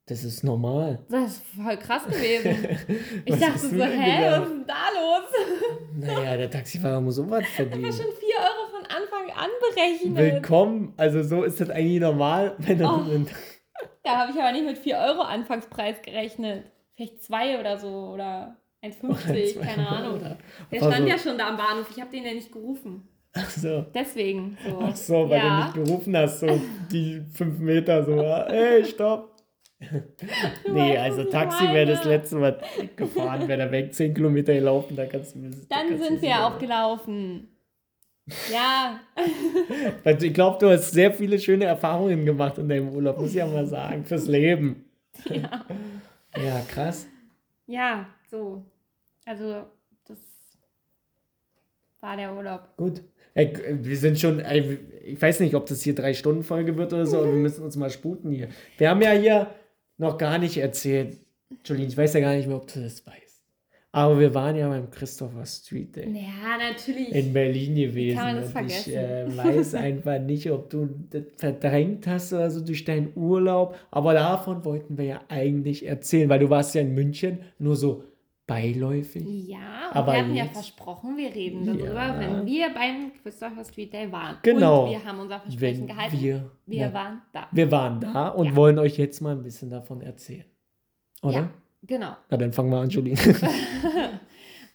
Das 0.06 0.24
ist 0.26 0.44
normal. 0.44 1.00
Das 1.10 1.34
ist 1.34 1.44
voll 1.56 1.78
krass 1.78 2.06
gewesen. 2.06 2.78
Ich 3.26 3.40
dachte 3.40 3.56
ist 3.56 3.70
so, 3.70 3.76
hä, 3.84 4.32
was 4.32 4.48
ist 4.48 4.52
denn 4.52 4.66
da 4.68 4.84
los? 5.00 5.78
Naja, 5.96 6.36
der 6.38 6.50
Taxifahrer 6.52 7.00
muss 7.00 7.16
sowas 7.16 7.46
verdienen. 7.56 7.86
schon 7.86 8.02
4 8.02 8.36
Euro 8.38 8.70
von 8.72 8.82
Anfang 8.86 9.38
an 9.38 9.50
berechnet. 9.62 10.18
Willkommen. 10.34 10.94
Also 10.98 11.24
so 11.24 11.44
ist 11.44 11.62
das 11.62 11.70
eigentlich 11.70 12.02
normal, 12.02 12.56
wenn 12.58 12.80
du 12.80 12.86
Oh. 12.86 12.96
einen- 13.02 13.30
Da 14.04 14.18
habe 14.18 14.32
ich 14.34 14.38
aber 14.38 14.52
nicht 14.52 14.66
mit 14.66 14.78
4 14.78 14.98
Euro 14.98 15.22
Anfangspreis 15.22 16.02
gerechnet. 16.02 16.66
Vielleicht 16.96 17.24
2 17.24 17.60
oder 17.62 17.78
so 17.78 17.88
oder 18.14 18.58
1,50, 18.84 19.62
keine 19.62 19.88
Ahnung. 19.88 20.20
Oder- 20.20 20.38
Der 20.70 20.78
stand 20.80 20.98
so- 20.98 21.08
ja 21.08 21.18
schon 21.18 21.38
da 21.38 21.48
am 21.48 21.56
Bahnhof. 21.58 21.90
Ich 21.96 22.02
habe 22.02 22.12
den 22.12 22.26
ja 22.26 22.34
nicht 22.34 22.52
gerufen. 22.52 23.08
Ach 23.36 23.50
so. 23.50 23.86
Deswegen. 23.96 24.58
So. 24.68 24.80
Ach 24.82 24.96
so, 24.96 25.30
weil 25.30 25.38
ja. 25.40 25.72
du 25.74 25.80
nicht 25.80 25.88
gerufen 25.88 26.18
hast, 26.18 26.42
so 26.42 26.62
die 26.92 27.22
fünf 27.34 27.58
Meter 27.60 28.04
so, 28.04 28.22
ey, 28.22 28.84
stopp. 28.84 29.33
Nee, 30.72 30.98
also 30.98 31.24
Taxi 31.26 31.64
wäre 31.72 31.86
das 31.88 32.04
letzte 32.06 32.36
Mal 32.38 32.62
gefahren, 32.96 33.48
wäre 33.48 33.66
da 33.66 33.72
weg, 33.72 33.94
zehn 33.94 34.14
Kilometer 34.14 34.54
gelaufen, 34.54 34.96
da 34.96 35.06
kannst 35.06 35.36
du 35.36 35.40
mir 35.40 35.50
da 35.52 35.58
Dann 35.70 35.90
kannst 35.90 36.04
sind 36.04 36.22
wir 36.22 36.30
sicher- 36.30 36.48
auch 36.48 36.58
gelaufen. 36.60 37.48
Ja, 38.52 39.00
Ich 40.22 40.34
glaube, 40.34 40.58
du 40.60 40.70
hast 40.70 40.92
sehr 40.92 41.12
viele 41.14 41.38
schöne 41.40 41.66
Erfahrungen 41.66 42.26
gemacht 42.26 42.58
in 42.58 42.70
deinem 42.70 42.90
Urlaub, 42.90 43.18
muss 43.20 43.30
ich 43.32 43.36
ja 43.36 43.46
mal 43.46 43.66
sagen, 43.66 44.06
fürs 44.06 44.28
Leben. 44.28 44.86
ja. 45.30 45.66
Ja, 46.36 46.62
krass. 46.68 47.08
Ja, 47.68 48.08
so. 48.32 48.64
Also, 49.26 49.64
das 50.08 50.18
war 52.02 52.18
der 52.18 52.34
Urlaub. 52.34 52.76
Gut. 52.78 53.02
Ey, 53.36 53.54
wir 53.84 53.98
sind 53.98 54.20
schon, 54.20 54.40
ey, 54.40 54.78
ich 55.06 55.22
weiß 55.22 55.40
nicht, 55.40 55.56
ob 55.56 55.66
das 55.66 55.82
hier 55.82 55.96
drei 55.96 56.14
Stunden 56.14 56.44
Folge 56.44 56.78
wird 56.78 56.94
oder 56.94 57.06
so, 57.06 57.18
aber 57.18 57.28
wir 57.28 57.34
müssen 57.34 57.64
uns 57.64 57.76
mal 57.76 57.90
sputen 57.90 58.32
hier. 58.32 58.48
Wir 58.78 58.90
haben 58.90 59.02
ja 59.02 59.12
hier 59.12 59.48
noch 59.98 60.18
gar 60.18 60.38
nicht 60.38 60.58
erzählt, 60.58 61.18
Jolene, 61.66 61.88
ich 61.88 61.98
weiß 61.98 62.14
ja 62.14 62.20
gar 62.20 62.36
nicht 62.36 62.48
mehr, 62.48 62.58
ob 62.58 62.72
du 62.72 62.82
das 62.82 63.06
weißt. 63.06 63.20
Aber 63.96 64.20
wir 64.20 64.34
waren 64.34 64.56
ja 64.56 64.68
beim 64.68 64.90
Christopher 64.90 65.46
Street 65.46 65.96
Day 65.96 66.08
Ja, 66.10 66.58
natürlich. 66.58 67.12
in 67.14 67.32
Berlin 67.32 67.76
gewesen. 67.76 68.18
kann 68.18 68.34
man 68.34 68.36
das 68.38 68.56
und 68.56 68.66
ich 68.66 68.74
vergessen? 68.84 68.94
äh, 68.94 69.38
weiß 69.38 69.76
einfach 69.76 70.20
nicht, 70.20 70.50
ob 70.50 70.70
du 70.72 70.90
das 71.12 71.24
verdrängt 71.38 72.08
hast 72.08 72.34
oder 72.34 72.50
so 72.50 72.62
durch 72.66 72.84
deinen 72.86 73.12
Urlaub. 73.16 73.76
Aber 73.92 74.14
davon 74.16 74.66
wollten 74.66 74.98
wir 74.98 75.06
ja 75.06 75.22
eigentlich 75.30 75.86
erzählen, 75.86 76.28
weil 76.28 76.40
du 76.40 76.50
warst 76.50 76.74
ja 76.74 76.82
in 76.82 76.96
München 76.96 77.42
nur 77.60 77.76
so 77.76 78.04
beiläufig. 78.48 79.24
Ja, 79.48 79.90
Aber 79.92 80.14
wir 80.14 80.20
hatten 80.20 80.36
ja 80.36 80.44
jetzt- 80.46 80.54
versprochen, 80.54 81.18
wir 81.18 81.34
reden 81.34 81.66
darüber, 81.66 81.94
Ja. 82.08 82.20
wenn 82.20 82.46
wir 82.46 82.74
beim 82.74 83.12
Christopher 83.22 83.64
Street 83.66 83.94
Day 83.94 84.12
waren. 84.12 84.38
Genau. 84.44 84.86
Und 84.86 84.92
wir 84.92 85.04
haben 85.06 85.20
unser 85.20 85.40
Versprechen 85.40 85.88
Wenn 85.88 85.96
gehalten. 85.96 86.20
wir, 86.22 86.52
Wir 86.66 86.78
ja, 86.88 86.94
waren 86.94 87.22
da. 87.32 87.48
wir 87.52 87.72
waren 87.72 88.00
da 88.02 88.28
und 88.30 88.48
Ja. 88.48 88.56
wollen 88.56 88.80
euch 88.80 88.98
jetzt 88.98 89.22
mal 89.22 89.36
ein 89.36 89.44
bisschen 89.44 89.70
davon 89.70 90.02
erzählen. 90.02 90.46
Oder? 91.22 91.34
Ja, 91.34 91.50
genau. 91.84 92.16
Na, 92.30 92.38
dann 92.38 92.52
fangen 92.54 92.70
wir 92.70 92.78
an, 92.80 92.90
Jolene. 92.90 93.18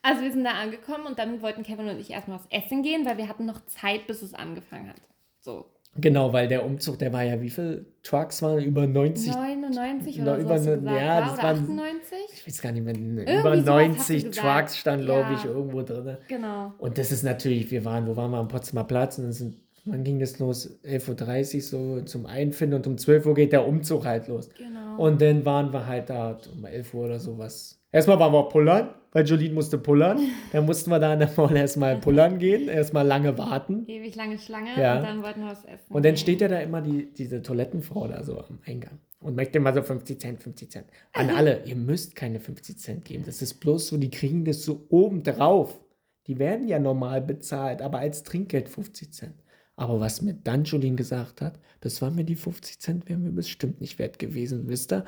Also 0.00 0.22
wir 0.22 0.30
sind 0.30 0.44
da 0.44 0.52
angekommen 0.52 1.06
und 1.06 1.18
dann 1.18 1.42
wollten 1.42 1.64
Kevin 1.64 1.88
und 1.88 1.98
ich 1.98 2.10
erstmal 2.10 2.38
was 2.38 2.46
essen 2.50 2.82
gehen, 2.82 3.04
weil 3.04 3.18
wir 3.18 3.28
hatten 3.28 3.44
noch 3.46 3.66
Zeit, 3.66 4.06
bis 4.06 4.22
es 4.22 4.32
angefangen 4.32 4.88
hat. 4.88 4.96
So, 5.40 5.66
genau, 5.96 6.32
weil 6.32 6.48
der 6.48 6.64
Umzug, 6.64 6.98
der 6.98 7.12
war 7.12 7.22
ja, 7.24 7.40
wie 7.40 7.50
viele 7.50 7.86
Trucks 8.02 8.42
waren? 8.42 8.62
Über 8.62 8.86
90? 8.86 9.32
99 9.34 10.18
Na, 10.18 10.34
oder 10.34 10.58
so 10.58 10.72
über 10.74 10.76
du 10.76 10.82
ne- 10.82 10.96
ja, 10.96 11.20
das 11.20 11.32
oder 11.34 11.42
waren- 11.42 11.56
98? 11.58 12.18
Ich 12.34 12.46
weiß 12.46 12.62
gar 12.62 12.72
nicht 12.72 12.84
mehr. 12.84 12.94
Über 12.94 13.56
sowas 13.56 13.58
hast 13.58 13.66
du 13.66 13.70
90 13.72 14.24
gesagt. 14.26 14.58
Trucks 14.58 14.76
stand, 14.78 15.04
glaube 15.04 15.34
ich, 15.34 15.44
Ja. 15.44 15.50
irgendwo 15.50 15.82
drin. 15.82 16.16
Genau. 16.28 16.72
Und 16.78 16.98
das 16.98 17.12
ist 17.12 17.22
natürlich, 17.22 17.70
wir 17.70 17.84
waren, 17.84 18.06
wo 18.06 18.16
waren 18.16 18.30
wir 18.30 18.38
am 18.38 18.48
Potsdamer 18.48 18.84
Platz? 18.84 19.18
Und 19.18 19.24
dann 19.24 19.32
sind, 19.32 19.56
wann 19.84 20.04
ging 20.04 20.18
das 20.20 20.38
los? 20.38 20.78
11.30 20.84 21.56
Uhr 21.56 21.98
so 21.98 22.00
zum 22.02 22.26
Einfinden 22.26 22.76
und 22.76 22.86
um 22.86 22.96
12 22.98 23.26
Uhr 23.26 23.34
geht 23.34 23.52
der 23.52 23.66
Umzug 23.66 24.04
halt 24.06 24.28
los. 24.28 24.48
Genau. 24.56 25.02
Und 25.02 25.20
dann 25.22 25.44
waren 25.44 25.72
wir 25.72 25.86
halt 25.86 26.10
da 26.10 26.38
um 26.52 26.64
11 26.64 26.92
Uhr 26.94 27.06
oder 27.06 27.18
sowas. 27.18 27.80
Erstmal 27.90 28.18
waren 28.18 28.32
wir 28.32 28.48
pullern, 28.48 28.90
weil 29.12 29.26
Jolene 29.26 29.54
musste 29.54 29.78
pullern. 29.78 30.18
Dann 30.52 30.66
mussten 30.66 30.90
wir 30.90 30.98
da 30.98 31.12
an 31.12 31.18
der 31.20 31.30
Mall 31.36 31.56
erstmal 31.56 31.96
pullern 31.98 32.38
gehen, 32.38 32.68
erstmal 32.68 33.06
lange 33.06 33.36
warten. 33.38 33.84
Ewig 33.86 34.14
lange 34.16 34.38
Schlange 34.38 34.70
Ja. 34.80 34.98
und 34.98 35.04
dann 35.04 35.22
wollten 35.22 35.40
wir 35.40 35.48
was 35.50 35.64
essen. 35.64 35.92
Und 35.92 36.04
dann 36.04 36.16
steht 36.16 36.40
ja 36.40 36.48
da 36.48 36.58
immer 36.60 36.80
die, 36.82 37.12
diese 37.12 37.42
Toilettenfrau 37.42 38.08
da 38.08 38.22
so 38.22 38.38
am 38.40 38.58
Eingang 38.66 38.98
und 39.20 39.34
möchte 39.34 39.58
immer 39.58 39.72
so 39.74 39.82
50 39.82 40.20
Cent, 40.20 40.42
50 40.42 40.70
Cent. 40.70 40.86
An 41.12 41.30
alle, 41.30 41.64
ihr 41.64 41.76
müsst 41.76 42.14
keine 42.16 42.40
50 42.40 42.78
Cent 42.78 43.04
geben. 43.04 43.24
Das 43.26 43.42
ist 43.42 43.54
bloß 43.54 43.88
so, 43.88 43.96
die 43.96 44.10
kriegen 44.10 44.44
das 44.44 44.62
so 44.64 44.86
oben 44.90 45.22
drauf. 45.22 45.80
Die 46.26 46.38
werden 46.38 46.68
ja 46.68 46.78
normal 46.78 47.22
bezahlt, 47.22 47.80
aber 47.80 47.98
als 48.00 48.22
Trinkgeld 48.22 48.68
50 48.68 49.12
Cent. 49.12 49.34
Aber 49.76 50.00
was 50.00 50.22
mir 50.22 50.34
dann 50.34 50.64
Jolene 50.64 50.96
gesagt 50.96 51.40
hat, 51.40 51.58
das 51.80 52.02
waren 52.02 52.14
mir 52.16 52.24
die 52.24 52.34
50 52.34 52.80
Cent, 52.80 53.08
wären 53.08 53.22
mir 53.22 53.30
bestimmt 53.30 53.80
nicht 53.80 53.98
wert 53.98 54.18
gewesen, 54.18 54.64
wisst 54.68 54.92
ihr? 54.92 55.04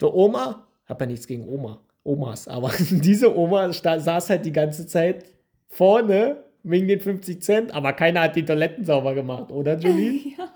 Der 0.00 0.12
Oma, 0.14 0.66
hab 0.86 1.00
ja 1.00 1.06
nichts 1.06 1.26
gegen 1.26 1.46
Oma, 1.46 1.80
Omas, 2.04 2.48
aber 2.48 2.72
diese 2.90 3.36
Oma 3.36 3.72
saß 3.72 4.30
halt 4.30 4.44
die 4.44 4.52
ganze 4.52 4.86
Zeit 4.86 5.24
vorne 5.68 6.44
wegen 6.62 6.88
den 6.88 7.00
50 7.00 7.42
Cent, 7.42 7.74
aber 7.74 7.92
keiner 7.92 8.22
hat 8.22 8.36
die 8.36 8.44
Toiletten 8.44 8.84
sauber 8.84 9.14
gemacht, 9.14 9.50
oder 9.50 9.78
Jolene? 9.78 10.20
Ja. 10.38 10.48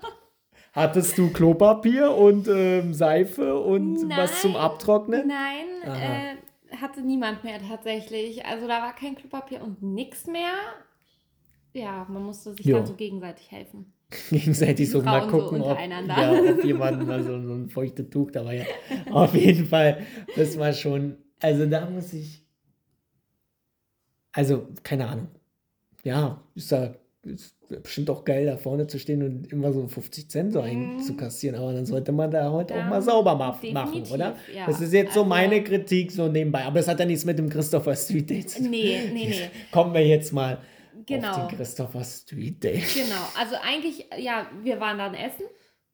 Hattest 0.73 1.17
du 1.17 1.31
Klopapier 1.31 2.11
und 2.11 2.47
ähm, 2.47 2.93
Seife 2.93 3.59
und 3.59 3.97
was 4.15 4.41
zum 4.41 4.51
Nein. 4.51 4.61
Abtrocknen? 4.61 5.27
Nein, 5.27 5.65
äh, 5.83 6.75
hatte 6.75 7.01
niemand 7.01 7.43
mehr 7.43 7.59
tatsächlich. 7.67 8.45
Also 8.45 8.67
da 8.67 8.81
war 8.81 8.93
kein 8.93 9.15
Klopapier 9.15 9.63
und 9.63 9.81
nichts 9.81 10.27
mehr. 10.27 10.53
Ja, 11.73 12.05
man 12.09 12.23
musste 12.23 12.53
sich 12.53 12.63
Jo. 12.63 12.77
dann 12.77 12.85
so 12.85 12.93
gegenseitig 12.93 13.51
helfen. 13.51 13.91
Gegenseitig 14.29 14.89
so 14.89 15.01
mal 15.01 15.21
Frauen 15.21 15.31
so 15.31 15.37
gucken, 15.37 15.61
ob, 15.61 15.79
ja, 15.79 16.31
ob 16.31 16.63
jemand 16.63 17.07
mal 17.07 17.23
so, 17.23 17.41
so 17.41 17.53
ein 17.53 17.69
feuchtes 17.69 18.09
Tuch 18.09 18.31
dabei 18.31 18.61
hat. 18.61 19.11
Auf 19.11 19.33
jeden 19.33 19.65
Fall, 19.65 20.05
das 20.35 20.57
war 20.57 20.73
schon, 20.73 21.17
also 21.39 21.65
da 21.65 21.89
muss 21.89 22.13
ich, 22.13 22.43
also 24.31 24.67
keine 24.83 25.07
Ahnung. 25.07 25.27
Ja, 26.03 26.41
ist 26.55 26.71
da 26.71 26.93
ist 27.23 27.55
bestimmt 27.83 28.09
auch 28.09 28.23
geil, 28.23 28.45
da 28.45 28.55
vorne 28.55 28.87
zu 28.87 28.97
stehen 28.99 29.21
und 29.21 29.51
immer 29.51 29.73
so 29.73 29.85
50 29.85 30.29
Cent 30.29 30.53
so 30.53 30.61
einzukassieren, 30.61 31.59
aber 31.59 31.73
dann 31.73 31.85
sollte 31.85 32.13
man 32.13 32.31
da 32.31 32.49
heute 32.51 32.73
auch 32.75 32.77
Mhm. 32.77 32.83
Ja, 32.83 32.89
mal 32.89 33.01
sauber 33.01 33.35
ma 33.35 33.59
machen, 33.73 34.03
oder? 34.13 34.37
ja. 34.55 34.65
Das 34.65 34.79
ist 34.79 34.93
jetzt 34.93 35.13
so 35.13 35.21
Also- 35.21 35.29
meine 35.29 35.61
Kritik 35.61 36.11
so 36.13 36.29
nebenbei, 36.29 36.63
aber 36.63 36.79
es 36.79 36.87
hat 36.87 36.99
ja 37.01 37.05
nichts 37.05 37.25
mit 37.25 37.37
dem 37.37 37.49
Christopher 37.49 37.95
Street 37.97 38.29
Day 38.29 38.45
zu 38.45 38.59
tun. 38.59 38.69
Nee, 38.69 39.09
nee, 39.11 39.27
nee. 39.29 39.49
Kommen 39.71 39.93
wir 39.93 40.05
jetzt 40.07 40.31
mal 40.31 40.59
Genau. 41.05 41.31
auf 41.31 41.47
den 41.47 41.57
Christopher 41.57 42.03
Street 42.05 42.63
Day. 42.63 42.81
Genau, 42.93 43.15
also 43.37 43.55
eigentlich, 43.61 44.05
ja, 44.17 44.47
wir 44.63 44.79
waren 44.79 44.97
dann 44.97 45.13
essen. 45.13 45.43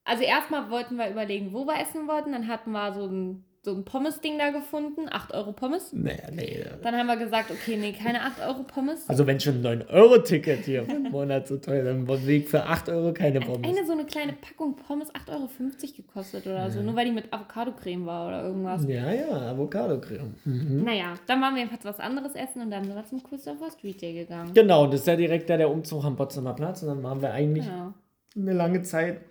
Also 0.03 0.23
erstmal 0.23 0.69
wollten 0.69 0.97
wir 0.97 1.09
überlegen, 1.09 1.51
wo 1.53 1.65
wir 1.65 1.79
essen 1.81 2.07
wollten. 2.07 2.33
Dann 2.33 2.47
hatten 2.47 2.71
wir 2.71 2.93
so 2.93 3.07
ein, 3.07 3.43
so 3.65 3.73
ein 3.73 3.85
Pommes-Ding 3.85 4.37
da 4.37 4.49
gefunden, 4.49 5.07
8 5.09 5.33
Euro 5.33 5.53
Pommes. 5.53 5.93
Nee, 5.93 6.19
nee. 6.33 6.65
Dann 6.81 6.97
haben 6.97 7.07
wir 7.07 7.15
gesagt, 7.15 7.49
okay, 7.49 7.77
nee, 7.77 7.93
keine 7.93 8.21
8 8.21 8.41
Euro 8.45 8.63
Pommes. 8.63 9.07
Also 9.07 9.25
wenn 9.25 9.39
schon 9.39 9.65
ein 9.65 9.83
9-Euro-Ticket 9.83 10.65
hier 10.65 10.87
im 10.89 11.03
Monat 11.03 11.47
so 11.47 11.57
teuer, 11.57 11.85
dann 11.85 12.05
Weg 12.27 12.49
für 12.49 12.63
8 12.65 12.89
Euro 12.89 13.13
keine 13.13 13.39
Pommes. 13.39 13.65
Eine 13.65 13.85
so 13.85 13.93
eine 13.93 14.03
kleine 14.05 14.33
Packung 14.33 14.75
Pommes 14.75 15.09
8,50 15.13 15.29
Euro 15.31 15.49
gekostet 15.95 16.45
oder 16.45 16.69
so, 16.71 16.81
nur 16.81 16.93
weil 16.95 17.05
die 17.05 17.11
mit 17.11 17.31
Avocado-Creme 17.31 18.05
war 18.05 18.27
oder 18.27 18.43
irgendwas. 18.43 18.85
Ja, 18.85 19.11
ja, 19.13 19.29
Avocado-Creme. 19.51 20.35
Mhm. 20.43 20.83
Naja, 20.83 21.13
dann 21.25 21.41
waren 21.41 21.55
wir 21.55 21.61
jedenfalls 21.61 21.85
was 21.85 21.99
anderes 22.01 22.35
essen 22.35 22.63
und 22.63 22.71
dann 22.71 22.83
sind 22.83 22.95
wir 22.95 23.05
zum 23.05 23.23
Christopher 23.23 23.71
Street 23.71 24.01
Day 24.01 24.13
gegangen. 24.13 24.53
Genau, 24.53 24.83
und 24.83 24.93
das 24.93 25.01
ist 25.01 25.07
ja 25.07 25.15
direkt 25.15 25.49
da 25.49 25.55
der 25.55 25.69
Umzug 25.69 26.03
am 26.03 26.17
Potsdamer 26.17 26.53
Platz 26.53 26.81
und 26.83 26.89
dann 26.89 27.03
waren 27.03 27.21
wir 27.21 27.31
eigentlich 27.31 27.65
Genau. 27.65 27.93
eine 28.35 28.53
lange 28.53 28.81
Zeit 28.81 29.21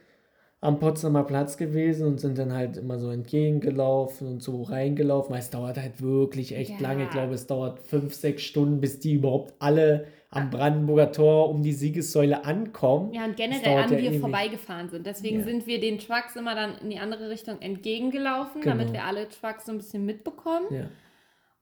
am 0.62 0.78
Potsdamer 0.78 1.24
Platz 1.24 1.56
gewesen 1.56 2.06
und 2.06 2.20
sind 2.20 2.38
dann 2.38 2.52
halt 2.54 2.76
immer 2.78 2.98
so 2.98 3.10
entgegengelaufen 3.10 4.28
und 4.28 4.42
so 4.42 4.62
reingelaufen. 4.62 5.32
Weil 5.32 5.40
es 5.40 5.50
dauert 5.50 5.76
halt 5.76 6.00
wirklich 6.00 6.56
echt 6.56 6.70
Ja. 6.70 6.88
lange. 6.88 7.04
Ich 7.04 7.10
glaube, 7.10 7.34
es 7.34 7.46
dauert 7.46 7.80
fünf, 7.80 8.14
sechs 8.14 8.42
Stunden, 8.44 8.80
bis 8.80 9.00
die 9.00 9.14
überhaupt 9.14 9.52
alle 9.58 10.06
am 10.30 10.48
Brandenburger 10.50 11.12
Tor 11.12 11.50
um 11.50 11.62
die 11.62 11.72
Siegessäule 11.72 12.44
ankommen. 12.46 13.12
Ja, 13.12 13.24
und 13.24 13.30
Das 13.32 13.36
generell 13.38 13.76
an 13.82 13.90
ja 13.92 13.98
wir 13.98 14.10
ewig. 14.10 14.20
vorbeigefahren 14.20 14.88
sind. 14.88 15.04
Deswegen 15.04 15.40
Ja. 15.40 15.44
sind 15.44 15.66
wir 15.66 15.78
den 15.80 15.98
Trucks 15.98 16.36
immer 16.36 16.54
dann 16.54 16.78
in 16.78 16.88
die 16.90 16.98
andere 16.98 17.28
Richtung 17.28 17.60
entgegengelaufen, 17.60 18.62
Genau. 18.62 18.76
damit 18.76 18.92
wir 18.94 19.04
alle 19.04 19.28
Trucks 19.28 19.66
so 19.66 19.72
ein 19.72 19.78
bisschen 19.78 20.06
mitbekommen. 20.06 20.66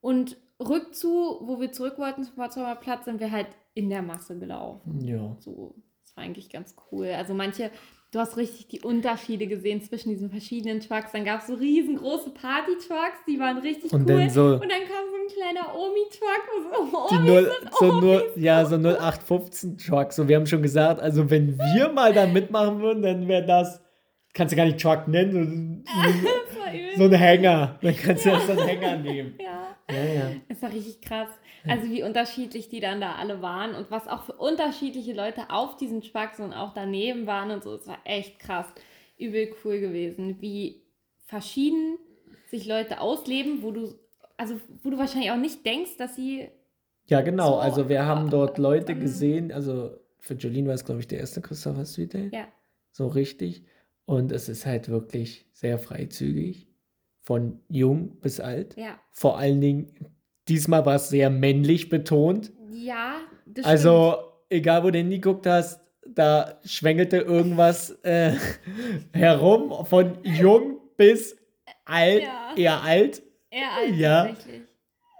Und 0.02 0.36
rückzu, 0.60 1.38
wo 1.42 1.58
wir 1.60 1.72
zurück 1.72 1.98
wollten 1.98 2.22
zum 2.22 2.34
Potsdamer 2.36 2.76
Platz, 2.76 3.06
sind 3.06 3.18
wir 3.18 3.32
halt 3.32 3.48
in 3.74 3.88
der 3.90 4.02
Masse 4.02 4.38
gelaufen. 4.38 5.00
ja. 5.04 5.36
So 5.40 5.74
war 6.14 6.24
eigentlich 6.24 6.50
ganz 6.50 6.74
cool. 6.92 7.06
Also 7.16 7.34
manche, 7.34 7.70
du 8.12 8.18
hast 8.18 8.36
richtig 8.36 8.66
die 8.68 8.80
Unterschiede 8.80 9.46
gesehen 9.46 9.82
zwischen 9.82 10.10
diesen 10.10 10.30
verschiedenen 10.30 10.80
Trucks. 10.80 11.12
Dann 11.12 11.24
gab 11.24 11.40
es 11.40 11.46
so 11.46 11.54
riesengroße 11.54 12.30
Party-Trucks, 12.30 13.24
die 13.28 13.38
waren 13.38 13.58
richtig 13.58 13.92
Und 13.92 14.00
cool. 14.10 14.18
dann 14.18 14.30
so- 14.30 14.54
Und 14.54 14.62
dann 14.62 14.82
kam 14.82 15.04
so 15.10 15.16
ein 15.16 15.28
kleiner 15.34 15.74
Omi-Truck, 15.76 16.42
wo 16.52 16.86
so 16.90 17.16
Omis 17.16 17.28
null, 17.30 17.52
sind. 17.60 17.70
so 17.78 17.84
Omis. 17.90 18.02
nur, 18.02 18.38
ja, 18.38 18.64
so 18.64 18.76
0815 18.76 19.78
Truck. 19.78 20.12
So, 20.12 20.26
wir 20.28 20.36
haben 20.36 20.46
schon 20.46 20.62
gesagt, 20.62 21.00
also 21.00 21.30
wenn 21.30 21.56
wir 21.58 21.88
mal 21.92 22.12
da 22.12 22.26
mitmachen 22.26 22.80
würden, 22.80 23.02
dann 23.02 23.28
wäre 23.28 23.46
das, 23.46 23.80
kannst 24.34 24.52
du 24.52 24.56
gar 24.56 24.64
nicht 24.66 24.80
Truck 24.80 25.06
nennen, 25.08 25.84
so, 25.86 25.90
so 26.96 27.04
ein 27.04 27.12
Hänger. 27.12 27.78
Dann 27.82 27.96
kannst 27.96 28.26
du 28.26 28.30
das 28.30 28.46
so 28.46 28.52
einen 28.52 28.62
Hänger 28.66 28.96
nehmen. 28.96 29.34
Ja. 29.40 29.69
Ja, 29.94 30.04
ja. 30.04 30.30
Es 30.48 30.62
war 30.62 30.72
richtig 30.72 31.00
krass. 31.00 31.28
Also 31.68 31.88
wie 31.90 32.02
unterschiedlich 32.02 32.68
die 32.68 32.80
dann 32.80 33.00
da 33.00 33.16
alle 33.16 33.42
waren 33.42 33.74
und 33.74 33.90
was 33.90 34.08
auch 34.08 34.22
für 34.24 34.32
unterschiedliche 34.32 35.12
Leute 35.12 35.50
auf 35.50 35.76
diesen 35.76 36.00
Trucks 36.00 36.40
und 36.40 36.52
auch 36.52 36.72
daneben 36.72 37.26
waren 37.26 37.50
und 37.50 37.62
so. 37.62 37.74
Es 37.74 37.86
war 37.86 37.98
echt 38.04 38.38
krass. 38.38 38.66
Übel 39.18 39.54
cool 39.64 39.80
gewesen, 39.80 40.40
wie 40.40 40.82
verschieden 41.26 41.98
sich 42.50 42.66
Leute 42.66 43.00
ausleben, 43.00 43.62
wo 43.62 43.70
du, 43.70 43.94
also 44.36 44.58
wo 44.82 44.90
du 44.90 44.98
wahrscheinlich 44.98 45.30
auch 45.30 45.36
nicht 45.36 45.64
denkst, 45.64 45.96
dass 45.98 46.16
sie 46.16 46.48
Ja, 47.06 47.20
genau. 47.20 47.52
So, 47.52 47.58
also 47.58 47.88
wir 47.88 48.06
haben 48.06 48.30
dort 48.30 48.58
Leute 48.58 48.92
ähm, 48.92 49.00
gesehen, 49.00 49.52
also 49.52 49.96
für 50.18 50.34
Jolene 50.34 50.68
war 50.68 50.74
es, 50.74 50.84
glaube 50.84 51.00
ich, 51.00 51.08
der 51.08 51.20
erste 51.20 51.40
Christopher 51.40 51.84
Street 51.84 52.14
Day. 52.14 52.30
Ja. 52.32 52.48
So 52.92 53.06
richtig. 53.06 53.64
Und 54.06 54.32
es 54.32 54.48
ist 54.48 54.66
halt 54.66 54.88
wirklich 54.88 55.46
sehr 55.52 55.78
freizügig. 55.78 56.66
Von 57.22 57.60
jung 57.68 58.18
bis 58.20 58.40
alt. 58.40 58.76
Ja. 58.76 58.98
Vor 59.12 59.38
allen 59.38 59.60
Dingen, 59.60 59.92
diesmal 60.48 60.84
war 60.86 60.94
es 60.96 61.08
sehr 61.10 61.30
männlich 61.30 61.88
betont. 61.90 62.52
Ja, 62.72 63.16
das 63.46 63.64
Also, 63.66 64.16
egal 64.48 64.82
wo 64.84 64.90
du 64.90 64.98
hingeguckt 64.98 65.46
hast, 65.46 65.80
da 66.08 66.58
schwängelte 66.64 67.18
irgendwas 67.18 67.90
äh, 68.02 68.32
herum, 69.12 69.84
von 69.86 70.18
jung 70.24 70.78
bis 70.96 71.36
alt, 71.84 72.22
Ja. 72.22 72.54
eher 72.56 72.82
alt. 72.82 73.16
stimmt. 73.16 73.30
Eher 73.50 73.72
alt 73.72 73.96
ja. 73.96 74.24
tatsächlich. 74.26 74.62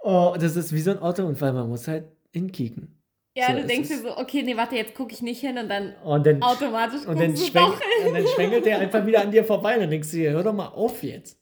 Oh, 0.03 0.35
das 0.39 0.55
ist 0.55 0.73
wie 0.73 0.79
so 0.79 0.91
ein 0.91 0.99
Autounfall, 0.99 1.53
man 1.53 1.69
muss 1.69 1.87
halt 1.87 2.05
hinkicken. 2.33 2.97
Ja, 3.37 3.47
So 3.53 3.61
du 3.61 3.67
denkst 3.67 3.87
dir 3.89 3.99
so, 3.99 4.17
okay, 4.17 4.41
nee, 4.43 4.57
warte, 4.57 4.75
jetzt 4.75 4.95
gucke 4.95 5.13
ich 5.13 5.21
nicht 5.21 5.39
hin 5.39 5.57
und 5.57 5.69
dann 5.69 5.93
Und 6.03 6.25
dann, 6.25 6.41
automatisch 6.41 7.05
und 7.05 7.19
dann, 7.19 7.37
schwenk, 7.37 7.73
und 8.05 8.13
dann 8.13 8.27
schwängelt 8.27 8.65
der 8.65 8.79
einfach 8.79 9.05
wieder 9.05 9.21
an 9.21 9.31
dir 9.31 9.45
vorbei. 9.45 9.75
Und 9.75 9.81
dann 9.81 9.89
denkst 9.91 10.11
du 10.11 10.17
dir, 10.17 10.31
hör 10.31 10.43
doch 10.43 10.53
mal 10.53 10.67
auf 10.67 11.01
jetzt. 11.03 11.39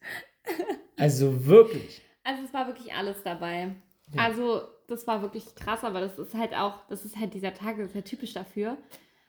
Also 0.98 1.46
wirklich. 1.46 2.02
Also 2.24 2.44
es 2.44 2.54
war 2.54 2.68
wirklich 2.68 2.94
alles 2.94 3.24
dabei. 3.24 3.76
Ja. 4.14 4.24
Also 4.26 4.62
das 4.88 5.08
war 5.08 5.22
wirklich 5.22 5.56
krass, 5.56 5.84
aber 5.84 6.02
das 6.02 6.18
ist 6.20 6.34
halt 6.34 6.54
auch, 6.54 6.86
das 6.88 7.06
ist 7.06 7.18
halt 7.18 7.34
dieser 7.34 7.54
Tag, 7.54 7.78
das 7.78 7.88
ist 7.90 7.96
ja 7.96 8.02
typisch 8.02 8.34
dafür. 8.34 8.78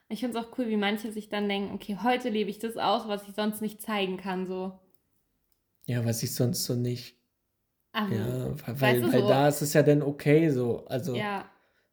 Ich 0.09 0.21
finde 0.21 0.39
es 0.39 0.45
auch 0.45 0.59
cool, 0.59 0.69
wie 0.69 0.77
manche 0.77 1.13
sich 1.13 1.29
dann 1.29 1.49
denken, 1.49 1.73
okay, 1.75 1.99
heute 2.03 2.31
lebe 2.31 2.51
ich 2.51 2.59
das 2.59 2.77
aus, 2.77 3.07
was 3.07 3.29
ich 3.29 3.35
sonst 3.35 3.61
nicht 3.63 3.81
zeigen 3.81 4.17
kann, 4.17 4.47
so. 4.47 4.73
Ja, 5.87 6.05
was 6.05 6.23
ich 6.23 6.35
sonst 6.35 6.65
so 6.65 6.75
nicht. 6.75 7.17
Also, 7.93 8.15
Ja, 8.15 8.55
weil, 8.81 9.03
weil, 9.13 9.21
so- 9.23 9.29
da 9.29 9.49
ist 9.49 9.63
es 9.63 9.73
ja 9.73 9.83
dann 9.83 10.03
okay 10.03 10.49
so. 10.51 10.85
Also 10.87 11.15
ja. 11.17 11.45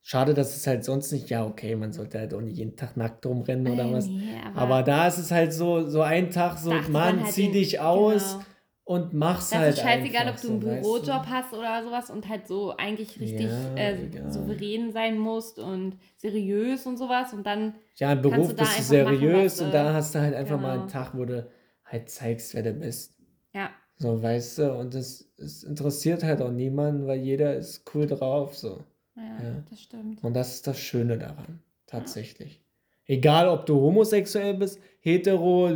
schade, 0.02 0.34
dass 0.34 0.56
es 0.56 0.66
halt 0.66 0.84
sonst 0.84 1.12
nicht, 1.12 1.30
ja, 1.30 1.46
okay, 1.46 1.76
man 1.76 1.94
sollte 1.94 2.20
halt 2.20 2.34
auch 2.34 2.42
nicht 2.42 2.58
jeden 2.58 2.76
Tag 2.76 2.98
nackt 2.98 3.26
rumrennen 3.26 3.68
oder 3.72 3.86
Äh, 3.86 3.94
was. 3.94 4.08
nee, 4.08 4.40
aber, 4.46 4.58
Aber 4.62 4.84
da 4.84 5.08
ist 5.08 5.18
es 5.20 5.30
halt 5.32 5.54
so, 5.54 5.88
so 5.88 6.02
ein 6.02 6.32
Tag 6.32 6.58
so, 6.58 6.72
Mann, 6.72 6.92
man 6.92 7.24
halt 7.24 7.34
zieh 7.34 7.44
den- 7.46 7.54
dich 7.54 7.80
aus 7.80 8.34
Genau. 8.34 8.46
Und 8.88 9.14
mach's 9.14 9.50
Das 9.50 9.60
halt 9.60 9.74
ist 9.74 9.82
scheißegal, 9.82 10.30
ob 10.30 10.40
du 10.42 10.48
einen 10.48 10.60
Bürojob 10.62 11.26
hast 11.28 11.54
oder 11.54 11.84
sowas 11.84 12.10
und 12.10 12.30
halt 12.30 12.48
so 12.48 12.76
eigentlich 12.78 13.20
richtig 13.20 13.48
Ja, 13.48 13.76
äh, 13.76 14.32
souverän 14.32 14.94
sein 14.94 15.20
musst 15.20 15.60
und 15.60 15.98
seriös 16.16 16.86
und 16.86 16.96
sowas 16.98 17.34
und 17.34 17.46
dann, 17.46 17.76
Ja, 17.98 18.14
im 18.14 18.22
Beruf 18.22 18.48
du 18.50 18.56
bist 18.56 18.60
du 18.60 18.64
machen, 18.64 18.84
seriös 19.20 19.54
was 19.56 19.62
und 19.62 19.68
du- 19.68 19.72
da 19.74 19.94
hast 19.94 20.16
du 20.16 20.20
halt 20.20 20.34
einfach 20.34 20.60
mal 20.60 20.72
einen 20.80 20.88
Genau. 20.88 20.92
Tag, 20.92 21.18
wo 21.18 21.26
du 21.26 21.46
halt 21.84 22.10
zeigst, 22.10 22.54
wer 22.56 22.64
du 22.64 22.74
bist. 22.74 23.14
ja, 23.54 23.72
So, 23.98 24.22
weißt 24.24 24.60
du, 24.60 24.74
und 24.74 24.94
das, 24.94 25.34
das 25.38 25.64
interessiert 25.64 26.24
halt 26.24 26.42
auch 26.42 26.52
niemanden, 26.52 27.08
weil 27.08 27.20
jeder 27.20 27.56
ist 27.56 27.84
cool 27.94 28.08
drauf, 28.08 28.56
so. 28.56 28.84
ja, 29.16 29.24
Ja. 29.44 29.64
das 29.70 29.82
stimmt. 29.82 30.24
Und 30.24 30.34
das 30.34 30.54
ist 30.56 30.68
das 30.68 30.80
Schöne 30.80 31.18
daran, 31.18 31.60
tatsächlich. 31.88 32.62
Egal, 33.06 33.50
ob 33.50 33.66
du 33.66 33.82
homosexuell 33.82 34.54
bist, 34.54 34.80
hetero, 35.02 35.72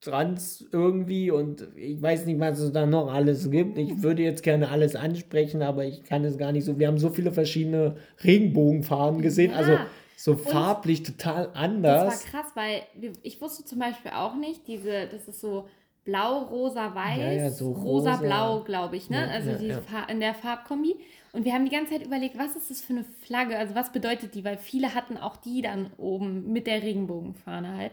trans 0.00 0.64
irgendwie 0.72 1.30
und 1.30 1.66
ich 1.76 2.00
weiß 2.00 2.26
nicht, 2.26 2.38
was 2.38 2.58
es 2.60 2.72
da 2.72 2.86
noch 2.86 3.12
alles 3.12 3.50
gibt. 3.50 3.78
Ich 3.78 4.02
würde 4.02 4.22
jetzt 4.22 4.42
gerne 4.42 4.68
alles 4.70 4.94
ansprechen, 4.94 5.62
aber 5.62 5.84
ich 5.84 6.04
kann 6.04 6.24
es 6.24 6.38
gar 6.38 6.52
nicht 6.52 6.64
so. 6.64 6.78
Wir 6.78 6.86
haben 6.88 6.98
so 6.98 7.10
viele 7.10 7.32
verschiedene 7.32 7.96
Regenbogenfarben 8.22 9.22
gesehen, 9.22 9.50
Ja. 9.52 9.56
also 9.58 9.78
so 10.16 10.34
farblich 10.36 11.02
total 11.02 11.46
Das 11.48 11.54
anders. 11.56 12.24
war 12.24 12.30
krass, 12.42 12.52
weil 12.54 12.82
ich 13.22 13.40
wusste 13.40 13.64
zum 13.64 13.78
Beispiel 13.78 14.12
auch 14.12 14.34
nicht, 14.36 14.66
diese, 14.66 15.06
das 15.10 15.28
ist 15.28 15.40
so 15.40 15.68
blau, 16.04 16.42
rosa, 16.44 16.94
weiß, 16.94 17.18
Ja, 17.18 17.32
ja, 17.32 17.50
so 17.50 17.72
rosa, 17.72 18.12
rosa. 18.12 18.22
blau, 18.22 18.60
glaube 18.60 18.96
ich, 18.96 19.10
ne? 19.10 19.28
Also 19.30 19.52
die 19.54 19.72
in 20.10 20.20
der 20.20 20.34
Farbkombi. 20.34 20.96
Und 21.32 21.44
wir 21.44 21.52
haben 21.52 21.64
die 21.66 21.70
ganze 21.74 21.92
Zeit 21.94 22.06
überlegt, 22.06 22.38
was 22.38 22.56
ist 22.56 22.70
das 22.70 22.80
für 22.80 22.94
eine 22.94 23.04
Flagge? 23.22 23.58
Also 23.58 23.74
was 23.74 23.92
bedeutet 23.92 24.34
die? 24.34 24.44
Weil 24.44 24.56
viele 24.56 24.94
hatten 24.94 25.16
auch 25.18 25.36
die 25.36 25.60
dann 25.60 25.90
oben 25.98 26.50
mit 26.52 26.66
der 26.66 26.82
Regenbogenfahne 26.82 27.76
halt. 27.76 27.92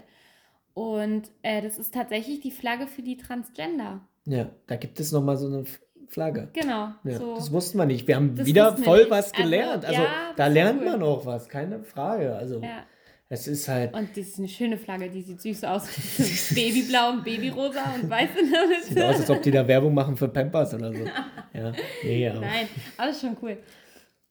Und 0.74 1.30
äh, 1.44 1.62
das 1.62 1.78
ist 1.78 1.94
tatsächlich 1.94 2.40
die 2.40 2.52
Flagge 2.52 2.88
für 2.88 3.02
die 3.04 3.18
Transgender. 3.18 4.02
Ja, 4.26 4.50
da 4.68 4.76
gibt 4.76 5.00
es 5.00 5.12
nochmal 5.12 5.38
so 5.38 5.48
eine 5.48 5.66
Flagge. 6.08 6.50
Genau. 6.54 6.90
Ja, 7.04 7.18
so. 7.18 7.36
das 7.36 7.52
wussten 7.52 7.78
wir 7.78 7.86
nicht. 7.86 8.08
Wir 8.08 8.16
haben 8.16 8.36
Das 8.36 8.46
wieder 8.48 8.76
voll 8.78 9.00
nicht. 9.00 9.12
was 9.12 9.32
Also, 9.34 9.44
gelernt. 9.44 9.86
Also, 9.86 10.02
ja, 10.02 10.10
da 10.36 10.48
lernt 10.48 10.82
cool. 10.82 10.86
man 10.92 11.04
auch 11.04 11.26
was, 11.26 11.48
keine 11.50 11.84
Frage. 11.84 12.36
Also 12.36 12.60
ja. 12.62 12.84
es 13.30 13.48
ist 13.48 13.68
halt, 13.68 13.94
Und 13.94 14.10
das 14.12 14.28
ist 14.30 14.40
eine 14.40 14.48
schöne 14.48 14.78
Flagge, 14.78 15.10
die 15.10 15.22
sieht 15.22 15.42
süß 15.42 15.64
aus. 15.66 15.88
Babyblau 16.56 17.10
und 17.12 17.24
Babyrosa 17.24 17.84
und 17.96 18.10
weiß 18.10 18.30
in 18.40 18.52
der 18.52 18.68
Mitte. 18.68 18.84
sieht 18.84 19.02
aus, 19.02 19.16
als 19.20 19.30
ob 19.30 19.42
die 19.42 19.52
da 19.52 19.68
Werbung 19.68 19.94
machen 19.94 20.16
für 20.18 20.28
Pampers 20.28 20.74
oder 20.74 20.92
so. 20.94 21.06
Ja, 21.54 21.72
nee, 22.04 22.28
aber. 22.30 22.40
Nein, 22.42 22.68
alles 22.98 23.22
schon 23.22 23.36
cool. 23.42 23.58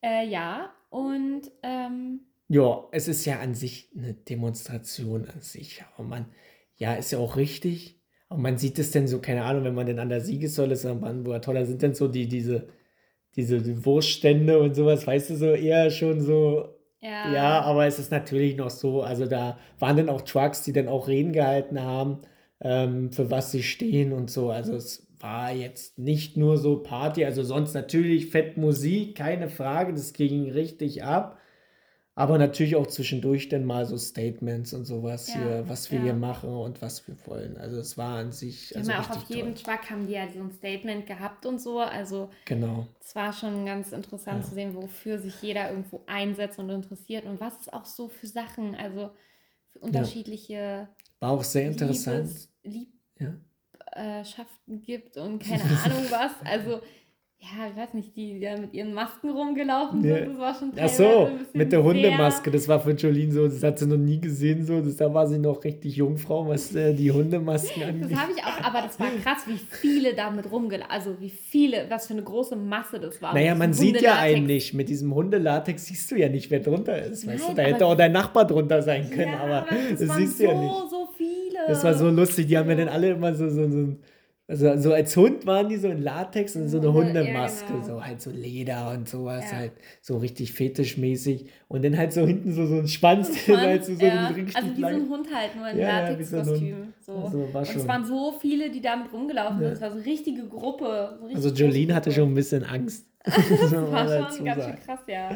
Äh, 0.04 0.26
ja, 0.28 0.70
und 0.90 1.42
ähm, 1.62 2.20
Ja, 2.52 2.86
es 2.92 3.08
ist 3.08 3.24
ja 3.24 3.40
an 3.40 3.54
sich 3.54 3.88
eine 3.96 4.12
Demonstration 4.14 5.26
an 5.26 5.40
sich. 5.40 5.82
Aber 5.96 6.06
man, 6.06 6.26
ja, 6.76 6.94
ist 6.94 7.10
ja 7.12 7.18
auch 7.18 7.36
richtig. 7.36 7.98
Aber 8.28 8.40
man 8.40 8.58
sieht 8.58 8.78
es 8.78 8.90
denn 8.90 9.08
so, 9.08 9.20
keine 9.20 9.44
Ahnung, 9.44 9.64
wenn 9.64 9.74
man 9.74 9.86
denn 9.86 9.98
an 9.98 10.10
der 10.10 10.20
Siegessäule 10.20 10.74
ist 10.74 10.84
am 10.84 11.00
Brandenburger 11.00 11.40
Tor, 11.40 11.54
da 11.54 11.64
sind 11.64 11.80
denn 11.82 11.94
so 11.94 12.08
die, 12.08 12.28
diese, 12.28 12.68
diese 13.36 13.84
Wurststände 13.86 14.58
und 14.60 14.74
sowas, 14.74 15.06
weißt 15.06 15.30
du, 15.30 15.36
so 15.36 15.46
eher 15.52 15.90
schon 15.90 16.20
so 16.20 16.76
ja, 17.00 17.32
Ja, 17.32 17.60
aber 17.62 17.86
es 17.86 17.98
ist 17.98 18.10
natürlich 18.10 18.56
noch 18.56 18.70
so, 18.70 19.02
also 19.02 19.26
da 19.26 19.58
waren 19.78 19.96
dann 19.96 20.08
auch 20.08 20.22
Trucks, 20.22 20.62
die 20.64 20.72
dann 20.72 20.88
auch 20.88 21.08
Reden 21.08 21.32
gehalten 21.32 21.80
haben, 21.82 22.22
ähm, 22.60 23.12
für 23.12 23.30
was 23.30 23.52
sie 23.52 23.62
stehen 23.62 24.12
und 24.12 24.30
so. 24.30 24.50
Also 24.50 24.74
es 24.76 25.06
war 25.20 25.52
jetzt 25.52 25.98
nicht 25.98 26.36
nur 26.36 26.58
so 26.58 26.82
Party, 26.82 27.24
also 27.24 27.42
sonst 27.44 27.74
natürlich 27.74 28.30
fett 28.30 28.56
Musik, 28.56 29.16
keine 29.16 29.48
Frage, 29.48 29.92
das 29.92 30.12
ging 30.12 30.50
richtig 30.50 31.04
ab. 31.04 31.38
Aber 32.14 32.36
natürlich 32.36 32.76
auch 32.76 32.86
zwischendurch 32.86 33.48
dann 33.48 33.64
mal 33.64 33.86
so 33.86 33.96
Statements 33.96 34.74
und 34.74 34.84
sowas 34.84 35.28
Ja, 35.28 35.34
hier, 35.40 35.64
was 35.68 35.90
wir 35.90 35.98
ja. 35.98 36.04
hier 36.04 36.14
machen 36.14 36.50
und 36.50 36.82
was 36.82 37.08
wir 37.08 37.16
wollen. 37.26 37.56
Also 37.56 37.78
es 37.78 37.96
war 37.96 38.18
an 38.18 38.32
sich 38.32 38.76
also 38.76 38.92
auch 38.92 39.08
auf 39.10 39.24
jedem 39.30 39.54
toll. 39.54 39.64
Truck 39.74 39.90
haben 39.90 40.06
die 40.06 40.12
ja 40.12 40.28
so 40.30 40.40
ein 40.40 40.50
Statement 40.52 41.06
gehabt 41.06 41.46
und 41.46 41.58
so. 41.58 41.78
Also 41.78 42.28
Genau. 42.44 42.86
es 43.00 43.14
war 43.14 43.32
schon 43.32 43.64
ganz 43.64 43.92
interessant 43.92 44.42
Ja. 44.42 44.48
zu 44.50 44.54
sehen, 44.54 44.74
wofür 44.74 45.18
sich 45.18 45.40
jeder 45.40 45.70
irgendwo 45.70 46.02
einsetzt 46.06 46.58
und 46.58 46.68
interessiert 46.68 47.24
und 47.24 47.40
was 47.40 47.58
es 47.62 47.68
auch 47.72 47.86
so 47.86 48.08
für 48.10 48.26
Sachen, 48.26 48.74
also 48.74 49.10
für 49.72 49.78
unterschiedliche 49.78 50.88
War 51.20 51.30
auch 51.30 51.44
sehr 51.44 51.66
interessant. 51.68 52.28
Liebes. 52.62 52.92
Liebschaften 53.96 54.82
gibt 54.82 55.16
und 55.16 55.38
keine 55.42 55.62
Ahnung 55.62 56.04
was. 56.10 56.32
Also 56.44 56.82
ja, 57.44 57.66
ich 57.68 57.76
weiß 57.76 57.94
nicht, 57.94 58.16
die 58.16 58.38
ja 58.38 58.56
mit 58.56 58.72
ihren 58.72 58.94
Masken 58.94 59.30
rumgelaufen 59.30 60.02
Ja. 60.04 60.14
sind, 60.18 60.28
das 60.30 60.38
war 60.38 60.54
schon 60.54 60.72
Ach 60.80 60.88
so, 60.88 61.26
ein 61.26 61.40
mit 61.52 61.72
der 61.72 61.82
Hundemaske, 61.82 62.50
das 62.52 62.68
war 62.68 62.78
für 62.80 62.92
Jolene 62.92 63.32
so, 63.32 63.48
das 63.48 63.62
hat 63.64 63.80
sie 63.80 63.86
noch 63.88 63.96
nie 63.96 64.20
gesehen, 64.20 64.64
so, 64.64 64.80
das, 64.80 64.96
da 64.96 65.12
war 65.12 65.26
sie 65.26 65.38
noch 65.38 65.64
richtig 65.64 65.96
Jungfrau, 65.96 66.46
was 66.48 66.72
äh, 66.74 66.94
die 66.94 67.10
Hundemasken 67.10 67.82
Das 67.82 67.88
angeht. 67.90 68.16
habe 68.16 68.32
ich 68.36 68.44
auch, 68.44 68.64
aber 68.64 68.82
das 68.86 68.98
war 69.00 69.08
krass, 69.22 69.42
wie 69.46 69.58
viele 69.58 70.14
damit 70.14 70.50
rumgelaufen, 70.52 70.90
also 70.92 71.20
wie 71.20 71.30
viele, 71.30 71.86
was 71.88 72.06
für 72.06 72.12
eine 72.14 72.22
große 72.22 72.54
Masse 72.54 73.00
das 73.00 73.20
war. 73.20 73.34
Naja, 73.34 73.56
man 73.56 73.72
sieht 73.72 74.00
ja 74.00 74.18
einen 74.18 74.46
nicht, 74.46 74.72
mit 74.74 74.88
diesem 74.88 75.12
Hundelatex 75.12 75.86
siehst 75.86 76.10
du 76.12 76.14
ja 76.16 76.28
nicht, 76.28 76.48
wer 76.50 76.60
drunter 76.60 76.96
ist, 77.02 77.26
weißt 77.26 77.42
du, 77.42 77.46
Nein, 77.48 77.56
da 77.56 77.62
hätte 77.62 77.86
auch 77.86 77.96
dein 77.96 78.12
Nachbar 78.12 78.46
drunter 78.46 78.80
sein 78.82 79.10
können, 79.10 79.32
Ja, 79.32 79.40
aber 79.40 79.66
das, 79.90 79.98
das 80.06 80.16
siehst 80.16 80.38
so, 80.38 80.44
du 80.44 80.50
ja 80.52 80.58
nicht. 80.60 80.90
so 80.90 81.08
viele. 81.16 81.58
Das 81.66 81.82
war 81.82 81.94
so 81.94 82.08
lustig, 82.08 82.46
die 82.46 82.56
haben 82.56 82.68
ja 82.70 82.76
dann 82.76 82.88
alle 82.88 83.10
immer 83.10 83.34
so, 83.34 83.48
so, 83.48 83.68
so, 83.68 83.96
also 84.48 84.76
so 84.76 84.92
als 84.92 85.16
Hund 85.16 85.46
waren 85.46 85.68
die 85.68 85.76
so 85.76 85.88
in 85.88 86.02
Latex 86.02 86.56
und 86.56 86.68
so 86.68 86.78
eine 86.78 86.86
Ja, 86.88 86.92
Hundemaske, 86.92 87.72
genau. 87.74 87.84
so 87.84 88.04
halt 88.04 88.20
so 88.20 88.30
Leder 88.30 88.90
und 88.90 89.08
sowas, 89.08 89.50
Ja. 89.50 89.58
halt 89.58 89.72
so 90.02 90.18
richtig 90.18 90.52
fetischmäßig 90.52 91.48
und 91.68 91.84
dann 91.84 91.96
halt 91.96 92.12
so 92.12 92.26
hinten 92.26 92.52
so, 92.52 92.66
so 92.66 92.76
ein 92.76 92.88
Schwanz, 92.88 93.30
der 93.46 93.58
halt 93.60 93.84
so, 93.84 93.94
so 93.96 94.04
ja, 94.04 94.26
richtig 94.28 94.56
also 94.56 94.76
wie 94.76 94.80
so 94.80 94.86
ein 94.86 95.08
Hund 95.08 95.28
halt, 95.34 95.56
nur 95.56 95.68
in 95.68 95.78
Ja, 95.78 95.88
ja, 95.88 96.00
Latexkostüm. 96.10 96.92
So. 97.00 97.12
Also 97.12 97.38
Und 97.38 97.56
es 97.76 97.88
waren 97.88 98.04
so 98.04 98.32
viele, 98.40 98.70
die 98.70 98.80
damit 98.80 99.12
rumgelaufen 99.12 99.60
Ja. 99.62 99.68
sind. 99.68 99.74
Es 99.76 99.80
war 99.80 99.90
so 99.90 99.96
eine 99.96 100.04
richtige 100.06 100.46
Gruppe. 100.48 101.16
So 101.20 101.26
Also 101.26 101.48
richtig 101.48 101.58
Jolene 101.60 101.86
große 101.86 101.94
hatte 101.96 102.12
schon 102.12 102.30
ein 102.30 102.34
bisschen 102.34 102.64
Angst. 102.64 103.06
Das 103.24 103.72
war 103.72 104.32
schon 104.32 104.44
ganz 104.44 104.64
schön 104.64 104.80
krass, 104.80 105.00
ja. 105.06 105.30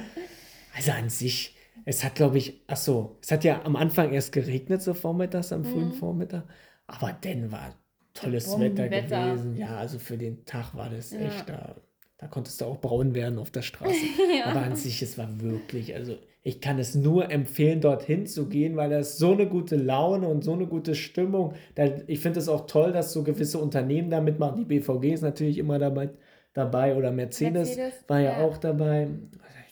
Also 0.75 0.93
an 0.93 1.09
sich, 1.09 1.55
Es 1.85 2.03
hat, 2.05 2.17
glaube 2.17 2.39
ich, 2.39 2.63
ach 2.67 2.77
so, 2.77 3.17
es 3.23 3.31
hat 3.31 3.45
ja 3.45 3.63
am 3.65 3.77
Anfang 3.77 4.13
erst 4.13 4.33
geregnet, 4.33 4.83
so 4.83 4.93
vormittags, 4.95 5.53
am 5.53 5.65
frühen 5.65 5.89
Mhm. 5.89 5.93
Vormittag. 5.93 6.45
Aber 6.89 7.17
dann 7.21 7.53
war 7.53 7.75
tolles. 8.21 8.59
Wetter 8.59 8.89
gewesen. 8.89 9.57
Ja, 9.57 9.77
also 9.77 9.99
für 9.99 10.17
den 10.17 10.45
Tag 10.45 10.75
war 10.75 10.91
das 10.91 11.13
Ja. 11.13 11.21
echt, 11.21 11.49
da, 11.49 11.77
da 12.19 12.27
konntest 12.27 12.61
du 12.61 12.65
auch 12.65 12.81
braun 12.81 13.15
werden 13.15 13.39
auf 13.39 13.51
der 13.51 13.63
Straße. 13.63 13.95
Ja. 14.39 14.47
Aber 14.47 14.63
an 14.63 14.77
sich, 14.77 15.03
es 15.03 15.17
war 15.19 15.41
wirklich, 15.41 15.95
also 15.95 16.17
ich 16.43 16.61
kann 16.61 16.79
es 16.79 16.95
nur 16.95 17.31
empfehlen, 17.33 17.81
dorthin 17.81 18.27
zu 18.27 18.49
gehen, 18.49 18.77
weil 18.77 18.91
da 18.91 19.01
ist 19.01 19.19
so 19.19 19.33
eine 19.33 19.49
gute 19.49 19.75
Laune 19.77 20.29
und 20.29 20.45
so 20.45 20.53
eine 20.53 20.67
gute 20.67 20.95
Stimmung. 20.95 21.55
Da, 21.75 21.87
ich 22.07 22.21
finde 22.21 22.39
es 22.39 22.49
auch 22.49 22.67
toll, 22.67 22.93
dass 22.93 23.13
so 23.13 23.25
gewisse 23.25 23.59
Unternehmen 23.59 24.11
da 24.11 24.21
mitmachen. 24.21 24.59
Die 24.59 24.65
BVG 24.65 25.13
ist 25.15 25.23
natürlich 25.23 25.59
immer 25.59 25.79
dabei, 25.81 26.11
dabei 26.53 26.95
oder 26.95 27.11
Mercedes, 27.11 27.77
Mercedes, 27.77 28.05
war 28.07 28.21
ja, 28.21 28.39
ja. 28.39 28.45
auch 28.47 28.59
dabei. 28.59 29.09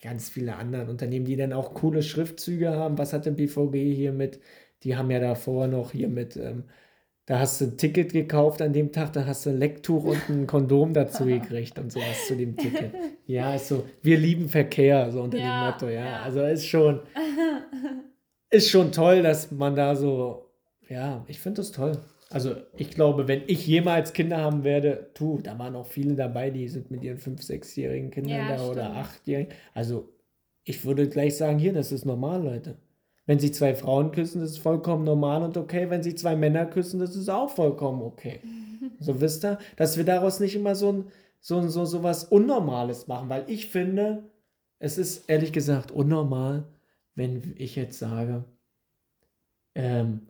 Ganz 0.03 0.29
viele 0.29 0.57
andere 0.57 0.91
Unternehmen, 0.91 1.25
die 1.25 1.37
dann 1.37 1.53
auch 1.53 1.75
coole 1.75 2.03
Schriftzüge 2.03 2.71
haben. 2.73 2.99
Was 2.99 3.13
hat 3.13 3.25
denn 3.25 3.37
BVG 3.37 3.95
hier 3.95 4.13
mit? 4.13 4.41
Die 4.83 4.97
haben 4.97 5.11
ja 5.11 5.21
davor 5.21 5.67
noch 5.69 5.93
hier 5.93 6.09
mit, 6.09 6.37
ähm, 6.37 6.65
da 7.27 7.39
hast 7.39 7.61
du 7.61 7.67
ein 7.67 7.77
Ticket 7.79 8.13
gekauft 8.13 8.61
an 8.63 8.73
dem 8.73 8.93
Tag, 8.93 9.13
da 9.15 9.25
hast 9.27 9.47
du 9.47 9.51
ein 9.51 9.59
Lecktuch 9.59 10.05
und 10.05 10.29
ein 10.29 10.47
Kondom 10.47 10.93
dazu 10.93 11.25
gekriegt 11.25 11.79
und 11.79 11.91
sowas 11.93 12.27
zu 12.27 12.37
dem 12.37 12.57
Ticket. 12.57 12.93
Ja, 13.27 13.55
ist 13.55 13.69
so, 13.69 13.85
wir 14.03 14.19
lieben 14.19 14.51
Verkehr, 14.51 15.11
so 15.11 15.23
unter 15.23 15.39
Ja, 15.39 15.71
dem 15.71 15.73
Motto, 15.73 15.87
ja. 15.89 16.05
ja. 16.05 16.23
Also 16.23 16.43
ist 16.43 16.67
schon, 16.67 17.01
ist 18.51 18.71
schon 18.71 18.93
toll, 18.93 19.23
dass 19.23 19.51
man 19.51 19.75
da 19.75 19.97
so, 19.97 20.51
ja, 20.89 21.25
ich 21.27 21.41
finde 21.41 21.63
das 21.63 21.73
toll. 21.73 21.93
Also 22.31 22.55
ich 22.77 22.91
glaube, 22.91 23.29
wenn 23.29 23.43
ich 23.47 23.67
jemals 23.67 24.13
Kinder 24.13 24.39
haben 24.39 24.65
werde, 24.65 25.11
tu, 25.15 25.39
da 25.43 25.59
waren 25.59 25.77
auch 25.77 25.87
viele 25.87 26.15
dabei, 26.17 26.51
die 26.51 26.69
sind 26.69 26.91
mit 26.91 27.03
ihren 27.03 27.19
fünf, 27.19 27.43
sechsjährigen 27.43 28.11
Kindern 28.11 28.47
Ja, 28.49 28.57
da 28.57 28.65
oder 28.67 28.85
stimmt. 28.85 28.99
achtjährigen. 28.99 29.53
Also 29.73 30.09
ich 30.65 30.85
würde 30.85 31.09
gleich 31.09 31.37
sagen, 31.37 31.59
hier, 31.59 31.73
das 31.73 31.93
ist 31.93 32.05
normal, 32.05 32.43
Leute. 32.43 32.77
Wenn 33.27 33.39
sich 33.39 33.55
zwei 33.55 33.75
Frauen 33.75 34.13
küssen, 34.13 34.41
das 34.41 34.51
ist 34.51 34.59
vollkommen 34.59 35.05
normal 35.05 35.43
und 35.43 35.57
okay. 35.57 35.89
Wenn 35.89 36.03
sich 36.03 36.19
zwei 36.19 36.37
Männer 36.37 36.67
küssen, 36.67 37.01
das 37.01 37.17
ist 37.17 37.29
auch 37.29 37.51
vollkommen 37.51 38.03
okay. 38.03 38.41
So 39.01 39.21
wisst 39.21 39.45
ihr, 39.45 39.59
dass 39.77 39.97
wir 39.97 40.05
daraus 40.05 40.41
nicht 40.41 40.55
immer 40.55 40.75
so 40.75 40.93
ein 40.93 41.05
so, 41.41 41.67
so, 41.69 41.85
so 41.85 42.03
was 42.03 42.25
Unnormales 42.25 43.07
machen, 43.07 43.29
weil 43.29 43.45
ich 43.49 43.67
finde, 43.67 44.31
es 44.79 44.97
ist 44.97 45.29
ehrlich 45.29 45.53
gesagt 45.53 45.91
unnormal, 45.91 46.65
wenn 47.15 47.55
ich 47.57 47.77
jetzt 47.77 47.99
sage, 47.99 48.45
ähm, 49.75 50.29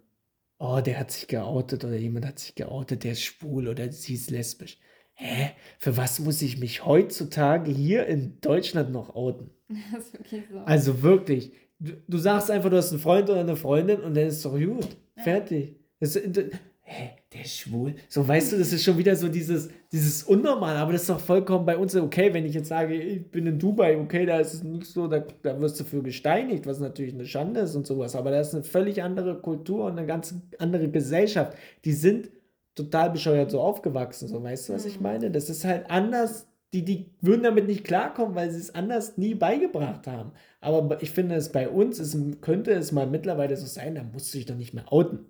oh, 0.59 0.81
der 0.81 0.99
hat 0.99 1.13
sich 1.13 1.29
geoutet 1.29 1.85
oder 1.85 1.97
jemand 1.97 2.27
hat 2.27 2.39
sich 2.39 2.55
geoutet, 2.55 3.05
der 3.05 3.13
ist 3.13 3.23
schwul 3.23 3.69
oder 3.69 3.93
sie 3.93 4.15
ist 4.15 4.31
lesbisch. 4.31 4.79
Hä? 5.15 5.53
Für 5.79 5.97
was 5.97 6.19
muss 6.19 6.43
ich 6.43 6.59
mich 6.59 6.85
heutzutage 6.85 7.71
hier 7.71 8.07
in 8.07 8.41
Deutschland 8.41 8.91
noch 8.91 9.15
outen? 9.15 9.51
Das 9.93 10.07
ist 10.07 10.15
wirklich 10.15 10.43
so. 10.51 10.59
Also 10.61 11.03
wirklich, 11.03 11.53
du, 11.79 11.93
du 12.07 12.19
sagst 12.19 12.51
einfach, 12.51 12.71
du 12.71 12.77
hast 12.77 12.91
einen 12.91 13.01
Freund 13.01 13.29
oder 13.31 13.41
eine 13.41 13.57
Freundin 13.57 14.01
und 14.01 14.17
dann 14.17 14.27
ist 14.27 14.37
es 14.37 14.43
doch 14.43 14.59
gut. 14.59 14.97
Fertig. 15.17 15.77
Das, 16.01 16.13
das, 16.13 16.45
hä, 16.83 17.11
der 17.33 17.43
ist 17.43 17.57
schwul? 17.57 17.95
So, 18.09 18.27
weißt 18.27 18.53
du, 18.53 18.59
das 18.59 18.73
ist 18.73 18.85
schon 18.85 18.99
wieder 18.99 19.17
so 19.17 19.29
dieses, 19.29 19.69
dieses 19.91 20.23
Unnormal, 20.25 20.77
aber 20.77 20.93
das 20.93 21.03
ist 21.03 21.11
doch 21.11 21.21
vollkommen 21.21 21.67
bei 21.67 21.77
uns 21.77 21.95
okay, 21.97 22.33
wenn 22.33 22.45
ich 22.45 22.55
jetzt 22.55 22.69
sage, 22.69 22.95
ich 22.95 23.31
bin 23.31 23.47
in 23.47 23.59
Dubai, 23.59 23.97
okay, 23.99 24.27
da 24.27 24.39
ist 24.39 24.55
es 24.55 24.63
nicht 24.63 24.87
so, 24.87 25.09
da, 25.09 25.25
da 25.43 25.61
wirst 25.61 25.81
du 25.81 25.85
für 25.85 26.03
gesteinigt, 26.03 26.67
was 26.67 26.81
natürlich 26.81 27.15
eine 27.15 27.27
Schande 27.27 27.61
ist 27.61 27.75
und 27.75 27.87
sowas, 27.87 28.15
aber 28.15 28.31
da 28.31 28.41
ist 28.41 28.55
eine 28.55 28.65
völlig 28.65 29.03
andere 29.03 29.41
Kultur 29.41 29.87
und 29.87 29.99
eine 29.99 30.07
ganz 30.07 30.35
andere 30.59 30.89
Gesellschaft. 30.89 31.57
Die 31.85 31.93
sind 31.93 32.31
total 32.75 33.11
bescheuert 33.11 33.51
so 33.51 33.61
aufgewachsen, 33.61 34.29
so, 34.29 34.43
weißt 34.43 34.69
du, 34.69 34.73
was 34.75 34.85
ich 34.85 35.01
meine? 35.01 35.31
Das 35.31 35.49
ist 35.49 35.65
halt 35.65 35.91
anders 35.91 36.47
die, 36.75 36.85
die 36.85 37.07
würden 37.21 37.45
damit 37.45 37.69
nicht 37.69 37.85
klarkommen, 37.85 38.35
weil 38.35 38.51
sie 38.51 38.59
es 38.59 38.75
anders 38.75 39.17
nie 39.17 39.35
beigebracht 39.35 40.09
haben. 40.09 40.33
Aber 40.61 41.01
ich 41.03 41.13
finde 41.13 41.37
es 41.37 41.53
bei 41.53 41.69
uns, 41.69 42.01
es 42.01 42.17
könnte 42.41 42.73
es 42.73 42.91
mal 42.91 43.07
mittlerweile 43.07 43.57
so 43.57 43.67
sein, 43.67 43.95
da 43.95 44.03
musst 44.03 44.35
du 44.35 44.39
dich 44.39 44.47
doch 44.47 44.57
nicht 44.57 44.75
mehr 44.75 44.93
outen. 44.93 45.21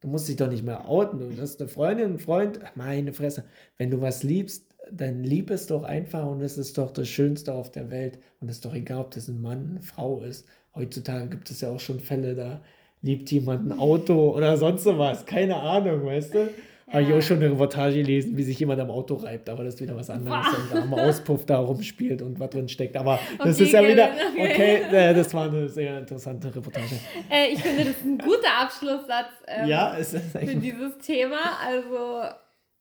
Du 0.00 0.08
musst 0.08 0.28
dich 0.28 0.36
doch 0.36 0.50
nicht 0.50 0.64
mehr 0.64 0.86
outen. 0.88 1.18
Du 1.18 1.40
hast 1.40 1.60
eine 1.60 1.68
Freundin, 1.68 2.06
einen 2.06 2.18
Freund, 2.18 2.60
meine 2.74 3.14
Fresse. 3.14 3.44
Wenn 3.78 3.90
du 3.90 4.02
was 4.02 4.22
liebst, 4.22 4.66
dann 4.92 5.24
lieb 5.24 5.50
es 5.50 5.66
doch 5.66 5.82
einfach 5.82 6.26
und 6.26 6.42
es 6.42 6.58
ist 6.58 6.76
doch 6.76 6.90
das 6.92 7.08
Schönste 7.08 7.54
auf 7.54 7.70
der 7.70 7.90
Welt. 7.90 8.18
Und 8.40 8.50
es 8.50 8.56
ist 8.56 8.66
doch 8.66 8.74
egal, 8.74 9.00
ob 9.00 9.10
das 9.12 9.28
ein 9.28 9.40
Mann, 9.40 9.70
eine 9.70 9.82
Frau 9.82 10.20
ist. 10.20 10.46
Heutzutage 10.74 11.30
gibt 11.30 11.50
es 11.50 11.62
ja 11.62 11.70
auch 11.70 11.80
schon 11.80 12.00
Fälle, 12.00 12.34
da 12.34 12.60
liebt 13.00 13.30
jemand 13.30 13.66
ein 13.66 13.78
Auto 13.78 14.36
oder 14.36 14.58
sonst 14.58 14.84
sowas. 14.84 15.24
Keine 15.24 15.56
Ahnung, 15.56 16.04
weißt 16.04 16.34
du? 16.34 16.50
Habe 16.88 17.02
ich 17.02 17.12
auch 17.12 17.20
schon 17.20 17.38
eine 17.38 17.50
Reportage 17.50 17.96
gelesen, 17.96 18.36
wie 18.36 18.44
sich 18.44 18.60
jemand 18.60 18.80
am 18.80 18.90
Auto 18.90 19.14
reibt, 19.16 19.48
aber 19.48 19.64
das 19.64 19.74
ist 19.74 19.80
wieder 19.80 19.96
was 19.96 20.08
anderes. 20.08 20.46
Wow. 20.46 20.72
Und 20.72 20.82
am 20.82 20.94
Auspuff 20.94 21.44
da 21.44 21.58
rumspielt 21.58 22.22
und 22.22 22.38
was 22.38 22.50
drin 22.50 22.68
steckt. 22.68 22.96
Aber 22.96 23.18
das 23.38 23.56
Okay, 23.56 23.64
ist 23.64 23.72
ja 23.72 23.82
wieder, 23.88 24.08
Kevin, 24.08 24.50
okay, 24.50 24.82
äh, 24.92 25.14
das 25.14 25.34
war 25.34 25.48
eine 25.48 25.68
sehr 25.68 25.98
interessante 25.98 26.54
Reportage. 26.54 26.94
Äh, 27.28 27.48
ich 27.54 27.60
finde, 27.60 27.78
das 27.86 27.88
ist 27.96 28.04
ein 28.04 28.18
guter 28.18 28.60
Abschlusssatz 28.60 29.26
ähm, 29.48 29.66
ja, 29.68 29.96
es 29.98 30.14
ist 30.14 30.30
für 30.30 30.46
dieses 30.54 30.96
Thema. 30.98 31.58
Also, 31.66 32.22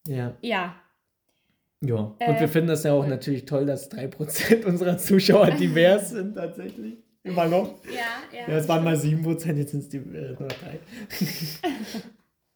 Ja. 0.07 0.33
ja. 0.41 0.75
ja. 1.81 1.95
Und 1.95 2.15
Äh, 2.19 2.39
wir 2.39 2.47
finden 2.47 2.67
das 2.67 2.83
ja 2.83 2.93
auch 2.93 3.07
natürlich 3.07 3.45
toll, 3.45 3.65
dass 3.65 3.91
3% 3.91 4.65
unserer 4.67 4.99
Zuschauer 4.99 5.49
divers 5.59 6.11
sind, 6.11 6.35
tatsächlich. 6.35 6.97
Immer 7.23 7.47
noch. 7.47 7.73
Ja, 7.85 8.37
ja. 8.39 8.47
Ja, 8.51 8.57
es 8.59 8.69
waren 8.69 8.83
mal 8.83 8.93
7%, 8.95 9.55
jetzt 9.55 9.71
sind 9.71 9.79
es 9.79 9.89
die 9.89 9.97
äh, 9.97 10.35
nur 10.37 10.47
3. 10.47 10.79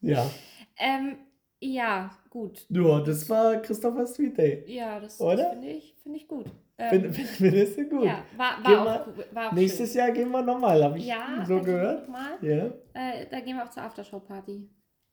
ja. 0.01 0.29
Ähm, 0.77 1.15
ja, 1.61 2.09
gut. 2.29 2.65
Ja, 2.69 2.99
das 3.01 3.29
war 3.29 3.57
Christopher 3.61 4.05
Sweet 4.07 4.37
Day. 4.37 4.63
Ja, 4.67 4.99
das, 4.99 5.19
Oder? 5.19 5.35
das 5.37 5.51
finde 5.53 5.67
ich, 5.69 5.95
finde 6.01 6.17
ich 6.17 6.27
gut. 6.27 6.45
Ähm, 6.77 6.89
Find- 7.01 7.15
find- 7.15 7.27
Findest 7.29 7.77
du 7.77 7.89
gut? 7.89 8.05
ja, 8.05 8.23
war, 8.37 8.63
war, 8.63 8.85
mal 8.85 8.99
auch, 9.01 9.07
cool, 9.07 9.25
war 9.33 9.47
auch 9.49 9.51
Nächstes 9.53 9.91
schön. 9.91 9.99
Jahr 9.99 10.11
gehen 10.11 10.31
wir 10.31 10.41
nochmal, 10.41 10.81
habe 10.83 10.97
ich 10.97 11.05
Ja, 11.07 11.43
so 11.45 11.61
gehört. 11.61 12.07
Mal. 12.07 12.37
Ja. 12.41 12.65
Äh, 12.93 13.25
da 13.29 13.39
gehen 13.41 13.57
wir 13.57 13.65
auch 13.65 13.69
zur 13.69 13.83
Aftershow-Party. 13.83 14.69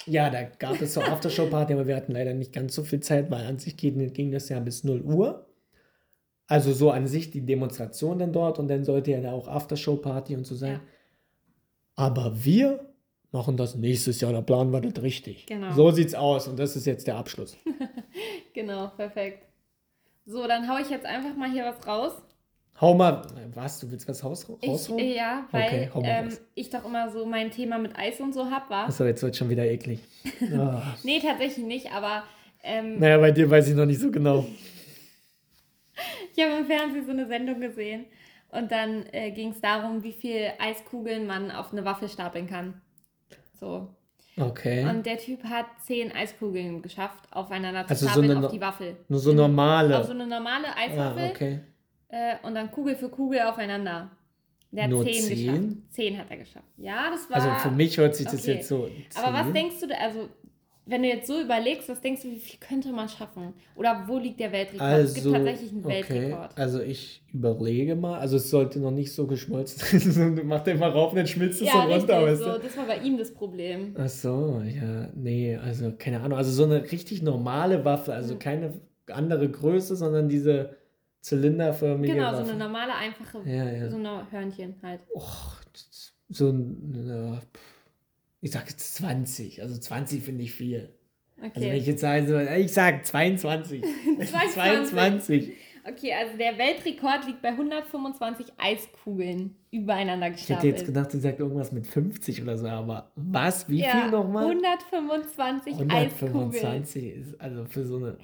Ja, 0.06 0.30
da 0.30 0.44
gab 0.44 0.80
es 0.80 0.94
so 0.94 1.00
Aftershow-Party, 1.00 1.72
aber 1.72 1.86
wir 1.88 1.96
hatten 1.96 2.12
leider 2.12 2.32
nicht 2.34 2.52
ganz 2.52 2.74
so 2.76 2.84
viel 2.84 3.00
Zeit, 3.00 3.28
weil 3.32 3.44
an 3.46 3.58
sich 3.58 3.76
ging, 3.76 4.12
ging 4.12 4.30
das 4.30 4.48
ja 4.48 4.60
bis 4.60 4.84
0 4.84 5.00
Uhr. 5.02 5.46
Also 6.46 6.72
so 6.72 6.92
an 6.92 7.08
sich 7.08 7.32
die 7.32 7.44
Demonstration 7.44 8.20
dann 8.20 8.32
dort 8.32 8.60
und 8.60 8.68
dann 8.68 8.84
sollte 8.84 9.10
ja 9.10 9.20
da 9.20 9.32
auch 9.32 9.48
Aftershow-Party 9.48 10.36
und 10.36 10.46
so 10.46 10.54
sein. 10.54 10.74
Ja. 10.74 10.80
Aber 11.96 12.44
wir 12.44 12.94
machen 13.32 13.56
das 13.56 13.74
nächstes 13.74 14.20
Jahr, 14.20 14.32
da 14.32 14.40
planen 14.40 14.72
wir 14.72 14.80
das 14.80 15.02
richtig. 15.02 15.46
Genau. 15.46 15.72
So 15.72 15.90
sieht's 15.90 16.14
aus 16.14 16.48
und 16.48 16.58
das 16.58 16.76
ist 16.76 16.86
jetzt 16.86 17.06
der 17.06 17.16
Abschluss. 17.16 17.56
Genau, 18.54 18.86
perfekt. 18.96 19.44
So, 20.24 20.46
dann 20.46 20.66
hau 20.66 20.78
ich 20.78 20.88
jetzt 20.88 21.04
einfach 21.04 21.36
mal 21.36 21.50
hier 21.50 21.66
was 21.66 21.86
raus. 21.86 22.12
Hau 22.80 22.94
mal, 22.94 23.20
was, 23.54 23.78
du 23.80 23.90
willst 23.90 24.08
was 24.08 24.24
raus, 24.24 24.46
Ich, 24.62 24.68
raushauen? 24.70 24.98
äh, 24.98 25.14
ja, 25.14 25.46
weil 25.50 25.90
Okay, 25.92 26.06
ähm, 26.06 26.36
ich 26.54 26.70
doch 26.70 26.84
immer 26.86 27.10
so 27.10 27.26
mein 27.26 27.50
Thema 27.50 27.76
mit 27.78 27.98
Eis 27.98 28.18
und 28.18 28.32
so 28.32 28.50
hab, 28.50 28.70
war. 28.70 28.86
Achso, 28.86 29.04
jetzt 29.04 29.22
wird 29.22 29.36
schon 29.36 29.50
wieder 29.50 29.66
eklig. 29.66 30.00
Ah. 30.54 30.82
Nee, 31.04 31.20
tatsächlich 31.20 31.66
nicht, 31.66 31.92
aber 31.92 32.22
ähm, 32.62 32.98
Naja, 32.98 33.18
bei 33.18 33.30
dir 33.30 33.50
weiß 33.50 33.68
ich 33.68 33.74
noch 33.74 33.84
nicht 33.84 34.00
so 34.00 34.10
genau. 34.10 34.46
ich 36.34 36.42
habe 36.42 36.56
im 36.58 36.66
Fernsehen 36.66 37.04
so 37.04 37.12
eine 37.12 37.26
Sendung 37.26 37.60
gesehen 37.60 38.06
und 38.50 38.70
dann 38.72 39.04
äh, 39.12 39.30
ging 39.32 39.50
es 39.50 39.60
darum, 39.60 40.02
wie 40.02 40.12
viel 40.12 40.50
Eiskugeln 40.58 41.26
man 41.26 41.50
auf 41.50 41.72
eine 41.72 41.84
Waffel 41.84 42.08
stapeln 42.08 42.46
kann. 42.46 42.80
So. 43.58 43.88
Okay. 44.38 44.84
Und 44.84 45.06
der 45.06 45.18
Typ 45.18 45.44
hat 45.44 45.66
zehn 45.82 46.12
Eiskugeln 46.12 46.82
geschafft, 46.82 47.24
aufeinander 47.30 47.84
zu 47.84 47.90
Also 47.90 48.06
so 48.06 48.12
stapeln 48.12 48.36
eine 48.36 48.46
auf 48.46 48.52
die 48.52 48.60
Waffel. 48.60 48.96
Nur 49.08 49.18
so 49.18 49.32
normale. 49.32 49.98
Auf 49.98 50.06
so 50.06 50.12
eine 50.12 50.26
normale 50.26 50.68
ah, 50.68 50.78
Eiswaffel 50.78 51.30
okay. 51.30 51.60
äh, 52.08 52.34
und 52.42 52.54
dann 52.54 52.70
Kugel 52.70 52.96
für 52.96 53.08
Kugel 53.08 53.40
aufeinander. 53.42 54.10
Der 54.72 54.84
hat 54.84 54.90
Nur 54.90 55.04
zehn, 55.04 55.22
zehn? 55.22 55.36
geschafft. 55.36 55.92
Zehn 55.92 56.18
hat 56.18 56.26
er 56.28 56.36
geschafft. 56.36 56.68
Ja, 56.76 57.10
das 57.10 57.30
war. 57.30 57.36
Also 57.36 57.68
für 57.68 57.74
mich 57.74 57.96
hört 57.96 58.14
sich 58.14 58.26
das 58.26 58.42
okay. 58.42 58.54
jetzt 58.54 58.68
so. 58.68 58.90
Aber 59.14 59.32
was 59.32 59.44
zehn. 59.44 59.54
denkst 59.54 59.76
du, 59.80 59.98
also 59.98 60.28
wenn 60.88 61.02
du 61.02 61.08
jetzt 61.08 61.26
so 61.26 61.40
überlegst, 61.40 61.88
was 61.88 62.00
denkst 62.00 62.22
du, 62.22 62.30
wie 62.30 62.38
viel 62.38 62.58
könnte 62.60 62.92
man 62.92 63.08
schaffen? 63.08 63.52
Oder 63.74 64.04
wo 64.06 64.18
liegt 64.18 64.38
der 64.40 64.52
Weltrekord? 64.52 64.92
es 64.92 65.14
gibt 65.14 65.26
Also, 65.26 65.36
tatsächlich 65.36 65.72
einen 65.72 65.84
okay. 65.84 65.94
Weltrekord. 66.12 66.56
Also 66.58 66.80
ich 66.80 67.22
überlege 67.32 67.96
mal, 67.96 68.18
also 68.18 68.36
es 68.36 68.48
sollte 68.50 68.78
noch 68.78 68.92
nicht 68.92 69.12
so 69.12 69.26
geschmolzen 69.26 70.02
sein. 70.12 70.36
du 70.36 70.44
machst 70.44 70.68
einfach 70.68 70.94
rauf 70.94 71.10
und 71.12 71.16
dann 71.18 71.26
schmilzt 71.26 71.60
es 71.60 71.66
Ja, 71.66 71.72
so 71.86 71.92
runter, 71.92 72.22
weißt 72.22 72.42
so, 72.42 72.58
das 72.58 72.76
war 72.76 72.86
bei 72.86 72.98
ihm 72.98 73.18
das 73.18 73.34
Problem. 73.34 73.94
Ach 73.98 74.08
so, 74.08 74.62
ja, 74.64 75.08
nee, 75.14 75.56
also 75.56 75.92
keine 75.98 76.20
Ahnung. 76.20 76.38
Also 76.38 76.52
so 76.52 76.64
eine 76.64 76.82
richtig 76.90 77.20
normale 77.22 77.84
Waffe, 77.84 78.14
also 78.14 78.34
Mhm. 78.34 78.38
keine 78.38 78.80
andere 79.10 79.48
Größe, 79.50 79.96
sondern 79.96 80.28
diese 80.28 80.76
zylinderförmige 81.20 82.12
Genau, 82.14 82.30
so 82.32 82.38
Waffe. 82.38 82.50
eine 82.50 82.58
normale, 82.58 82.94
einfache, 82.94 83.42
Ja, 83.44 83.70
ja. 83.72 83.90
so 83.90 83.96
eine 83.96 84.30
Hörnchen 84.30 84.76
halt. 84.82 85.00
Och, 85.14 85.56
so 86.28 86.50
ein, 86.50 87.04
ja, 87.08 87.34
pff, 87.40 87.75
ich 88.46 88.52
sag 88.52 88.68
jetzt 88.70 88.94
20, 88.94 89.60
also 89.60 89.76
20 89.76 90.22
finde 90.22 90.44
ich 90.44 90.52
viel. 90.52 90.88
Also 91.42 91.60
wenn 91.60 91.68
Okay. 91.70 91.76
ich 91.78 91.86
jetzt 91.86 92.00
sage, 92.00 92.56
ich 92.58 92.72
sag 92.72 93.04
22. 93.04 93.82
22. 93.82 94.52
22. 94.54 95.52
Okay, 95.88 96.12
also 96.12 96.36
der 96.36 96.58
Weltrekord 96.58 97.26
liegt 97.26 97.42
bei 97.42 97.50
125 97.50 98.46
Eiskugeln 98.56 99.54
übereinander 99.70 100.26
Ich 100.28 100.32
hätte 100.32 100.40
gestapelt. 100.46 100.64
jetzt 100.76 100.86
gedacht, 100.86 101.10
sie 101.12 101.20
sagt 101.20 101.38
irgendwas 101.38 101.70
mit 101.70 101.86
50 101.86 102.42
oder 102.42 102.56
so, 102.58 102.66
aber 102.66 103.12
was? 103.14 103.68
Wie 103.68 103.80
ja, 103.82 103.90
viel 103.90 104.10
nochmal? 104.10 104.46
125 104.50 105.74
Eiskugeln. 105.74 105.90
125 105.90 107.04
ist 107.16 107.40
also 107.40 107.64
für 107.66 107.84
so 107.84 107.96
eine. 107.98 108.16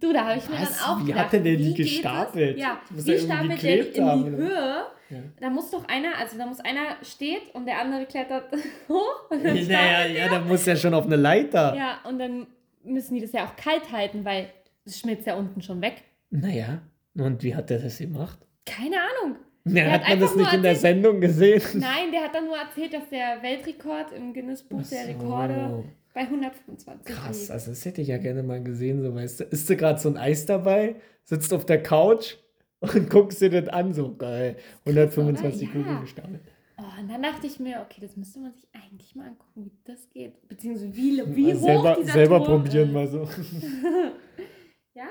Du, 0.00 0.12
da 0.12 0.26
habe 0.28 0.38
ich 0.38 0.48
mir 0.48 0.60
Was? 0.60 0.78
dann 0.78 0.88
auch 0.88 1.00
Wie 1.02 1.06
gedacht, 1.06 1.24
hat 1.24 1.32
der 1.34 1.40
denn 1.40 1.58
die 1.58 1.64
wie 1.66 1.74
gestapelt? 1.74 2.58
Ja, 2.58 2.80
Das 2.88 2.96
muss 2.96 3.06
wie 3.06 3.10
ja 3.10 3.16
irgendwie 3.16 3.58
stapelt 3.58 3.62
der 3.96 4.14
die 4.14 4.20
in 4.20 4.24
die? 4.24 4.30
Höhe? 4.42 4.86
Ja. 5.10 5.18
Da 5.40 5.50
muss 5.50 5.70
doch 5.72 5.86
einer, 5.88 6.16
also 6.18 6.38
da 6.38 6.46
muss 6.46 6.60
einer 6.60 6.96
steht 7.02 7.52
und 7.54 7.66
der 7.66 7.80
andere 7.80 8.06
klettert 8.06 8.44
hoch 8.88 9.30
und 9.30 9.44
dann 9.44 9.54
Naja, 9.66 10.06
ja, 10.06 10.28
da 10.28 10.40
muss 10.40 10.64
ja 10.64 10.76
schon 10.76 10.94
auf 10.94 11.04
eine 11.04 11.16
Leiter. 11.16 11.74
Ja, 11.74 11.98
und 12.08 12.18
dann 12.18 12.46
müssen 12.84 13.14
die 13.14 13.20
das 13.20 13.32
ja 13.32 13.44
auch 13.44 13.56
kalt 13.56 13.90
halten, 13.92 14.24
weil 14.24 14.48
es 14.84 15.00
schmilzt 15.00 15.26
ja 15.26 15.34
unten 15.34 15.60
schon 15.62 15.80
weg. 15.82 16.02
Naja, 16.30 16.80
und 17.16 17.42
wie 17.42 17.54
hat 17.54 17.70
der 17.70 17.78
das 17.80 17.98
gemacht? 17.98 18.38
Keine 18.66 18.96
Ahnung. 18.96 19.36
Ja, 19.64 19.84
hat 19.90 20.02
hat 20.02 20.08
man 20.10 20.20
das 20.20 20.36
nicht 20.36 20.52
in 20.54 20.62
der 20.62 20.72
erzählt- 20.72 20.94
Sendung 21.02 21.20
gesehen? 21.20 21.62
Nein, 21.74 22.10
der 22.12 22.22
hat 22.24 22.34
dann 22.34 22.46
nur 22.46 22.56
erzählt, 22.56 22.94
dass 22.94 23.08
der 23.10 23.42
Weltrekord 23.42 24.12
im 24.12 24.32
Guinness-Buch 24.32 24.82
der 24.90 25.00
Ach 25.02 25.06
so. 25.06 25.10
Rekorde 25.12 25.84
bei 26.14 26.20
125 26.22 27.14
Krass, 27.14 27.38
liegt. 27.40 27.50
also 27.50 27.70
das 27.70 27.84
hätte 27.84 28.00
ich 28.00 28.08
ja 28.08 28.18
gerne 28.18 28.42
mal 28.42 28.62
gesehen, 28.62 29.02
so 29.02 29.14
weißt 29.14 29.40
du. 29.40 29.44
Ist 29.44 29.68
du 29.68 29.76
gerade 29.76 29.98
so 30.00 30.08
ein 30.08 30.16
Eis 30.16 30.46
dabei, 30.46 30.96
sitzt 31.24 31.52
auf 31.52 31.66
der 31.66 31.82
Couch 31.82 32.36
und 32.80 33.10
guckst 33.10 33.40
dir 33.42 33.50
das 33.50 33.68
an, 33.68 33.92
so 33.92 34.14
geil. 34.16 34.56
125 34.86 35.62
oder? 35.68 35.72
Kugeln 35.78 35.94
Ja. 35.96 36.00
gestapelt. 36.00 36.40
Oh, 36.78 37.00
und 37.00 37.10
dann 37.10 37.22
dachte 37.22 37.46
ich 37.46 37.60
mir, 37.60 37.84
okay, 37.84 38.00
das 38.00 38.16
müsste 38.16 38.38
man 38.40 38.54
sich 38.54 38.66
eigentlich 38.72 39.14
mal 39.14 39.26
angucken, 39.28 39.66
wie 39.66 39.72
das 39.84 40.08
geht. 40.08 40.48
Beziehungsweise 40.48 40.96
wie, 40.96 41.22
wie 41.36 41.54
hoch 41.54 41.60
selber 41.60 41.96
dieser 42.00 42.12
selber 42.14 42.42
Turm 42.42 42.64
probieren 42.64 42.88
ist. 42.88 42.94
mal 42.94 43.06
so. 43.06 43.28
Ja, 44.94 45.06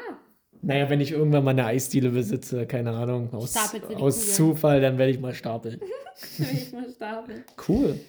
Naja, 0.61 0.89
wenn 0.89 0.99
ich 0.99 1.11
irgendwann 1.11 1.43
mal 1.43 1.51
eine 1.51 1.65
Eisdiele 1.65 2.09
besitze, 2.09 2.65
keine 2.67 2.91
Ahnung, 2.91 3.33
aus, 3.33 3.55
aus. 3.95 4.35
Zufall, 4.35 4.81
dann 4.81 4.97
werde 4.97 5.11
ich 5.11 5.19
mal 5.19 5.33
stapeln. 5.33 5.79
ich 6.37 6.71
mal 6.73 6.89
stapeln. 6.89 7.43
Cool. 7.67 7.99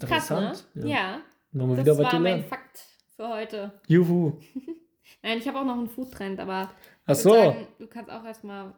Krass, 0.00 0.30
ne? 0.30 0.36
Interessant. 0.36 0.66
Ja, 0.74 1.20
Nochmal 1.52 1.76
das 1.76 1.84
wieder 1.86 1.98
war 1.98 2.12
mein 2.14 2.22
gelernt. 2.22 2.46
Fakt 2.46 2.84
für 3.14 3.28
heute. 3.28 3.72
Juhu. 3.86 4.32
Nein, 5.22 5.38
ich 5.38 5.46
habe 5.46 5.60
auch 5.60 5.64
noch 5.64 5.76
einen 5.76 5.88
Foodtrend, 5.88 6.40
aber 6.40 6.70
Ach 7.06 7.14
so. 7.14 7.30
sagen, 7.34 7.68
du 7.78 7.86
kannst 7.86 8.10
auch 8.10 8.24
erstmal 8.24 8.72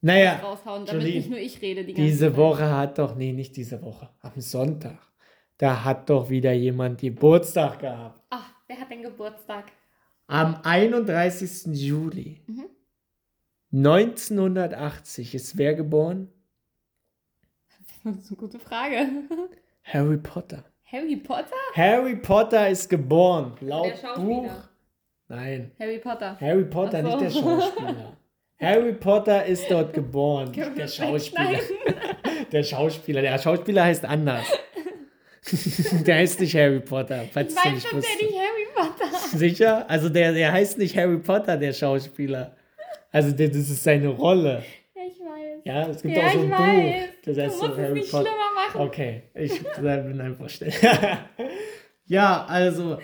Naja, 0.00 0.36
raushauen, 0.36 0.86
damit 0.86 1.02
Jolie, 1.02 1.16
nicht 1.18 1.30
nur 1.30 1.38
ich 1.38 1.60
rede 1.60 1.84
die 1.84 1.92
diese 1.92 2.28
Zeit. 2.28 2.36
Woche 2.36 2.70
hat 2.70 2.98
doch, 2.98 3.14
nee, 3.16 3.32
nicht 3.32 3.56
diese 3.56 3.82
Woche, 3.82 4.08
am 4.20 4.40
Sonntag, 4.40 4.98
da 5.58 5.84
hat 5.84 6.08
doch 6.08 6.30
wieder 6.30 6.52
jemand 6.52 7.00
Geburtstag 7.00 7.80
gehabt. 7.80 8.22
Ach, 8.30 8.50
wer 8.66 8.80
hat 8.80 8.90
denn 8.90 9.02
Geburtstag? 9.02 9.64
Am 10.28 10.56
31. 10.62 11.66
Juli 11.74 12.40
Mhm. 12.46 12.64
1980 13.72 15.34
ist 15.34 15.56
wer 15.56 15.74
geboren? 15.74 16.28
Das 18.04 18.16
ist 18.16 18.28
eine 18.30 18.36
gute 18.36 18.58
Frage. 18.58 19.06
Harry 19.84 20.16
Potter. 20.18 20.64
Harry 20.84 21.16
Potter? 21.16 21.50
Harry 21.74 22.16
Potter 22.16 22.68
ist 22.70 22.88
geboren. 22.88 23.54
Laut 23.60 23.92
Der. 24.02 24.14
Buch. 24.14 24.50
Nein, 25.28 25.72
Harry 25.80 25.98
Potter. 25.98 26.36
Harry 26.40 26.64
Potter, 26.64 27.02
so. 27.02 27.08
nicht 27.08 27.20
der 27.20 27.30
Schauspieler. 27.30 28.16
Harry 28.60 28.92
Potter 28.94 29.44
ist 29.44 29.68
dort 29.70 29.92
geboren, 29.92 30.50
nicht 30.52 30.78
der 30.78 30.88
Schauspieler. 30.88 31.60
Der 32.52 32.62
Schauspieler, 32.62 33.22
der 33.22 33.38
Schauspieler 33.38 33.84
heißt 33.84 34.04
anders. 34.04 34.46
der 36.06 36.14
heißt 36.16 36.38
nicht 36.40 36.54
Harry 36.54 36.78
Potter, 36.78 37.24
falls 37.32 37.52
Ich 37.54 37.56
weiß 37.58 37.64
schon, 37.64 37.90
der 37.90 37.92
wusstest. 37.98 38.22
nicht 38.22 38.35
Harry 38.35 38.35
Potter. 38.35 38.35
Sicher? 39.34 39.88
Also 39.90 40.08
der, 40.08 40.32
der 40.32 40.52
heißt 40.52 40.78
nicht 40.78 40.96
Harry 40.96 41.18
Potter, 41.18 41.56
der 41.56 41.72
Schauspieler. 41.72 42.56
Also 43.12 43.32
der, 43.32 43.48
das 43.48 43.58
ist 43.70 43.82
seine 43.82 44.08
Rolle. 44.08 44.62
Ja, 44.94 45.02
ich 45.06 45.20
weiß. 45.20 45.60
Ja, 45.64 45.88
es 45.88 46.02
gibt 46.02 46.16
Ja, 46.16 46.26
auch 46.26 46.32
so 46.32 46.40
ein 46.40 46.50
weiß. 46.50 46.60
Buch. 46.60 47.08
Das 47.24 47.34
Du 47.36 47.42
heißt 47.42 47.56
musst 47.56 47.60
so 47.66 47.72
es 47.72 47.78
Harry 47.78 47.92
nicht 47.94 48.10
Potter. 48.10 48.24
schlimmer 48.28 48.54
machen. 48.54 48.80
Okay, 48.80 49.22
ich 49.34 49.62
bin 49.76 50.20
einfach 50.20 50.48
still. 50.48 50.72
ja, 52.06 52.44
also, 52.46 52.98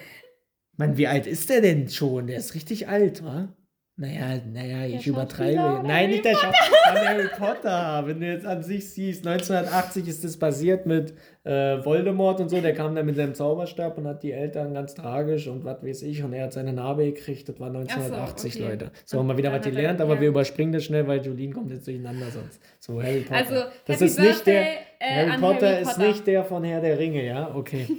Mann, 0.76 0.96
wie 0.96 1.06
alt 1.06 1.26
ist 1.26 1.48
der 1.50 1.60
denn 1.60 1.88
schon? 1.88 2.26
Der 2.26 2.36
ist 2.38 2.54
richtig 2.54 2.88
alt, 2.88 3.24
wa? 3.24 3.48
Naja, 3.94 4.40
naja, 4.50 4.86
ich 4.86 5.06
übertreibe. 5.06 5.82
Nein, 5.86 6.08
nicht 6.08 6.24
der 6.24 6.32
Schauspieler, 6.32 7.08
Harry 7.08 7.28
Potter. 7.36 8.02
Wenn 8.06 8.20
du 8.20 8.26
jetzt 8.26 8.46
an 8.46 8.62
sich 8.62 8.88
siehst, 8.90 9.26
1980 9.26 10.08
ist 10.08 10.24
das 10.24 10.38
passiert 10.38 10.86
mit 10.86 11.12
äh, 11.44 11.84
Voldemort 11.84 12.40
und 12.40 12.48
so. 12.48 12.60
Der 12.62 12.72
kam 12.72 12.94
dann 12.94 13.04
mit 13.04 13.16
seinem 13.16 13.34
Zauberstab 13.34 13.98
und 13.98 14.06
hat 14.06 14.22
die 14.22 14.32
Eltern 14.32 14.72
ganz 14.72 14.94
tragisch 14.94 15.46
und 15.46 15.64
was 15.64 15.82
weiß 15.84 16.02
ich. 16.02 16.24
Und 16.24 16.32
er 16.32 16.44
hat 16.44 16.54
seine 16.54 16.72
Narbe 16.72 17.04
gekriegt. 17.12 17.50
Das 17.50 17.60
war 17.60 17.68
1980, 17.68 18.54
okay. 18.56 18.64
Leute. 18.64 18.90
So 19.04 19.18
haben 19.18 19.26
wir 19.28 19.36
wieder 19.36 19.52
was 19.52 19.64
er- 19.66 19.70
gelernt, 19.72 20.00
aber 20.00 20.14
ja. 20.14 20.20
wir 20.22 20.28
überspringen 20.28 20.72
das 20.72 20.84
schnell, 20.84 21.06
weil 21.06 21.24
Julien 21.24 21.52
kommt 21.52 21.70
jetzt 21.70 21.86
durcheinander 21.86 22.30
sonst. 22.30 22.60
So, 22.80 23.00
Harry 23.02 23.20
Potter. 23.20 23.36
Also, 23.36 23.54
das 23.86 23.96
Happy 23.96 24.04
ist 24.06 24.18
nicht 24.18 24.46
der. 24.46 24.62
Äh, 25.00 25.26
Harry 25.26 25.38
Potter 25.38 25.68
Harry 25.68 25.82
ist 25.82 25.94
Potter. 25.96 26.08
nicht 26.08 26.26
der 26.26 26.44
von 26.44 26.64
Herr 26.64 26.80
der 26.80 26.98
Ringe, 26.98 27.26
ja? 27.26 27.54
Okay. 27.54 27.86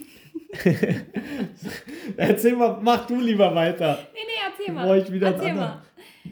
Erzähl 2.18 2.56
mal, 2.56 2.80
mach 2.82 3.08
du 3.08 3.20
lieber 3.20 3.54
weiter. 3.56 4.00
Nee, 4.14 4.20
nee, 4.26 4.32
erzähl 4.50 4.74
mal. 4.74 4.98
ich 5.00 5.12
wieder 5.12 5.28
erzähl 5.34 5.54
mal. 5.54 5.82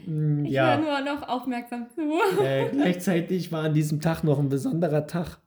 Mm, 0.06 0.44
Ich 0.44 0.52
ja, 0.52 0.78
höre 0.78 1.00
nur 1.02 1.14
noch 1.14 1.28
aufmerksam 1.28 1.88
zu. 1.94 2.02
äh, 2.42 2.68
gleichzeitig 2.72 3.50
war 3.52 3.64
an 3.64 3.74
diesem 3.74 4.00
Tag 4.00 4.22
noch 4.24 4.38
ein 4.38 4.48
besonderer 4.48 5.06
Tag 5.06 5.38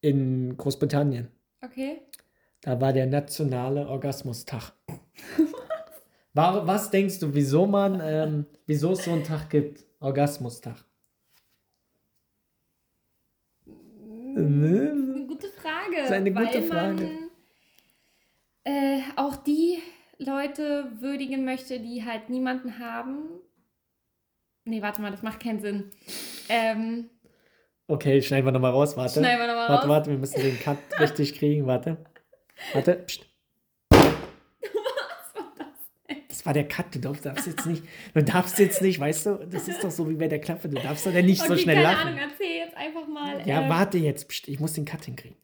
in 0.00 0.56
Großbritannien. 0.56 1.28
Okay. 1.62 2.02
Da 2.60 2.80
war 2.80 2.92
der 2.92 3.06
nationale 3.06 3.88
Orgasmustag. 3.88 4.72
War, 6.34 6.66
was 6.66 6.90
denkst 6.90 7.18
du, 7.18 7.34
wieso 7.34 7.66
man, 7.66 8.00
ähm, 8.02 8.46
wieso 8.66 8.92
es 8.92 9.04
so 9.04 9.10
einen 9.12 9.22
Tag 9.22 9.50
gibt? 9.50 9.84
Orgasmustag. 10.00 10.76
Eine 14.34 15.26
gute 15.28 15.48
Frage. 15.48 15.96
Das 15.96 16.06
ist 16.06 16.12
eine 16.12 16.32
gute 16.32 16.62
Frage. 16.62 17.10
Äh, 18.64 19.00
auch 19.16 19.36
die 19.36 19.78
Leute 20.18 20.92
würdigen 21.00 21.44
möchte, 21.44 21.80
die 21.80 22.04
halt 22.04 22.30
niemanden 22.30 22.78
haben. 22.78 23.28
Nee, 24.64 24.80
warte 24.82 25.02
mal, 25.02 25.10
das 25.10 25.22
macht 25.22 25.40
keinen 25.40 25.60
Sinn. 25.60 25.90
Ähm, 26.48 27.10
Okay, 27.88 28.22
schneiden 28.22 28.46
wir 28.46 28.52
nochmal 28.52 28.70
raus, 28.70 28.96
warte. 28.96 29.18
schneiden 29.18 29.40
wir 29.40 29.48
nochmal 29.48 29.68
Warte, 29.68 29.82
raus. 29.82 29.88
warte, 29.88 30.10
wir 30.12 30.18
müssen 30.18 30.40
den 30.40 30.58
Cut 30.60 30.78
richtig 31.00 31.34
kriegen, 31.34 31.66
warte. 31.66 31.98
Warte, 32.72 32.94
pst. 32.94 33.26
Was 33.90 34.00
war 35.34 35.52
das 35.58 35.66
denn? 36.08 36.16
Das 36.28 36.46
war 36.46 36.52
der 36.54 36.68
Cut, 36.68 36.94
du 36.94 37.00
darfst, 37.00 37.46
jetzt 37.46 37.66
nicht, 37.66 37.82
du 38.14 38.22
darfst 38.22 38.58
jetzt 38.60 38.80
nicht, 38.82 39.00
weißt 39.00 39.26
du, 39.26 39.46
das 39.50 39.66
ist 39.68 39.82
doch 39.82 39.90
so 39.90 40.08
wie 40.08 40.14
bei 40.14 40.28
der 40.28 40.40
Klappe, 40.40 40.68
du 40.68 40.80
darfst 40.80 41.04
doch 41.06 41.12
nicht 41.12 41.42
so 41.42 41.52
Okay, 41.52 41.62
schnell 41.62 41.74
keine 41.82 41.86
lachen. 41.88 42.08
Ahnung, 42.08 42.20
erzähl 42.30 42.56
jetzt 42.64 42.76
einfach 42.76 43.06
mal. 43.08 43.46
Ja, 43.46 43.66
äh, 43.66 43.68
warte 43.68 43.98
jetzt, 43.98 44.28
pst, 44.28 44.48
ich 44.48 44.60
muss 44.60 44.72
den 44.74 44.84
Cut 44.84 45.04
hinkriegen. 45.04 45.36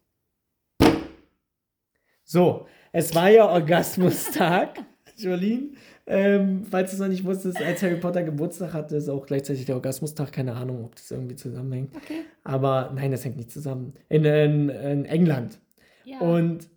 So, 2.31 2.67
es 2.93 3.15
war 3.15 3.31
ja 3.31 3.49
Orgasmustag, 3.49 4.81
Jolene. 5.17 5.71
Ähm, 6.07 6.63
falls 6.71 6.91
du 6.91 6.97
es 6.97 7.01
noch 7.01 7.09
nicht 7.09 7.25
wusstest, 7.25 7.57
als 7.63 7.83
Harry 7.83 7.97
Potter 7.97 8.23
Geburtstag 8.23 8.75
hatte, 8.75 8.97
ist 8.97 9.09
auch 9.09 9.25
gleichzeitig 9.25 9.65
der 9.65 9.77
Orgasmustag. 9.77 10.31
Keine 10.31 10.53
Ahnung, 10.55 10.85
ob 10.85 10.95
das 10.95 11.11
irgendwie 11.11 11.37
zusammenhängt. 11.37 11.97
Okay. 11.97 12.25
Aber 12.45 12.93
nein, 12.95 13.13
das 13.13 13.25
hängt 13.25 13.39
nicht 13.39 13.51
zusammen. 13.51 13.95
In, 14.11 14.27
in, 14.27 14.69
in 14.69 15.05
England. 15.07 15.59
Ja. 16.05 16.19
Und 16.19 16.69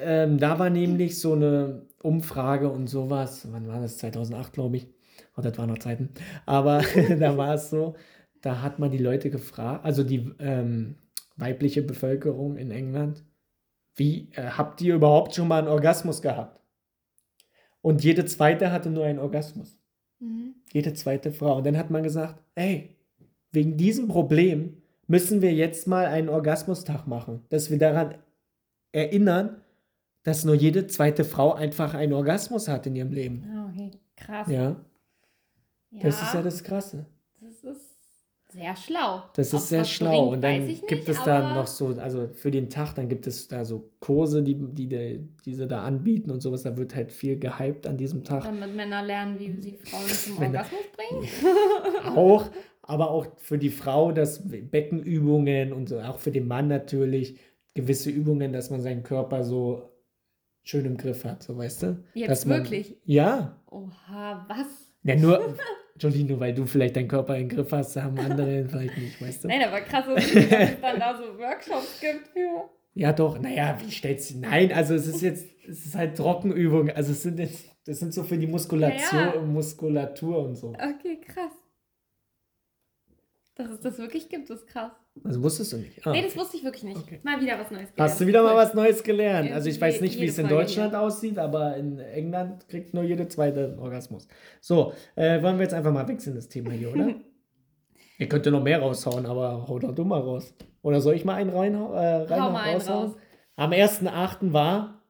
ähm, 0.00 0.38
da 0.38 0.58
war 0.58 0.70
nämlich 0.70 1.20
so 1.20 1.34
eine 1.34 1.82
Umfrage 2.02 2.70
und 2.70 2.86
sowas. 2.86 3.46
Wann 3.50 3.68
war 3.68 3.78
das? 3.78 3.98
2008, 3.98 4.54
glaube 4.54 4.78
ich. 4.78 4.88
Oh, 5.36 5.42
das 5.42 5.58
waren 5.58 5.68
noch 5.68 5.80
Zeiten. 5.80 6.08
Aber 6.46 6.82
da 7.20 7.36
war 7.36 7.56
es 7.56 7.68
so, 7.68 7.94
da 8.40 8.62
hat 8.62 8.78
man 8.78 8.90
die 8.90 8.96
Leute 8.96 9.28
gefragt, 9.28 9.84
also 9.84 10.02
die 10.02 10.30
ähm, 10.38 10.94
weibliche 11.36 11.82
Bevölkerung 11.82 12.56
in 12.56 12.70
England, 12.70 13.22
wie 13.96 14.30
äh, 14.32 14.42
habt 14.50 14.80
ihr 14.80 14.94
überhaupt 14.94 15.34
schon 15.34 15.48
mal 15.48 15.58
einen 15.58 15.68
Orgasmus 15.68 16.22
gehabt? 16.22 16.60
Und 17.80 18.04
jede 18.04 18.24
zweite 18.24 18.70
hatte 18.72 18.90
nur 18.90 19.04
einen 19.04 19.18
Orgasmus. 19.18 19.78
Mhm. 20.20 20.54
Jede 20.72 20.94
zweite 20.94 21.32
Frau. 21.32 21.56
Und 21.56 21.66
dann 21.66 21.76
hat 21.76 21.90
man 21.90 22.02
gesagt, 22.02 22.40
ey, 22.54 22.96
wegen 23.50 23.76
diesem 23.76 24.08
Problem 24.08 24.82
müssen 25.06 25.42
wir 25.42 25.52
jetzt 25.52 25.86
mal 25.86 26.06
einen 26.06 26.28
Orgasmustag 26.28 27.06
machen, 27.06 27.44
dass 27.50 27.70
wir 27.70 27.78
daran 27.78 28.14
erinnern, 28.92 29.60
dass 30.22 30.44
nur 30.44 30.54
jede 30.54 30.86
zweite 30.86 31.24
Frau 31.24 31.52
einfach 31.52 31.94
einen 31.94 32.12
Orgasmus 32.12 32.68
hat 32.68 32.86
in 32.86 32.96
ihrem 32.96 33.12
Leben. 33.12 33.44
Ah, 33.52 33.68
okay, 33.68 33.90
krass. 34.16 34.48
Ja, 34.48 34.76
Ja, 35.90 36.02
das 36.02 36.22
ist 36.22 36.34
ja 36.34 36.42
das 36.42 36.62
Krasse. 36.62 37.06
Das 38.52 38.60
sehr 38.60 38.76
schlau. 38.76 39.22
Das 39.34 39.54
Ob 39.54 39.60
ist 39.60 39.68
sehr 39.68 39.84
schlau. 39.84 40.10
bringt, 40.10 40.32
Und 40.34 40.40
dann 40.42 40.68
ich 40.68 40.80
gibt 40.86 41.08
nicht, 41.08 41.08
es 41.08 41.24
da 41.24 41.54
noch 41.54 41.66
so, 41.66 41.88
also 41.98 42.28
für 42.34 42.50
den 42.50 42.68
Tag, 42.70 42.94
dann 42.94 43.08
gibt 43.08 43.26
es 43.26 43.48
da 43.48 43.64
so 43.64 43.90
Kurse, 44.00 44.42
die, 44.42 44.54
die, 44.54 44.88
die, 44.88 45.20
die 45.44 45.54
sie 45.54 45.66
da 45.66 45.82
anbieten 45.84 46.30
und 46.30 46.40
sowas. 46.40 46.62
Da 46.62 46.76
wird 46.76 46.94
halt 46.94 47.12
viel 47.12 47.38
gehypt 47.38 47.86
an 47.86 47.96
diesem 47.96 48.24
Tag. 48.24 48.44
Damit 48.44 48.74
Männer 48.74 49.02
lernen, 49.02 49.38
wie 49.38 49.52
sie 49.60 49.78
Frauen 49.78 50.08
zum 50.08 50.38
Orgasmus 50.42 50.80
bringen. 50.96 51.28
auch, 52.16 52.50
aber 52.82 53.10
auch 53.10 53.26
für 53.38 53.58
die 53.58 53.70
Frau, 53.70 54.12
dass 54.12 54.42
Beckenübungen 54.48 55.72
und 55.72 55.92
auch 55.92 56.18
für 56.18 56.30
den 56.30 56.46
Mann 56.46 56.68
natürlich 56.68 57.38
gewisse 57.74 58.10
Übungen, 58.10 58.52
dass 58.52 58.70
man 58.70 58.80
seinen 58.80 59.02
Körper 59.02 59.44
so 59.44 59.92
schön 60.62 60.84
im 60.84 60.96
Griff 60.96 61.24
hat, 61.24 61.42
so 61.42 61.56
weißt 61.56 61.82
du? 61.82 62.04
Jetzt 62.14 62.46
man, 62.46 62.58
wirklich? 62.58 62.96
Ja. 63.04 63.60
Oha, 63.70 64.46
was? 64.48 64.92
Ja, 65.02 65.16
nur, 65.16 65.56
Jolie, 65.98 66.24
nur 66.24 66.40
weil 66.40 66.54
du 66.54 66.64
vielleicht 66.66 66.96
deinen 66.96 67.08
Körper 67.08 67.36
im 67.36 67.48
Griff 67.48 67.70
hast, 67.72 67.96
haben 67.96 68.18
andere 68.18 68.64
vielleicht 68.68 68.96
nicht, 68.98 69.20
weißt 69.20 69.44
du? 69.44 69.48
Nein, 69.48 69.62
aber 69.62 69.80
krass, 69.82 70.04
dass 70.06 70.24
es 70.34 70.80
dann 70.80 70.98
da 70.98 71.16
so 71.16 71.38
Workshops 71.38 72.00
gibt 72.00 72.28
für. 72.28 72.68
Ja, 72.94 73.12
doch, 73.12 73.38
naja, 73.38 73.76
wie 73.80 73.90
stellst 73.90 74.30
du. 74.34 74.40
Nein, 74.40 74.72
also 74.72 74.94
es 74.94 75.06
ist 75.06 75.22
jetzt, 75.22 75.46
es 75.66 75.86
ist 75.86 75.94
halt 75.94 76.16
Trockenübung. 76.16 76.90
Also 76.90 77.12
es 77.12 77.22
sind 77.22 77.38
jetzt, 77.38 77.64
das 77.86 78.00
sind 78.00 78.12
so 78.12 78.22
für 78.22 78.36
die 78.36 78.46
Muskulatur, 78.46 78.98
Ja, 79.18 79.34
ja. 79.34 79.40
Muskulatur 79.40 80.44
und 80.44 80.56
so. 80.56 80.68
Okay, 80.68 81.18
krass. 81.26 81.52
Dass 83.54 83.68
es 83.68 83.80
das 83.80 83.98
wirklich 83.98 84.30
gibt, 84.30 84.48
ist 84.48 84.66
krass. 84.66 84.92
Also 85.24 85.42
wusstest 85.42 85.74
du 85.74 85.76
nicht. 85.76 86.06
Ah, 86.06 86.12
Nee, 86.12 86.22
das 86.22 86.34
wusste 86.36 86.56
ich 86.56 86.64
wirklich 86.64 86.84
nicht. 86.84 86.96
Okay. 86.96 87.20
Mal 87.22 87.38
wieder 87.38 87.58
was 87.58 87.70
Neues 87.70 87.90
gelernt. 87.92 88.00
Hast 88.10 88.20
du 88.20 88.26
wieder 88.26 88.42
mal 88.42 88.56
was 88.56 88.72
Neues 88.72 89.02
gelernt? 89.02 89.52
Also 89.52 89.68
ich 89.68 89.78
weiß 89.78 90.00
nicht, 90.00 90.18
wie 90.18 90.24
es 90.26 90.38
in 90.38 90.48
Deutschland 90.48 90.94
aussieht, 90.94 91.38
aber 91.38 91.76
in 91.76 91.98
England 91.98 92.66
kriegt 92.68 92.94
nur 92.94 93.02
jede 93.02 93.28
zweite 93.28 93.64
einen 93.64 93.78
Orgasmus. 93.78 94.26
So, 94.62 94.94
äh, 95.16 95.42
wollen 95.42 95.58
wir 95.58 95.64
jetzt 95.64 95.74
einfach 95.74 95.92
mal 95.92 96.08
wechseln, 96.08 96.34
das 96.34 96.48
Thema 96.48 96.70
hier, 96.72 96.92
oder? 96.92 97.14
Ihr 98.18 98.28
könnt 98.28 98.46
ja 98.46 98.52
noch 98.52 98.62
mehr 98.62 98.78
raushauen, 98.80 99.26
aber 99.26 99.66
hau 99.68 99.78
doch 99.78 99.94
du 99.94 100.04
mal 100.04 100.20
raus. 100.20 100.54
Oder 100.80 101.00
soll 101.02 101.14
ich 101.14 101.24
mal 101.24 101.34
einen 101.34 101.50
rein, 101.50 101.74
äh, 101.74 101.78
rein 101.78 102.42
Hau 102.42 102.50
mal 102.50 102.62
einen 102.62 102.74
raushauen? 102.76 103.08
raus. 103.10 103.16
Am 103.56 103.70
1.8. 103.72 104.52
war 104.52 105.02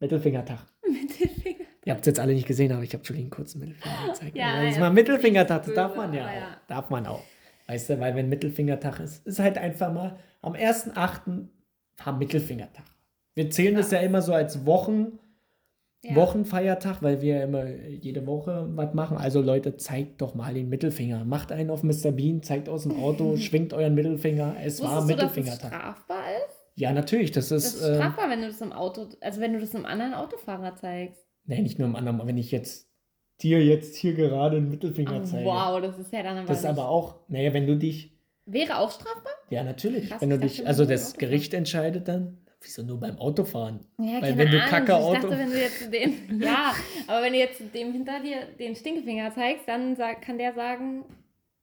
Mittelfingertag. 0.00 0.58
Mittelfinger. 0.90 1.64
Ihr 1.84 1.92
habt 1.92 2.00
es 2.00 2.06
jetzt 2.06 2.20
alle 2.20 2.34
nicht 2.34 2.46
gesehen, 2.46 2.72
aber 2.72 2.82
ich 2.82 2.92
habe 2.92 3.04
kurz 3.30 3.54
einen 3.54 3.68
Mittelfinger 3.68 4.08
gezeigt. 4.08 4.36
Ja, 4.36 4.56
das 4.62 4.70
ist 4.70 4.74
ja, 4.76 4.80
mal 4.80 4.90
Mittelfingertag, 4.90 5.64
das 5.64 5.74
darf 5.74 5.94
man 5.96 6.12
ja 6.12 6.22
aber 6.22 6.30
auch. 6.30 6.34
ja. 6.36 6.56
Darf 6.66 6.90
man 6.90 7.06
auch. 7.06 7.22
Weißt 7.68 7.90
du, 7.90 8.00
weil 8.00 8.16
wenn 8.16 8.28
Mittelfingertag 8.28 8.98
ist, 9.00 9.26
ist 9.26 9.38
halt 9.38 9.58
einfach 9.58 9.92
mal 9.92 10.18
am 10.42 10.54
1.8. 10.54 11.48
war 12.04 12.16
Mittelfingertag. 12.16 12.84
Wir 13.34 13.50
zählen 13.50 13.74
das 13.76 13.90
ja 13.90 14.00
immer 14.00 14.22
so 14.22 14.32
als 14.32 14.64
Wochen, 14.66 15.18
Ja. 16.02 16.14
Wochenfeiertag, 16.16 17.02
weil 17.02 17.20
wir 17.20 17.42
immer 17.42 17.66
jede 17.66 18.26
Woche 18.26 18.66
was 18.70 18.94
machen. 18.94 19.16
Also 19.18 19.40
Leute, 19.42 19.76
zeigt 19.76 20.20
doch 20.22 20.34
mal 20.34 20.54
den 20.54 20.68
Mittelfinger. 20.68 21.24
Macht 21.24 21.50
einen 21.52 21.70
auf 21.70 21.82
Mr. 21.82 22.12
Bean, 22.12 22.42
zeigt 22.42 22.68
aus 22.68 22.84
dem 22.84 22.96
Auto, 23.02 23.36
schwingt 23.46 23.72
euren 23.74 23.94
Mittelfinger. 23.94 24.56
Es 24.64 24.80
war 24.82 25.02
Wusstest 25.02 25.10
du, 25.10 25.14
dass 25.16 25.36
Mittelfingertag. 25.36 25.72
strafbar 25.74 26.22
ist? 26.46 26.54
Ja, 26.76 26.92
natürlich, 26.92 27.32
das 27.32 27.48
Das 27.48 27.64
ist, 27.64 27.74
ist 27.74 27.82
äh, 27.82 27.94
strafbar, 27.96 28.30
wenn 28.30 28.40
du 28.40 28.46
das 28.46 28.60
im 28.60 28.72
Auto, 28.72 29.08
also 29.20 29.40
wenn 29.40 29.52
du 29.52 29.58
das 29.60 29.74
einem 29.74 29.84
anderen 29.84 30.14
Autofahrer 30.14 30.74
zeigst. 30.76 31.20
nee, 31.44 31.60
nicht 31.60 31.78
nur 31.80 31.88
im 31.88 31.96
anderen, 31.96 32.24
wenn 32.26 32.38
ich 32.38 32.50
jetzt 32.52 32.87
dir 33.42 33.62
jetzt 33.64 33.96
hier 33.96 34.14
gerade 34.14 34.56
einen 34.56 34.68
Mittelfinger 34.70 35.20
Oh, 35.22 35.24
zeige. 35.24 35.44
wow, 35.46 35.80
das 35.80 35.98
ist 35.98 36.12
ja 36.12 36.22
dann 36.22 36.38
aber 36.38 36.46
Das 36.48 36.58
ist 36.60 36.64
aber 36.66 36.88
auch, 36.88 37.16
naja, 37.28 37.52
wenn 37.52 37.66
du 37.66 37.76
dich, 37.76 38.12
Wäre 38.46 38.78
auch 38.78 38.90
strafbar? 38.90 39.32
ja 39.50 39.62
natürlich, 39.62 40.08
Krass, 40.08 40.20
wenn 40.22 40.30
du 40.30 40.36
ich 40.36 40.56
dich, 40.58 40.66
also 40.66 40.84
das. 40.84 41.14
Gericht 41.18 41.52
entscheidet 41.54 42.08
dann, 42.08 42.38
wieso 42.62 42.82
nur 42.82 42.98
beim 42.98 43.18
Autofahren? 43.18 43.80
Ja, 43.98 44.20
Weil 44.22 44.36
wenn 44.38 44.50
du. 44.50 44.58
Kacke 44.58 44.92
ich 44.92 44.98
Auto- 44.98 45.14
dachte, 45.28 45.38
wenn 45.38 45.50
du 45.50 45.60
jetzt 45.60 45.92
den, 45.92 46.40
ja, 46.42 46.72
aber 47.06 47.22
wenn 47.22 47.32
du 47.34 47.38
jetzt 47.38 47.60
dem 47.74 47.92
hinter 47.92 48.20
dir 48.20 48.38
den 48.58 48.74
Stinkefinger 48.74 49.32
zeigst, 49.34 49.68
dann 49.68 49.94
sag, 49.96 50.22
kann 50.22 50.38
der 50.38 50.54
sagen, 50.54 51.04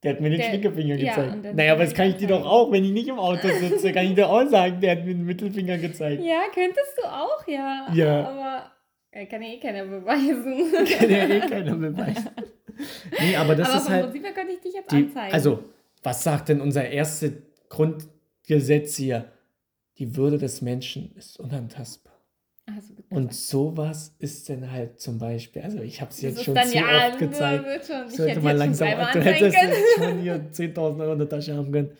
Der 0.04 0.14
hat 0.14 0.22
mir 0.22 0.30
den 0.30 0.38
Der- 0.40 0.48
Stinkefinger 0.50 0.96
ja, 0.96 1.16
gezeigt. 1.16 1.56
naja, 1.56 1.74
aber 1.74 1.84
das 1.84 1.94
kann 1.96 2.08
ich 2.08 2.14
ich 2.14 2.20
dir 2.20 2.28
doch 2.28 2.46
auch, 2.46 2.72
wenn 2.72 2.86
ich 2.86 2.92
nicht 2.92 3.08
im 3.08 3.18
Auto 3.20 3.48
sitze, 3.60 3.92
kann 3.92 4.06
ich 4.06 4.14
dir 4.14 4.30
auch 4.30 4.48
sagen, 4.48 4.80
der 4.80 4.92
hat 4.92 5.00
mir 5.06 5.16
den 5.16 5.26
Mittelfinger 5.26 5.78
gezeigt. 5.80 6.24
ja, 6.24 6.42
könntest 6.54 6.98
du 7.02 7.08
auch, 7.08 7.46
ja. 7.48 7.88
Ja. 7.94 8.30
Aber 8.30 8.72
kann 9.26 9.42
ja 9.42 9.48
eh 9.50 9.60
keiner 9.60 9.86
beweisen. 9.86 10.72
Kann 11.00 11.10
ja 11.10 11.28
eh 11.28 11.40
keiner 11.40 11.76
beweisen. 11.76 12.30
Nee, 13.20 13.36
aber 13.38 13.56
das 13.56 13.70
aber 13.70 13.78
ist 13.78 13.84
vom 13.84 13.94
halt, 13.94 14.04
Prinzip 14.06 14.24
her 14.26 14.34
könnte 14.34 14.54
ich 14.54 14.60
dich 14.60 14.74
jetzt 14.74 14.92
die, 14.92 14.96
anzeigen. 14.98 15.34
also, 15.34 15.64
was 16.04 16.24
sagt 16.24 16.50
denn 16.50 16.60
unser 16.60 16.88
erstes 16.90 17.32
Grundgesetz 17.70 18.98
hier? 18.98 19.32
Die 19.98 20.18
Würde 20.18 20.38
des 20.38 20.62
Menschen 20.62 21.16
ist 21.16 21.40
unantastbar. 21.40 22.14
Gut 22.68 23.06
Und 23.12 23.34
sowas 23.34 24.16
ist 24.20 24.50
dann 24.50 24.70
halt 24.72 25.00
zum 25.00 25.20
Beispiel, 25.20 25.62
also 25.62 25.80
ich 25.82 26.02
habe 26.02 26.10
es 26.12 26.20
jetzt 26.22 26.44
schon 26.44 26.56
zu 26.58 26.76
ja, 26.76 27.10
oft 27.10 27.20
gezeigt. 27.20 27.86
Schon, 27.86 28.08
ich 28.12 28.18
hätte 28.20 28.42
mal 28.42 28.58
langsam, 28.58 28.90
du 28.90 29.22
hättest 29.22 29.56
jetzt 29.56 29.78
schon 29.98 30.20
hier 30.20 30.52
10.000 30.52 31.00
Euro 31.00 31.14
in 31.14 31.20
der 31.20 31.30
Tasche 31.30 31.56
haben 31.56 31.72
können. 31.72 31.92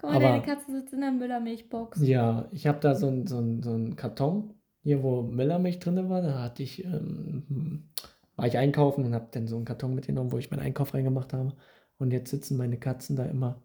Guck 0.00 0.10
mal, 0.10 0.16
aber- 0.16 0.24
deine 0.28 0.42
Katze 0.42 0.70
sitzt 0.70 0.92
in 0.92 1.00
der 1.00 1.12
Müllermilchbox. 1.12 2.00
Ja, 2.02 2.46
ich 2.52 2.66
habe 2.66 2.78
da 2.80 2.94
so 2.94 3.08
einen 3.08 3.26
so 3.26 3.36
so 3.62 3.70
einen 3.72 3.96
Karton, 3.96 4.54
hier 4.82 5.02
wo 5.02 5.22
Müllermilch 5.22 5.78
drin 5.78 6.08
war, 6.10 6.22
da 6.22 6.42
hatte 6.42 6.62
ich, 6.62 6.84
ähm, 6.84 7.88
war 8.36 8.46
ich 8.46 8.58
einkaufen 8.58 9.04
und 9.04 9.14
habe 9.14 9.28
dann 9.30 9.46
so 9.46 9.56
einen 9.56 9.64
Karton 9.64 9.94
mitgenommen, 9.94 10.32
wo 10.32 10.38
ich 10.38 10.50
meinen 10.50 10.60
Einkauf 10.60 10.94
reingemacht 10.94 11.32
habe. 11.32 11.52
Und 11.98 12.10
jetzt 12.12 12.30
sitzen 12.30 12.56
meine 12.56 12.78
Katzen 12.78 13.14
da 13.16 13.24
immer 13.26 13.62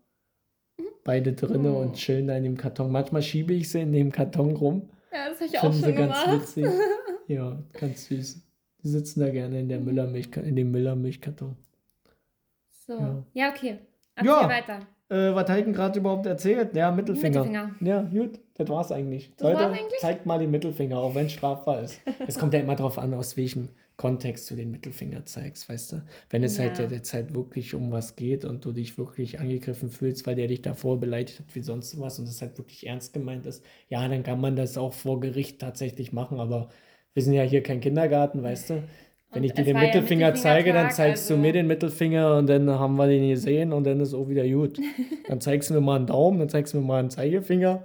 beide 1.03 1.33
drinne 1.33 1.73
Oh. 1.73 1.79
und 1.81 1.93
chillen 1.95 2.27
da 2.27 2.35
in 2.37 2.43
dem 2.43 2.57
Karton. 2.57 2.91
Manchmal 2.91 3.21
schiebe 3.21 3.53
ich 3.53 3.69
sie 3.69 3.81
in 3.81 3.93
dem 3.93 4.11
Karton 4.11 4.55
rum. 4.55 4.89
Ja, 5.11 5.29
das 5.29 5.37
habe 5.39 5.45
ich 5.45 5.59
auch 5.59 5.71
sie 5.73 5.81
schon 5.83 5.95
ganz 5.95 6.23
gemacht. 6.23 6.41
witzig. 6.41 6.65
Ja, 7.29 7.61
ganz 7.73 8.05
süß. 8.05 8.41
Die 8.83 8.87
sitzen 8.87 9.19
da 9.19 9.29
gerne 9.29 9.59
in 9.59 9.67
der 9.67 9.81
Müllermilch, 9.81 10.29
in 10.37 10.55
dem 10.55 10.71
Müllermilchkarton. 10.71 11.57
So. 12.85 12.93
Ja. 12.93 13.23
Ja, 13.33 13.49
okay. 13.49 13.79
Erzähl 14.15 14.31
Ja. 14.31 14.47
weiter. 14.47 14.79
Äh, 15.09 15.33
was 15.33 15.49
hat 15.49 15.59
denn 15.65 15.73
gerade 15.73 15.99
überhaupt 15.99 16.25
erzählt? 16.25 16.75
Ja, 16.75 16.91
Mittelfinger. 16.91 17.45
Mittelfinger. 17.45 17.75
Ja, 17.81 18.01
gut, 18.01 18.39
das 18.55 18.67
war's 18.67 18.91
eigentlich. 18.91 19.31
Das 19.37 19.47
Leute, 19.49 19.61
war's 19.61 19.79
eigentlich? 19.79 19.99
zeigt 19.99 20.25
mal 20.25 20.39
den 20.39 20.51
Mittelfinger, 20.51 20.97
auch 20.97 21.15
wenn 21.15 21.27
es 21.27 21.31
strafbar 21.33 21.81
ist. 21.81 21.99
es 22.27 22.37
kommt 22.37 22.53
ja 22.53 22.59
immer 22.59 22.75
darauf 22.75 22.97
an, 22.99 23.13
aus 23.13 23.37
welchem 23.37 23.69
Kontext 23.95 24.51
du 24.51 24.55
den 24.55 24.69
Mittelfinger 24.69 25.25
zeigst, 25.25 25.69
weißt 25.69 25.91
du? 25.93 26.03
Wenn 26.29 26.43
es 26.43 26.59
halt 26.59 26.77
Ja. 26.77 26.85
jetzt 26.85 27.13
halt 27.13 27.33
wirklich 27.33 27.73
um 27.73 27.91
was 27.91 28.15
geht 28.15 28.45
und 28.45 28.63
du 28.65 28.71
dich 28.71 28.97
wirklich 28.97 29.39
angegriffen 29.39 29.89
fühlst, 29.89 30.27
weil 30.27 30.35
der 30.35 30.47
dich 30.47 30.61
davor 30.61 30.99
beleidigt 30.99 31.39
hat 31.39 31.55
wie 31.55 31.61
sonst 31.61 31.99
was 31.99 32.19
und 32.19 32.27
es 32.27 32.41
halt 32.41 32.57
wirklich 32.57 32.85
ernst 32.85 33.13
gemeint 33.13 33.45
ist, 33.47 33.63
ja, 33.89 34.07
dann 34.07 34.21
kann 34.23 34.39
man 34.41 34.55
das 34.55 34.77
auch 34.77 34.93
vor 34.93 35.19
Gericht 35.19 35.59
tatsächlich 35.59 36.11
machen, 36.13 36.39
aber 36.39 36.69
wir 37.13 37.23
sind 37.23 37.33
ja 37.33 37.41
hier 37.43 37.63
kein 37.63 37.79
Kindergarten, 37.79 38.43
weißt 38.43 38.69
du? 38.71 38.83
Wenn 39.31 39.41
Und 39.41 39.45
ich 39.45 39.53
dir 39.53 39.63
den 39.65 39.75
ja 39.75 39.81
Mittelfinger 39.83 40.33
zeige, 40.35 40.71
dann 40.73 40.89
zeigst 40.89 41.29
du 41.29 41.33
also- 41.33 41.41
mir 41.41 41.51
den 41.53 41.67
Mittelfinger 41.67 42.37
und 42.37 42.47
dann 42.47 42.69
haben 42.69 42.95
wir 42.95 43.07
den 43.07 43.27
gesehen 43.29 43.73
und 43.73 43.83
dann 43.83 43.99
ist 43.99 44.13
auch 44.13 44.29
wieder 44.29 44.47
gut. 44.47 44.79
Dann 45.27 45.41
zeigst 45.41 45.69
du 45.69 45.73
mir 45.73 45.81
mal 45.81 45.97
einen 45.97 46.07
Daumen, 46.07 46.39
dann 46.39 46.47
zeigst 46.47 46.73
du 46.73 46.77
mir 46.79 46.85
mal 46.85 46.99
einen 46.99 47.09
Zeigefinger, 47.09 47.83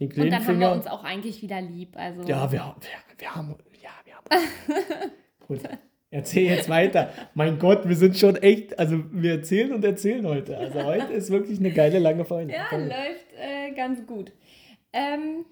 den 0.00 0.08
Und 0.08 0.12
kleinen 0.14 0.30
dann 0.32 0.40
haben 0.40 0.46
wir 0.58 0.66
Finger. 0.66 0.72
uns 0.72 0.86
auch 0.88 1.04
eigentlich 1.04 1.40
wieder 1.40 1.60
lieb. 1.60 1.96
Also. 1.96 2.22
ja, 2.22 2.50
wir, 2.50 2.64
haben- 2.66 2.80
wir, 2.80 3.18
wir 3.18 3.34
haben, 3.36 3.54
ja, 3.80 3.90
wir 4.04 4.14
haben. 4.16 5.10
Gut, 5.46 5.60
erzähl 6.10 6.46
jetzt 6.50 6.68
weiter. 6.68 7.10
Mein 7.34 7.60
Gott, 7.60 7.88
wir 7.88 7.94
sind 7.94 8.18
schon 8.18 8.34
echt, 8.34 8.76
also 8.80 8.96
wir 9.12 9.34
erzählen 9.34 9.72
und 9.72 9.84
erzählen 9.84 10.26
heute. 10.26 10.58
Also 10.58 10.82
heute 10.82 11.12
ist 11.12 11.30
wirklich 11.30 11.60
eine 11.60 11.70
geile 11.70 12.00
lange 12.00 12.24
Folge. 12.24 12.52
Ja, 12.52 12.76
läuft 12.76 13.26
äh, 13.38 13.70
ganz 13.76 14.04
gut. 14.04 14.32
Ähm, 14.92 15.44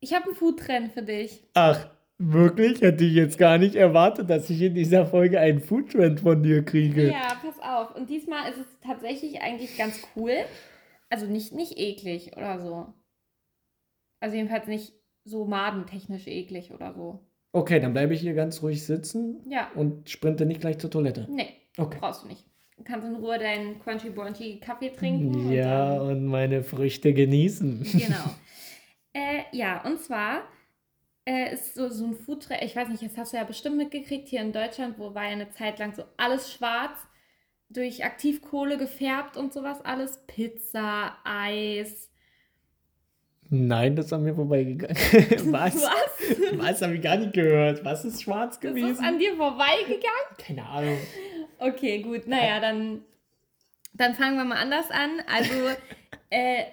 ich 0.00 0.14
habe 0.14 0.24
einen 0.26 0.34
Foodtrend 0.34 0.92
für 0.92 1.02
dich. 1.02 1.44
Ach, 1.52 1.86
wirklich? 2.18 2.80
Hätte 2.80 3.04
ich 3.04 3.14
jetzt 3.14 3.38
gar 3.38 3.58
nicht 3.58 3.74
erwartet, 3.74 4.30
dass 4.30 4.48
ich 4.50 4.60
in 4.62 4.74
dieser 4.74 5.06
Folge 5.06 5.40
einen 5.40 5.60
Foodtrend 5.60 6.20
von 6.20 6.42
dir 6.42 6.64
kriege. 6.64 7.10
Ja, 7.10 7.36
pass 7.42 7.58
auf. 7.60 7.94
Und 7.96 8.08
diesmal 8.10 8.50
ist 8.50 8.58
es 8.58 8.66
tatsächlich 8.82 9.40
eigentlich 9.42 9.76
ganz 9.76 10.00
cool. 10.16 10.34
Also 11.10 11.26
nicht, 11.26 11.52
nicht 11.52 11.78
eklig 11.78 12.36
oder 12.36 12.60
so. 12.60 12.86
Also 14.20 14.36
jedenfalls 14.36 14.66
nicht 14.66 14.94
so 15.24 15.44
madentechnisch 15.44 16.26
eklig 16.26 16.72
oder 16.72 16.92
so. 16.94 17.20
Okay, 17.52 17.78
dann 17.78 17.92
bleibe 17.92 18.14
ich 18.14 18.20
hier 18.20 18.34
ganz 18.34 18.62
ruhig 18.62 18.84
sitzen 18.84 19.42
Ja, 19.48 19.70
und 19.74 20.08
sprinte 20.10 20.44
nicht 20.44 20.60
gleich 20.60 20.78
zur 20.78 20.90
Toilette. 20.90 21.26
nee, 21.30 21.48
Okay. 21.76 21.98
brauchst 22.00 22.24
du 22.24 22.28
nicht. 22.28 22.44
Du 22.76 22.82
kannst 22.82 23.06
in 23.06 23.14
Ruhe 23.14 23.38
deinen 23.38 23.78
Crunchy 23.80 24.10
Brunchy 24.10 24.58
Kaffee 24.58 24.90
trinken. 24.90 25.52
Ja, 25.52 26.00
Und 26.00 26.08
und 26.10 26.26
meine 26.26 26.64
Früchte 26.64 27.12
genießen. 27.14 27.82
genau. 27.92 28.24
äh, 29.12 29.42
ja, 29.52 29.84
und 29.86 30.00
zwar 30.00 30.42
äh, 31.26 31.54
ist 31.54 31.74
so, 31.74 31.88
so 31.88 32.06
ein 32.06 32.14
Foodtrend, 32.14 32.62
ich 32.62 32.76
weiß 32.76 32.88
nicht, 32.88 33.02
das 33.02 33.16
hast 33.16 33.32
du 33.32 33.36
ja 33.36 33.44
bestimmt 33.44 33.76
mitgekriegt, 33.76 34.28
hier 34.28 34.40
in 34.40 34.52
Deutschland, 34.52 34.98
wo 34.98 35.14
war 35.14 35.24
ja 35.24 35.30
eine 35.30 35.50
Zeit 35.50 35.78
lang 35.78 35.94
so 35.94 36.04
alles 36.16 36.52
schwarz, 36.52 36.98
durch 37.70 38.04
Aktivkohle 38.04 38.76
gefärbt 38.78 39.36
und 39.36 39.52
sowas 39.52 39.84
alles. 39.84 40.20
Pizza, 40.26 41.16
Eis. 41.24 42.10
Nein, 43.50 43.94
das 43.96 44.12
an 44.12 44.22
mir 44.22 44.34
vorbeigegangen. 44.34 44.96
Was? 45.52 45.74
Was? 45.82 46.58
Was 46.58 46.82
habe 46.82 46.94
ich 46.94 47.02
gar 47.02 47.16
nicht 47.16 47.32
gehört? 47.32 47.84
Was 47.84 48.04
ist 48.04 48.22
schwarz 48.22 48.58
Das 48.60 48.70
ist 48.70 48.76
gewesen? 48.76 49.04
an 49.04 49.18
dir 49.18 49.36
vorbeigegangen? 49.36 50.36
Keine 50.38 50.66
Ahnung. 50.66 50.98
Okay, 51.58 52.02
gut. 52.02 52.26
Naja, 52.26 52.60
dann, 52.60 53.02
dann 53.92 54.14
fangen 54.14 54.36
wir 54.36 54.44
mal 54.44 54.58
anders 54.58 54.90
an. 54.90 55.10
Also, 55.32 55.52
äh, 56.30 56.64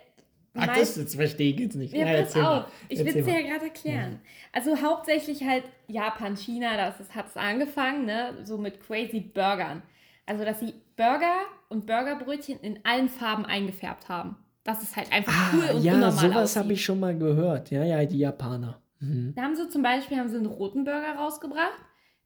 Ach, 0.54 0.68
mein- 0.68 0.80
das 0.80 0.98
jetzt 0.98 1.16
verstehe 1.16 1.54
ich 1.54 1.60
jetzt 1.60 1.76
nicht. 1.76 1.94
Ja, 1.96 2.06
Na, 2.06 2.22
pass 2.24 2.36
auf. 2.36 2.66
Ich 2.90 3.00
will 3.00 3.08
es 3.08 3.14
dir 3.26 3.40
ja 3.42 3.42
gerade 3.48 3.66
erklären. 3.66 4.20
Also 4.52 4.82
hauptsächlich 4.82 5.44
halt 5.44 5.64
Japan, 5.88 6.36
China, 6.36 6.76
das 6.78 6.96
hat 7.16 7.28
es 7.28 7.38
angefangen, 7.38 8.06
ne? 8.06 8.34
So 8.44 8.58
mit 8.58 8.82
crazy 8.86 9.20
Burgern. 9.22 9.82
Also, 10.26 10.44
dass 10.46 10.60
sie 10.60 10.74
Burger 10.98 11.36
und 11.70 11.86
Burgerbrötchen 11.88 12.60
in 12.60 12.80
allen 12.84 13.10
Farben 13.10 13.46
eingefärbt 13.46 14.08
haben. 14.10 14.36
Das 14.64 14.84
ist 14.84 14.96
halt 14.96 15.12
einfach 15.12 15.34
Ah, 15.34 15.50
cool 15.54 15.76
und 15.78 15.84
ja, 15.84 15.94
unnormal 15.94 16.12
sowas 16.12 16.36
aussieht. 16.38 16.64
habe 16.64 16.74
ich 16.74 16.84
schon 16.86 17.00
mal 17.00 17.18
gehört. 17.18 17.72
Ja, 17.72 17.84
ja, 17.84 18.06
die 18.06 18.20
Japaner. 18.20 18.82
Mhm. 19.00 19.34
Da 19.36 19.42
haben 19.44 19.56
sie 19.56 19.68
zum 19.70 19.82
Beispiel 19.82 20.18
haben 20.18 20.30
sie 20.30 20.38
einen 20.38 20.46
roten 20.46 20.84
Burger 20.84 21.16
rausgebracht, 21.18 21.80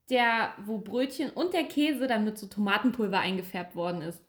der, 0.09 0.49
wo 0.65 0.80
Brötchen 0.80 1.30
und 1.30 1.53
der 1.53 1.63
Käse 1.63 2.07
dann 2.07 2.26
mit 2.26 2.38
so 2.38 2.47
Tomatenpulver 2.47 3.19
eingefärbt 3.19 3.76
worden 3.76 4.01
ist. 4.01 4.21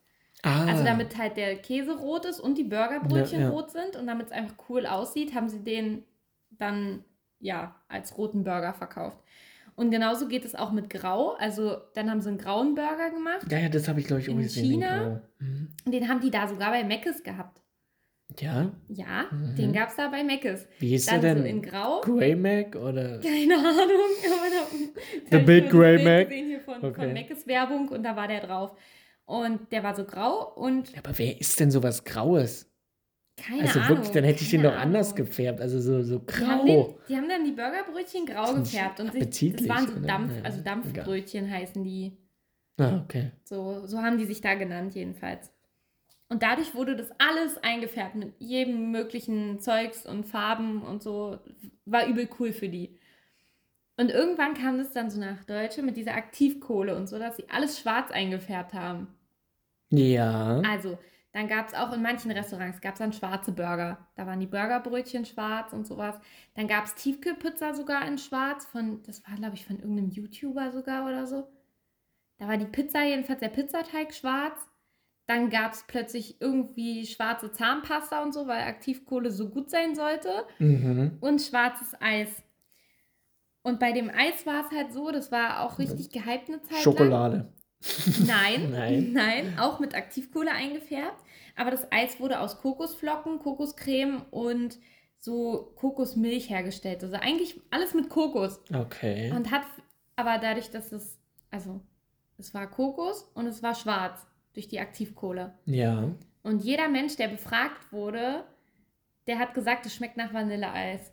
Ah, 0.47 0.67
Also 0.67 0.85
damit 0.85 1.17
halt 1.19 1.37
der 1.37 1.57
Käse 1.57 1.97
rot 1.99 2.25
ist 2.25 2.39
und 2.41 2.57
die 2.57 2.65
Burgerbrötchen 2.65 3.41
Ja, 3.41 3.47
ja. 3.47 3.51
rot 3.53 3.71
sind 3.71 3.97
und 3.97 4.07
damit 4.07 4.27
es 4.27 4.33
einfach 4.33 4.55
cool 4.69 4.87
aussieht, 4.87 5.35
haben 5.35 5.49
sie 5.49 5.59
den 5.65 6.05
dann 6.51 7.05
ja 7.41 7.75
als 7.89 8.17
roten 8.17 8.45
Burger 8.45 8.73
verkauft. 8.73 9.19
Und 9.75 9.91
genauso 9.91 10.27
geht 10.29 10.45
es 10.47 10.55
auch 10.55 10.73
mit 10.73 10.89
Grau. 10.89 11.33
Also 11.33 11.77
dann 11.95 12.11
haben 12.11 12.21
sie 12.23 12.29
einen 12.31 12.39
grauen 12.39 12.75
Burger 12.75 13.11
gemacht. 13.11 13.51
Ja, 13.51 13.59
ja, 13.59 13.69
das 13.69 13.89
habe 13.89 14.01
ich, 14.01 14.07
glaube 14.07 14.23
ich, 14.23 14.29
In 14.29 14.35
irgendwie 14.41 14.47
gesehen. 14.49 14.63
den 14.65 14.73
China? 14.81 14.99
Grau. 14.99 15.21
Mhm. 15.41 15.69
Und 15.85 15.93
den 15.93 16.09
haben 16.09 16.21
die 16.21 16.31
da 16.31 16.47
sogar 16.49 16.71
bei 16.71 16.83
Meckes 16.85 17.23
gehabt. 17.23 17.61
Ja? 18.41 18.71
Ja, 18.89 19.27
Mhm. 19.31 19.55
den 19.57 19.73
gab 19.73 19.89
es 19.91 19.97
da 19.97 20.09
bei 20.09 20.25
Meckes. 20.25 20.67
Wie 20.79 20.89
hieß 20.89 21.07
der 21.07 21.19
Dann 21.21 21.37
so 21.39 21.43
denn? 21.45 21.57
in 21.57 21.63
Grau. 21.63 22.01
Grey 22.01 22.35
Mac 22.35 22.75
oder? 22.77 23.19
Keine 23.21 23.55
Ahnung. 23.57 23.71
Aber 24.33 25.31
da, 25.31 25.39
The 25.39 25.45
Big 25.45 25.71
Grey 25.71 26.03
Mac. 26.03 26.29
gesehen 26.29 26.47
hier 26.47 26.61
von, 26.61 26.77
Okay. 26.83 26.95
von 27.05 27.13
Meckes 27.13 27.47
Werbung 27.47 27.89
und 27.89 28.03
da 28.03 28.17
war 28.17 28.29
der 28.29 28.41
drauf. 28.47 28.77
Und 29.27 29.73
der 29.73 29.83
war 29.83 29.95
so 29.95 30.05
grau 30.05 30.53
und 30.55 30.93
Ja, 30.93 30.99
aber 31.05 31.19
wer 31.19 31.39
ist 31.41 31.59
denn 31.61 31.71
sowas 31.71 32.05
Graues? 32.05 32.71
keine 33.37 33.63
also 33.63 33.81
Ahnung. 33.81 33.89
wirklich, 33.91 34.11
dann 34.13 34.25
hätte 34.25 34.43
ich 34.43 34.51
den 34.51 34.63
doch 34.63 34.75
anders 34.75 35.15
gefärbt. 35.15 35.61
Also 35.61 35.79
so, 35.81 36.03
so 36.03 36.19
Die 36.21 36.47
haben, 36.47 36.67
den, 36.67 36.77
grau. 36.85 36.99
die 37.09 37.17
haben 37.17 37.29
dann 37.29 37.45
die 37.45 37.53
Burgerbrötchen 37.53 38.25
grau 38.25 38.55
gefärbt. 38.55 39.01
Und 39.01 39.13
sich, 39.35 39.53
das 39.53 39.69
waren 39.69 39.87
so? 39.89 40.01
Dampf, 40.01 40.33
Ja, 40.37 40.43
also 40.43 40.61
egal. 40.61 40.75
Dampfbrötchen 40.75 41.51
heißen 41.51 41.85
die. 41.85 42.17
Ah, 42.79 43.03
okay. 43.05 43.33
So, 43.45 43.87
so 43.87 44.01
haben 44.01 44.17
die 44.19 44.25
sich 44.25 44.41
da 44.41 44.55
genannt 44.55 44.95
jedenfalls. 44.95 45.53
Und 46.29 46.43
dadurch 46.43 46.75
wurde 46.75 46.97
das 46.97 47.11
alles 47.19 47.59
eingefärbt 47.63 48.17
mit 48.17 48.35
jedem 48.39 48.91
möglichen 48.91 49.61
Zeugs 49.61 50.07
und 50.07 50.25
Farben 50.25 50.83
und 50.83 51.03
so. 51.03 51.39
War 51.85 52.07
übel 52.07 52.29
cool 52.39 52.53
für 52.53 52.69
die. 52.69 52.99
Und 53.99 54.11
irgendwann 54.11 54.55
kam 54.55 54.79
das 54.79 54.93
dann 54.93 55.11
so 55.11 55.21
nach 55.21 55.45
Deutsche 55.45 55.83
mit 55.83 55.97
dieser 55.97 56.15
Aktivkohle 56.15 56.97
und 56.97 57.07
so, 57.07 57.19
dass 57.19 57.37
sie 57.37 57.49
alles 57.49 57.79
schwarz 57.79 58.11
eingefärbt 58.11 58.75
haben. 58.75 59.09
Ja. 59.91 60.61
Also, 60.61 60.99
dann 61.33 61.49
gab 61.49 61.69
es 61.69 61.75
auch 61.75 61.93
in 61.93 62.01
manchen 62.01 62.31
Restaurants 62.31 62.81
gab's 62.81 62.99
dann 62.99 63.13
schwarze 63.13 63.53
Burger. 63.53 63.99
Da 64.15 64.27
waren 64.27 64.41
die 64.41 64.47
Burgerbrötchen 64.47 65.27
schwarz 65.27 65.73
und 65.75 65.87
sowas. 65.87 66.19
Dann 66.55 66.67
gab 66.67 66.87
es 66.87 66.95
Tiefkühlpizza 66.95 67.75
sogar 67.75 68.07
in 68.09 68.17
schwarz 68.17 68.65
von, 68.65 69.03
das 69.03 69.23
war 69.29 69.37
glaube 69.37 69.55
ich 69.55 69.67
von 69.67 69.79
irgendeinem 69.79 70.11
YouTuber 70.11 70.73
sogar 70.73 71.07
oder 71.07 71.27
so. 71.27 71.47
Da 72.39 72.49
war 72.49 72.57
die 72.57 72.67
Pizza 72.67 73.05
jedenfalls 73.05 73.41
der 73.41 73.49
Pizzateig 73.49 74.15
schwarz. 74.15 74.67
Dann 75.27 75.51
gab 75.51 75.73
es 75.73 75.85
plötzlich 75.87 76.41
irgendwie 76.41 77.05
schwarze 77.07 77.53
Zahnpasta 77.53 78.23
und 78.23 78.33
so, 78.33 78.47
weil 78.47 78.63
Aktivkohle 78.63 79.31
so 79.31 79.51
gut 79.51 79.71
sein 79.71 79.95
sollte. 79.95 80.47
Mhm. 80.59 81.19
Und 81.21 81.43
schwarzes 81.43 82.01
Eis. 82.01 82.43
Und 83.63 83.81
bei 83.81 83.93
dem 83.93 84.09
Eis 84.09 84.47
war 84.47 84.65
es 84.65 84.71
halt 84.71 84.93
so, 84.93 85.11
das 85.11 85.33
war 85.33 85.61
auch 85.61 85.79
richtig 85.79 86.11
gehypt 86.11 86.49
eine 86.49 86.63
Zeit 86.63 86.83
lang. 87.09 87.53
Nein, 88.27 88.71
Nein. 88.73 89.13
nein, 89.13 89.59
auch 89.59 89.79
mit 89.81 89.95
Aktivkohle 89.95 90.51
eingefärbt. 90.51 91.23
Aber 91.57 91.71
das 91.71 91.91
Eis 91.91 92.21
wurde 92.21 92.41
aus 92.41 92.59
Kokosflocken, 92.61 93.39
Kokoscreme 93.39 94.23
und 94.31 94.79
so 95.19 95.73
Kokosmilch 95.77 96.51
hergestellt. 96.51 97.03
Also 97.03 97.17
eigentlich 97.17 97.61
alles 97.71 97.95
mit 97.95 98.09
Kokos. 98.11 98.61
Okay. 98.73 99.33
Und 99.33 99.51
hat 99.51 99.63
aber 100.17 100.39
dadurch, 100.39 100.71
dass 100.71 100.93
es, 100.93 101.19
also 101.51 101.81
es 102.39 102.53
war 102.55 102.67
Kokos 102.71 103.23
und 103.35 103.47
es 103.47 103.63
war 103.63 103.75
schwarz 103.75 104.27
durch 104.53 104.69
die 104.69 104.81
Aktivkohle. 104.81 105.55
Ja. 105.65 106.11
Und 106.43 106.63
jeder 106.63 106.89
Mensch, 106.89 107.17
der 107.17 107.29
befragt 107.29 107.93
wurde, 107.93 108.45
der 109.27 109.39
hat 109.39 109.55
gesagt, 109.55 109.87
es 109.87 109.95
schmeckt 109.95 110.17
nach 110.17 110.33
Vanilleeis. 110.33 111.13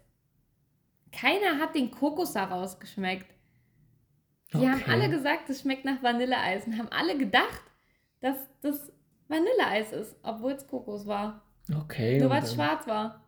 Keiner 1.12 1.60
hat 1.60 1.76
den 1.76 1.92
Kokos 1.92 2.34
daraus 2.34 2.80
geschmeckt. 2.80 3.33
Die 4.54 4.70
haben 4.70 4.82
Okay. 4.82 4.92
alle 4.92 5.10
gesagt, 5.10 5.50
es 5.50 5.62
schmeckt 5.62 5.86
nach 5.86 6.02
Vanilleeis 6.04 6.66
und 6.68 6.78
haben 6.78 6.90
alle 6.92 7.18
gedacht, 7.18 7.62
dass 8.22 8.38
das 8.62 8.92
Vanilleeis 9.28 9.92
ist, 9.92 10.16
obwohl 10.24 10.52
es 10.54 10.68
Kokos 10.68 11.06
war. 11.08 11.42
Okay. 11.84 12.20
Nur 12.20 12.30
weil 12.30 12.44
es 12.44 12.54
schwarz 12.54 12.86
war. 12.88 13.22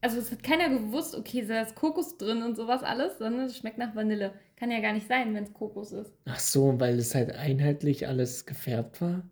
Also 0.00 0.18
es 0.18 0.30
hat 0.30 0.42
keiner 0.42 0.68
gewusst, 0.68 1.14
okay, 1.14 1.44
da 1.46 1.62
ist 1.62 1.74
Kokos 1.74 2.16
drin 2.18 2.42
und 2.42 2.56
sowas 2.56 2.82
alles, 2.82 3.18
sondern 3.18 3.46
es 3.46 3.56
schmeckt 3.56 3.78
nach 3.78 3.94
Vanille. 3.94 4.32
Kann 4.56 4.70
ja 4.70 4.80
gar 4.80 4.92
nicht 4.92 5.08
sein, 5.08 5.34
wenn 5.34 5.44
es 5.44 5.52
Kokos 5.52 5.92
ist. 5.92 6.12
Ach 6.26 6.38
so, 6.38 6.78
weil 6.80 6.98
es 6.98 7.14
halt 7.14 7.32
einheitlich 7.32 8.06
alles 8.06 8.46
gefärbt 8.46 9.00
war? 9.00 9.22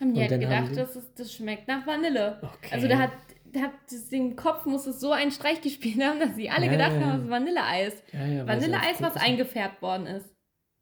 Haben 0.00 0.14
die 0.14 0.20
Und 0.22 0.30
halt 0.30 0.32
haben 0.32 0.40
gedacht, 0.40 0.70
die- 0.70 0.76
das, 0.76 0.96
ist, 0.96 1.18
das 1.18 1.32
schmeckt 1.32 1.68
nach 1.68 1.86
Vanille. 1.86 2.38
Okay. 2.42 2.70
Also 2.74 2.88
da 2.88 2.98
hat, 2.98 3.10
das- 3.52 4.08
den 4.08 4.36
Kopf 4.36 4.66
muss 4.66 4.86
es 4.86 5.00
so 5.00 5.12
einen 5.12 5.30
Streich 5.30 5.60
gespielt 5.60 6.02
haben, 6.02 6.20
dass 6.20 6.36
sie 6.36 6.50
alle 6.50 6.66
Ja, 6.66 6.72
gedacht 6.72 6.92
ja, 6.92 7.00
ja. 7.00 7.06
haben, 7.06 7.18
es 7.18 7.24
ist 7.24 7.30
Vanilleeis. 7.30 8.02
ja, 8.12 8.26
ja, 8.26 8.46
Vanilleeis, 8.46 9.00
was 9.00 9.16
eingefärbt 9.16 9.82
worden 9.82 10.06
ist. 10.06 10.28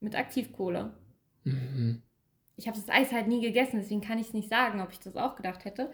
Mit 0.00 0.14
Aktivkohle. 0.14 0.94
Mhm. 1.44 2.02
Ich 2.56 2.66
habe 2.68 2.76
das 2.78 2.88
Eis 2.88 3.12
halt 3.12 3.28
nie 3.28 3.40
gegessen, 3.40 3.78
deswegen 3.80 4.00
kann 4.00 4.18
ich 4.18 4.28
es 4.28 4.32
nicht 4.32 4.48
sagen, 4.48 4.80
ob 4.80 4.92
ich 4.92 5.00
das 5.00 5.16
auch 5.16 5.36
gedacht 5.36 5.64
hätte. 5.64 5.90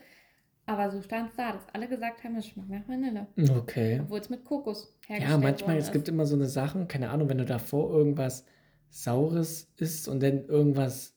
Aber 0.66 0.90
so 0.90 1.02
stand 1.02 1.30
es 1.30 1.36
da, 1.36 1.52
dass 1.52 1.66
alle 1.74 1.88
gesagt 1.88 2.24
haben, 2.24 2.36
es 2.36 2.46
schmeckt 2.46 2.70
nach 2.70 2.88
Vanille. 2.88 3.26
Okay. 3.58 4.00
Obwohl 4.02 4.18
es 4.20 4.30
mit 4.30 4.44
Kokos 4.44 4.94
Ja, 5.02 5.14
hergestellt 5.16 5.42
manchmal, 5.42 5.68
worden 5.74 5.78
es 5.78 5.92
gibt 5.92 6.08
immer 6.08 6.24
so 6.24 6.34
eine 6.36 6.46
Sachen, 6.46 6.88
keine 6.88 7.10
Ahnung, 7.10 7.28
wenn 7.28 7.36
du 7.38 7.44
davor 7.44 7.90
irgendwas 7.92 8.46
Saures 8.88 9.70
isst 9.76 10.08
und 10.08 10.22
dann 10.22 10.46
irgendwas 10.46 11.13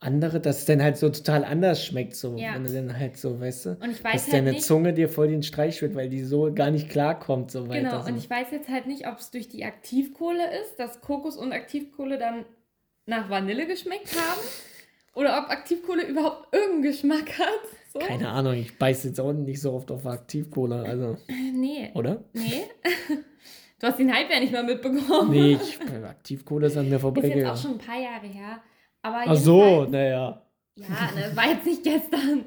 andere, 0.00 0.38
dass 0.40 0.58
es 0.60 0.64
dann 0.64 0.82
halt 0.82 0.96
so 0.96 1.08
total 1.08 1.44
anders 1.44 1.84
schmeckt, 1.84 2.14
so, 2.14 2.36
Ja. 2.36 2.54
wenn 2.54 2.64
du 2.64 2.72
dann 2.72 2.96
halt 2.98 3.16
so, 3.16 3.40
weißt 3.40 3.66
du, 3.66 3.70
Und 3.80 3.90
ich 3.90 3.96
dass 4.02 4.04
weiß 4.04 4.22
halt 4.24 4.32
deine 4.34 4.50
nicht, 4.52 4.64
Zunge 4.64 4.92
dir 4.94 5.08
voll 5.08 5.28
den 5.28 5.42
Streich 5.42 5.76
spielt, 5.76 5.94
weil 5.96 6.08
die 6.08 6.22
so 6.22 6.52
gar 6.54 6.70
nicht 6.70 6.88
klarkommt, 6.88 7.50
so 7.50 7.68
weiter. 7.68 7.80
genau, 7.90 8.02
so. 8.02 8.08
und 8.08 8.16
ich 8.16 8.30
weiß 8.30 8.48
jetzt 8.52 8.68
halt 8.68 8.86
nicht, 8.86 9.08
ob 9.08 9.18
es 9.18 9.30
durch 9.32 9.48
die 9.48 9.64
Aktivkohle 9.64 10.44
ist, 10.62 10.76
dass 10.78 11.00
Kokos 11.00 11.36
und 11.36 11.52
Aktivkohle 11.52 12.16
dann 12.18 12.44
nach 13.06 13.28
Vanille 13.28 13.66
geschmeckt 13.66 14.12
haben. 14.14 14.40
Oder 15.14 15.36
ob 15.42 15.50
Aktivkohle 15.50 16.06
überhaupt 16.06 16.54
irgendeinen 16.54 16.82
Geschmack 16.82 17.36
hat. 17.40 17.48
So. 17.92 17.98
Keine 17.98 18.28
Ahnung, 18.28 18.54
ich 18.54 18.78
beiß 18.78 19.02
jetzt 19.02 19.18
auch 19.18 19.32
nicht 19.32 19.60
so 19.60 19.72
oft 19.72 19.90
auf 19.90 20.06
Aktivcola, 20.06 20.82
also, 20.82 21.16
Nee, 21.54 21.90
oder? 21.94 22.22
nee. 22.34 22.62
Du 23.80 23.86
hast 23.86 23.98
den 24.00 24.12
Hype 24.12 24.28
ja 24.28 24.40
nicht 24.40 24.52
mal 24.52 24.64
mitbekommen. 24.64 25.30
Nee, 25.30 25.52
ich, 25.54 25.78
Aktivcola 26.04 26.66
ist 26.66 26.76
an 26.76 26.88
mir 26.88 26.96
Ist 26.96 27.02
jetzt 27.02 27.04
auch 27.04 27.14
vorbeigegangen. 27.14 27.56
schon 27.56 27.70
ein 27.72 27.78
paar 27.78 28.00
Jahre 28.00 28.26
her. 28.26 28.60
Aber 29.02 29.22
Ach 29.26 29.36
so, 29.36 29.62
jedenfalls- 29.64 29.90
naja. 29.90 30.42
Ja, 30.76 30.86
ne, 31.14 31.36
war 31.36 31.48
jetzt 31.48 31.66
nicht 31.66 31.82
gestern. 31.82 32.44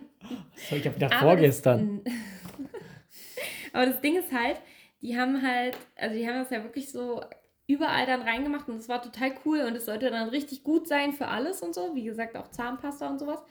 So, 0.56 0.76
ich 0.76 0.86
habe 0.86 0.94
gedacht, 0.94 1.14
Aber 1.14 1.22
vorgestern. 1.22 2.02
Das, 2.04 2.14
aber 3.74 3.86
das 3.88 4.02
Ding 4.02 4.18
ist 4.18 4.32
halt, 4.32 4.62
die 5.02 5.18
haben 5.18 5.42
halt, 5.42 5.78
also 5.98 6.16
die 6.16 6.28
haben 6.28 6.36
das 6.36 6.50
ja 6.50 6.64
wirklich 6.64 6.92
so 6.92 7.22
überall 7.68 8.06
dann 8.06 8.22
reingemacht 8.22 8.68
und 8.70 8.76
es 8.76 8.88
war 8.90 9.02
total 9.02 9.32
cool 9.46 9.62
und 9.62 9.76
es 9.76 9.86
sollte 9.86 10.10
dann 10.12 10.30
richtig 10.30 10.64
gut 10.64 10.88
sein 10.88 11.14
für 11.14 11.28
alles 11.28 11.62
und 11.62 11.74
so. 11.74 11.96
Wie 11.96 12.04
gesagt, 12.04 12.36
auch 12.38 12.50
Zahnpasta 12.52 13.08
und 13.10 13.20
sowas. 13.20 13.42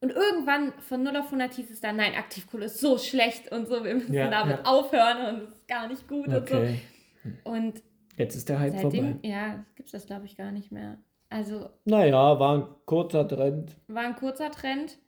Und 0.00 0.10
irgendwann 0.10 0.72
von 0.88 1.02
0 1.04 1.16
auf 1.16 1.26
100 1.26 1.54
hieß 1.54 1.70
es 1.70 1.80
dann, 1.80 1.96
nein, 1.96 2.14
Aktivkohle 2.14 2.64
ist 2.66 2.80
so 2.80 2.98
schlecht 2.98 3.52
und 3.52 3.68
so, 3.68 3.84
wir 3.84 3.94
müssen 3.94 4.12
Ja, 4.14 4.28
damit 4.28 4.58
ja. 4.58 4.64
aufhören 4.64 5.34
und 5.36 5.42
es 5.44 5.50
ist 5.50 5.68
gar 5.68 5.86
nicht 5.86 6.08
gut 6.08 6.28
Okay, 6.28 6.78
und 7.24 7.30
so. 7.44 7.50
Und 7.50 7.82
jetzt 8.16 8.34
ist 8.34 8.48
der 8.48 8.58
Hype 8.58 8.72
seitdem, 8.72 9.12
vorbei. 9.12 9.28
ja, 9.28 9.64
gibt 9.76 9.86
es 9.88 9.92
das 9.92 10.06
glaube 10.06 10.26
ich 10.26 10.36
gar 10.36 10.50
nicht 10.50 10.72
mehr. 10.72 10.98
Also 11.32 11.70
Naja, 11.84 12.38
war 12.38 12.58
ein 12.58 12.66
kurzer 12.86 13.26
Trend. 13.26 13.76
war 13.88 14.02
ein 14.04 14.16
kurzer 14.16 14.50
Trend 14.50 14.98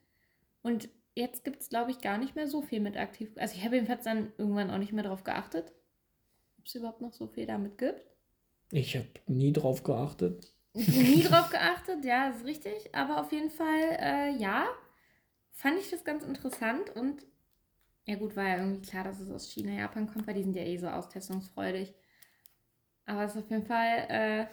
und 0.63 0.89
jetzt 1.15 1.45
gibt 1.45 1.61
es, 1.63 1.69
glaube 1.69 1.91
ich, 1.91 1.99
gar 2.01 2.19
nicht 2.19 2.35
mehr 2.37 2.49
so 2.49 2.63
viel 2.63 2.81
mit 2.81 2.97
aktiv. 2.97 3.31
Also 3.37 3.57
ich 3.57 3.65
habe 3.65 3.77
jedenfalls 3.77 4.05
dann 4.05 4.33
irgendwann 4.39 4.71
auch 4.71 4.79
nicht 4.79 4.93
mehr 4.93 5.05
darauf 5.05 5.25
geachtet, 5.25 5.73
ob 6.59 6.67
es 6.67 6.75
überhaupt 6.75 7.01
noch 7.01 7.13
so 7.13 7.27
viel 7.29 7.47
damit 7.47 7.79
gibt. 7.79 8.03
Ich 8.73 8.97
habe 8.97 9.09
nie 9.27 9.53
drauf 9.53 9.83
geachtet. 9.85 10.53
Nie 10.75 11.23
drauf 11.23 11.51
geachtet, 11.53 12.05
ja, 12.05 12.29
das 12.31 12.39
ist 12.39 12.47
richtig. 12.47 12.95
Aber 12.95 13.21
auf 13.21 13.31
jeden 13.33 13.51
Fall, 13.51 13.97
äh, 14.01 14.31
ja, 14.37 14.67
fand 15.53 15.79
ich 15.79 15.91
das 15.91 16.05
ganz 16.05 16.25
interessant 16.25 16.91
und 16.97 17.25
ja 18.07 18.17
gut, 18.17 18.37
war 18.37 18.49
ja 18.49 18.59
irgendwie 18.59 18.83
klar, 18.83 19.05
dass 19.05 19.21
es 19.21 19.31
aus 19.31 19.49
China, 19.51 19.73
Japan 19.73 20.07
kommt, 20.13 20.27
weil 20.27 20.35
die 20.35 20.43
sind 20.43 20.57
ja 20.57 20.63
eh 20.63 20.77
so 20.79 20.89
austestungsfreudig. 20.89 21.95
Aber 23.07 23.25
es 23.25 23.33
ist 23.35 23.43
auf 23.45 23.51
jeden 23.51 23.67
Fall 23.67 24.07
äh, 24.09 24.47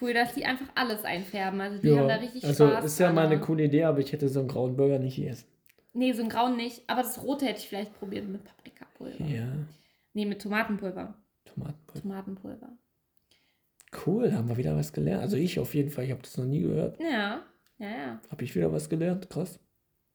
cool, 0.00 0.14
dass 0.14 0.32
die 0.34 0.44
einfach 0.46 0.66
alles 0.74 1.04
einfärben. 1.04 1.60
Also 1.60 1.78
die 1.78 1.96
haben 1.96 2.08
da 2.08 2.14
richtig 2.16 2.44
also 2.44 2.68
Spaß. 2.68 2.84
ist 2.84 2.98
ja 2.98 3.12
mal 3.12 3.26
eine 3.26 3.38
coole 3.38 3.64
Idee, 3.64 3.84
aber 3.84 3.98
ich 3.98 4.12
hätte 4.12 4.28
so 4.28 4.40
einen 4.40 4.48
grauen 4.48 4.76
Burger 4.76 4.98
nicht 4.98 5.16
gegessen. 5.16 5.46
Nee, 5.92 6.12
so 6.12 6.22
ein 6.22 6.28
Grauen 6.28 6.56
nicht. 6.56 6.82
Aber 6.88 7.02
das 7.02 7.22
Rote 7.22 7.46
hätte 7.46 7.58
ich 7.60 7.68
vielleicht 7.68 7.94
probiert 7.98 8.26
mit 8.28 8.44
Paprikapulver. 8.44 9.24
Ja, 9.24 9.46
Nee, 10.14 10.24
mit 10.26 10.40
Tomatenpulver. 10.40 11.14
Tomatenpulver. 11.44 12.00
Tomatenpulver. 12.02 12.68
Cool, 14.06 14.32
haben 14.32 14.48
wir 14.48 14.56
wieder 14.56 14.74
was 14.76 14.92
gelernt. 14.92 15.22
Also 15.22 15.36
ich 15.36 15.58
auf 15.58 15.74
jeden 15.74 15.90
Fall, 15.90 16.04
ich 16.04 16.10
habe 16.10 16.22
das 16.22 16.36
noch 16.38 16.44
nie 16.46 16.60
gehört. 16.60 16.98
Ja, 17.00 17.42
ja, 17.78 17.88
ja. 17.88 18.20
Habe 18.30 18.44
ich 18.44 18.54
wieder 18.54 18.72
was 18.72 18.88
gelernt? 18.88 19.28
Krass. 19.30 19.58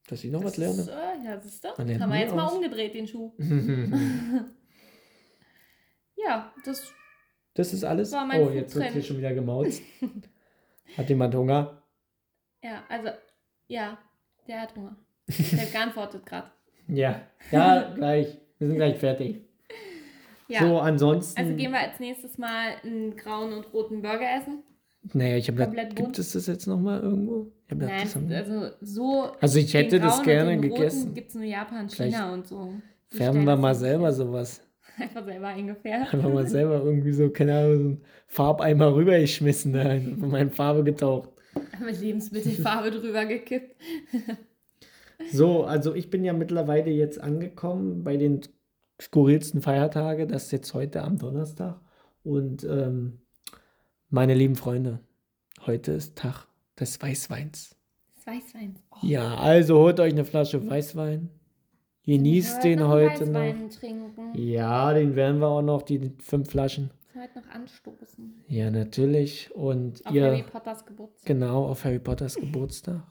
Dass 0.08 0.24
ich 0.24 0.32
noch 0.32 0.44
was 0.44 0.54
Das 0.54 0.58
lerne. 0.58 0.82
Ist, 0.82 0.88
äh, 0.90 1.26
ja, 1.26 1.40
siehst 1.40 1.64
du? 1.64 1.70
Haben 1.70 1.88
wir 2.12 2.20
jetzt 2.20 2.36
mal 2.36 2.46
aus. 2.46 2.54
umgedreht, 2.54 2.94
den 2.96 3.08
Schuh. 3.08 3.34
Ja, 6.24 6.54
das 6.66 6.94
Das 7.54 7.74
ist 7.74 7.84
alles. 7.84 8.14
Oh, 8.14 8.50
jetzt 8.50 8.76
wird 8.76 8.92
hier 8.92 9.04
schon 9.04 9.18
wieder 9.18 9.34
gemauzt. 9.34 9.82
Hat 10.98 11.10
jemand 11.10 11.36
Hunger? 11.36 11.82
Ja, 12.64 12.84
also, 12.90 13.10
ja, 13.68 13.98
der 14.48 14.62
hat 14.62 14.76
Hunger. 14.76 14.96
Der 15.28 15.62
hat 15.62 15.72
geantwortet 15.72 16.26
gerade. 16.26 16.52
Ja. 16.88 17.22
Ja, 17.52 17.94
gleich. 17.96 18.38
Wir 18.58 18.68
sind 18.68 18.76
gleich 18.76 18.98
fertig. 18.98 19.42
Ja. 20.50 20.60
So, 20.62 20.80
ansonsten. 20.80 21.40
Also 21.40 21.56
gehen 21.56 21.72
wir 21.72 21.80
als 21.80 22.00
nächstes 22.02 22.38
mal 22.38 22.74
einen 22.84 23.16
grauen 23.16 23.54
und 23.54 23.72
roten 23.72 24.02
Burger 24.02 24.28
essen. 24.38 24.64
naja, 25.14 25.38
ich 25.38 25.48
habe 25.48 25.66
gedacht, 25.66 25.96
gibt 25.96 26.20
es 26.20 26.34
das 26.34 26.48
jetzt 26.48 26.68
nochmal 26.68 27.00
irgendwo? 27.00 27.48
Ich 27.64 27.70
gedacht, 27.70 27.92
Nein, 28.16 28.34
also 28.34 28.72
so. 28.82 29.32
also 29.40 29.60
ich 29.60 29.74
hätte 29.74 30.00
das 30.02 30.22
gerne 30.24 30.60
gegessen. 30.60 31.14
Gibt 31.14 31.30
es 31.30 31.36
nur 31.36 31.46
Japan, 31.46 31.88
Vielleicht 31.88 32.14
China 32.14 32.34
und 32.34 32.46
so. 32.48 32.74
Die 33.14 33.18
Färben 33.18 33.46
wir 33.46 33.56
mal 33.56 33.76
selber 33.76 34.12
sowas. 34.12 34.62
Einfach 35.02 35.26
selber 35.26 35.48
eingefärbt. 35.48 36.14
Einfach 36.14 36.34
mal 36.34 36.48
selber 36.48 36.84
irgendwie 36.84 37.14
so, 37.14 37.30
keine 37.30 37.58
Ahnung, 37.58 37.76
so 37.76 37.80
einen 37.82 38.02
Farbeimer 38.28 38.96
rübergeschmissen, 38.96 39.74
da 39.74 39.94
in 39.94 40.30
meine 40.30 40.52
Farbe 40.52 40.84
getaucht. 40.84 41.30
Mit 41.84 42.00
Lebensmittelfarbe 42.00 42.92
drüber 43.00 43.26
gekippt. 43.26 43.76
So, 45.32 45.64
also 45.64 45.94
ich 45.96 46.10
bin 46.10 46.24
ja 46.24 46.34
mittlerweile 46.34 46.92
jetzt 46.92 47.20
angekommen 47.20 48.04
bei 48.04 48.18
den 48.18 48.42
skurrilsten 49.02 49.62
Feiertage. 49.62 50.28
Das 50.28 50.46
ist 50.46 50.52
jetzt 50.52 50.74
heute 50.74 51.02
am 51.04 51.18
Donnerstag. 51.18 51.80
Und 52.24 52.64
ähm, 52.64 53.20
meine 54.10 54.34
lieben 54.34 54.56
Freunde, 54.56 55.00
heute 55.66 55.94
ist 55.94 56.18
Tag 56.18 56.46
des 56.80 57.02
Weißweins. 57.02 57.76
Das 58.16 58.28
Weißwein. 58.28 58.76
Oh, 58.92 58.98
Ja, 59.02 59.36
also 59.38 59.80
holt 59.80 60.00
euch 60.00 60.14
eine 60.14 60.26
Flasche 60.26 60.68
Weißwein. 60.70 61.30
Genießt 62.04 62.64
den 62.64 62.80
noch 62.80 62.90
heute 62.90 63.22
Weißwein 63.28 63.68
noch. 63.68 63.76
trinken. 63.76 64.32
Ja, 64.36 64.94
den 64.94 65.16
werden 65.16 65.40
wir 65.40 65.48
auch 65.48 65.62
noch, 65.62 65.84
die 65.84 66.12
fünf 66.20 66.50
Flaschen. 66.50 66.92
Heute 67.16 67.40
noch 67.40 67.48
anstoßen. 67.54 68.44
Ja, 68.48 68.72
natürlich. 68.72 69.54
Und 69.54 70.06
Auf 70.08 70.14
ihr, 70.14 70.26
Harry 70.26 70.44
Potters 70.44 70.86
Geburtstag. 70.86 71.26
genau, 71.28 71.66
auf 71.68 71.84
Harry 71.86 72.00
Potters 72.00 72.36
Geburtstag. 72.36 73.04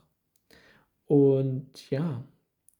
Und 1.05 1.89
ja, 1.89 2.23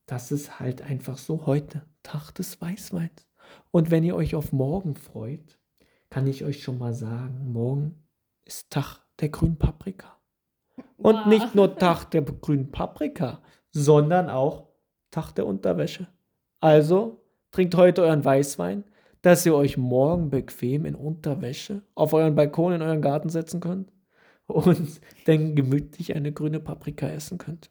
das 0.05 0.31
ist 0.31 0.59
halt 0.59 0.81
einfach 0.81 1.17
so 1.17 1.45
heute, 1.45 1.83
Tag 2.03 2.31
des 2.31 2.59
Weißweins. 2.61 3.27
Und 3.71 3.91
wenn 3.91 4.03
ihr 4.03 4.15
euch 4.15 4.35
auf 4.35 4.51
morgen 4.51 4.95
freut, 4.95 5.59
kann 6.09 6.27
ich 6.27 6.43
euch 6.43 6.61
schon 6.63 6.77
mal 6.77 6.93
sagen, 6.93 7.51
morgen 7.51 8.03
ist 8.45 8.69
Tag 8.69 8.99
der 9.19 9.29
grünen 9.29 9.57
Paprika. 9.57 10.17
Und 10.97 11.15
Wow. 11.15 11.25
nicht 11.27 11.55
nur 11.55 11.75
Tag 11.77 12.05
der 12.11 12.21
grünen 12.23 12.71
Paprika, 12.71 13.41
sondern 13.71 14.29
auch 14.29 14.67
Tag 15.11 15.31
der 15.33 15.45
Unterwäsche. 15.45 16.07
Also 16.59 17.21
trinkt 17.51 17.75
heute 17.75 18.03
euren 18.03 18.23
Weißwein, 18.23 18.83
dass 19.21 19.45
ihr 19.45 19.53
euch 19.55 19.77
morgen 19.77 20.29
bequem 20.29 20.85
in 20.85 20.95
Unterwäsche 20.95 21.81
auf 21.95 22.13
euren 22.13 22.35
Balkon 22.35 22.73
in 22.73 22.81
euren 22.81 23.01
Garten 23.01 23.29
setzen 23.29 23.59
könnt 23.59 23.91
und 24.47 24.99
dann 25.25 25.55
gemütlich 25.55 26.15
eine 26.15 26.31
grüne 26.31 26.59
Paprika 26.59 27.07
essen 27.07 27.37
könnt. 27.37 27.69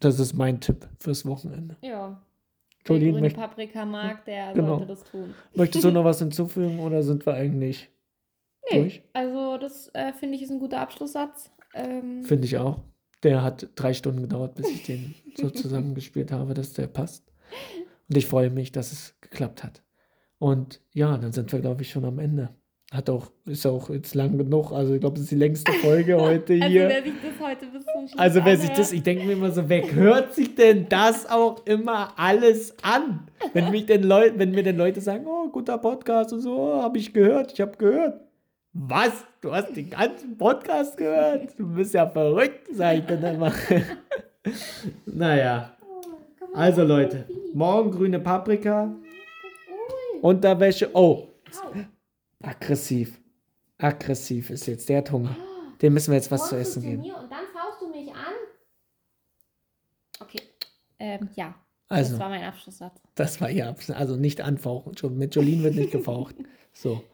Das 0.00 0.18
ist 0.18 0.34
mein 0.34 0.60
Tipp 0.60 0.88
fürs 0.98 1.24
Wochenende. 1.24 1.76
Ja. 1.82 2.20
Wer 2.84 2.98
grüne 2.98 3.20
möcht, 3.20 3.36
Paprika 3.36 3.84
mag, 3.84 4.24
der 4.24 4.52
Genau. 4.54 4.78
sollte 4.78 4.86
das 4.86 5.04
tun. 5.04 5.34
möchtest 5.54 5.84
du 5.84 5.90
noch 5.92 6.04
was 6.04 6.18
hinzufügen 6.18 6.80
oder 6.80 7.02
sind 7.04 7.24
wir 7.24 7.34
eigentlich 7.34 7.88
Nee, 8.70 8.80
durch? 8.80 9.02
also 9.12 9.56
das 9.58 9.88
äh, 9.94 10.12
finde 10.12 10.34
ich 10.36 10.42
ist 10.42 10.50
ein 10.50 10.58
guter 10.58 10.80
Abschlusssatz. 10.80 11.50
Ähm, 11.74 12.22
Finde 12.24 12.44
ich 12.44 12.58
auch. 12.58 12.80
Der 13.22 13.42
hat 13.42 13.68
drei 13.76 13.94
Stunden 13.94 14.22
gedauert, 14.22 14.54
bis 14.54 14.68
ich 14.68 14.84
den 14.84 15.14
so 15.36 15.50
zusammengespielt 15.50 16.32
habe, 16.32 16.54
dass 16.54 16.72
der 16.72 16.86
passt. 16.86 17.32
Und 18.08 18.16
ich 18.16 18.26
freue 18.26 18.50
mich, 18.50 18.72
dass 18.72 18.92
es 18.92 19.14
geklappt 19.20 19.62
hat. 19.62 19.82
Und 20.38 20.80
ja, 20.92 21.16
dann 21.16 21.32
sind 21.32 21.52
wir, 21.52 21.60
glaube 21.60 21.82
ich, 21.82 21.90
schon 21.90 22.04
am 22.04 22.18
Ende. 22.18 22.50
Hat 22.92 23.08
auch, 23.08 23.30
ist 23.46 23.64
auch 23.64 23.88
jetzt 23.88 24.14
lang 24.14 24.36
genug. 24.36 24.70
Also 24.70 24.92
ich 24.92 25.00
glaube, 25.00 25.16
es 25.16 25.22
ist 25.22 25.30
die 25.30 25.36
längste 25.36 25.72
Folge 25.72 26.16
heute 26.20 26.54
also 26.54 26.66
hier. 26.66 26.88
wer 26.90 27.02
sich 27.02 27.12
das 27.22 27.48
heute 27.48 27.66
bis 27.66 27.84
zum 27.86 28.06
Schluss 28.06 28.18
Also 28.18 28.44
wer 28.44 28.56
sich 28.58 28.68
das, 28.70 28.92
ich 28.92 29.02
denke 29.02 29.24
mir 29.24 29.32
immer 29.32 29.50
so, 29.50 29.66
wer 29.70 29.90
hört 29.94 30.34
sich 30.34 30.54
denn 30.54 30.90
das 30.90 31.24
auch 31.30 31.64
immer 31.64 32.12
alles 32.18 32.76
an? 32.82 33.28
Wenn 33.54 33.70
mich 33.70 33.86
denn 33.86 34.02
Leute, 34.02 34.38
wenn 34.38 34.50
mir 34.50 34.62
denn 34.62 34.76
Leute 34.76 35.00
sagen, 35.00 35.24
oh, 35.26 35.48
guter 35.48 35.78
Podcast 35.78 36.34
und 36.34 36.42
so, 36.42 36.54
oh, 36.54 36.82
habe 36.82 36.98
ich 36.98 37.14
gehört, 37.14 37.52
ich 37.54 37.62
habe 37.62 37.78
gehört. 37.78 38.20
Was? 38.74 39.12
Du 39.40 39.52
hast 39.54 39.76
den 39.76 39.90
ganzen 39.90 40.38
Podcast 40.38 40.96
gehört? 40.96 41.58
Du 41.58 41.74
bist 41.74 41.92
ja 41.94 42.08
verrückt, 42.08 42.68
sag 42.72 42.98
ich 42.98 43.04
dann 43.04 43.22
immer. 43.22 43.52
naja, 45.06 45.76
also 46.54 46.82
Leute, 46.82 47.26
morgen 47.54 47.90
grüne 47.90 48.18
Paprika. 48.20 48.94
Unterwäsche, 50.22 50.90
oh, 50.94 51.28
aggressiv. 52.42 53.20
Aggressiv 53.78 54.50
ist 54.50 54.66
jetzt, 54.66 54.88
der 54.88 54.98
hat 54.98 55.10
Hunger. 55.10 55.36
Dem 55.82 55.94
müssen 55.94 56.12
wir 56.12 56.16
jetzt 56.16 56.30
was 56.30 56.48
zu 56.48 56.56
essen 56.56 56.82
geben. 56.82 57.02
Und 57.02 57.30
dann 57.30 57.44
faust 57.52 57.80
du 57.80 57.88
mich 57.88 58.08
an. 58.10 58.32
Okay. 60.20 60.40
Ähm, 61.00 61.28
ja, 61.34 61.54
Also. 61.88 62.12
das 62.12 62.20
war 62.20 62.28
mein 62.28 62.44
Abschlusssatz. 62.44 63.00
Das 63.16 63.40
war 63.40 63.50
ihr 63.50 63.68
Abschluss. 63.68 63.96
Also 63.96 64.16
nicht 64.16 64.40
anfauchen. 64.40 64.94
Mit 65.18 65.34
Jolene 65.34 65.64
wird 65.64 65.74
nicht 65.74 65.90
gefaucht. 65.92 66.36
So. 66.74 67.04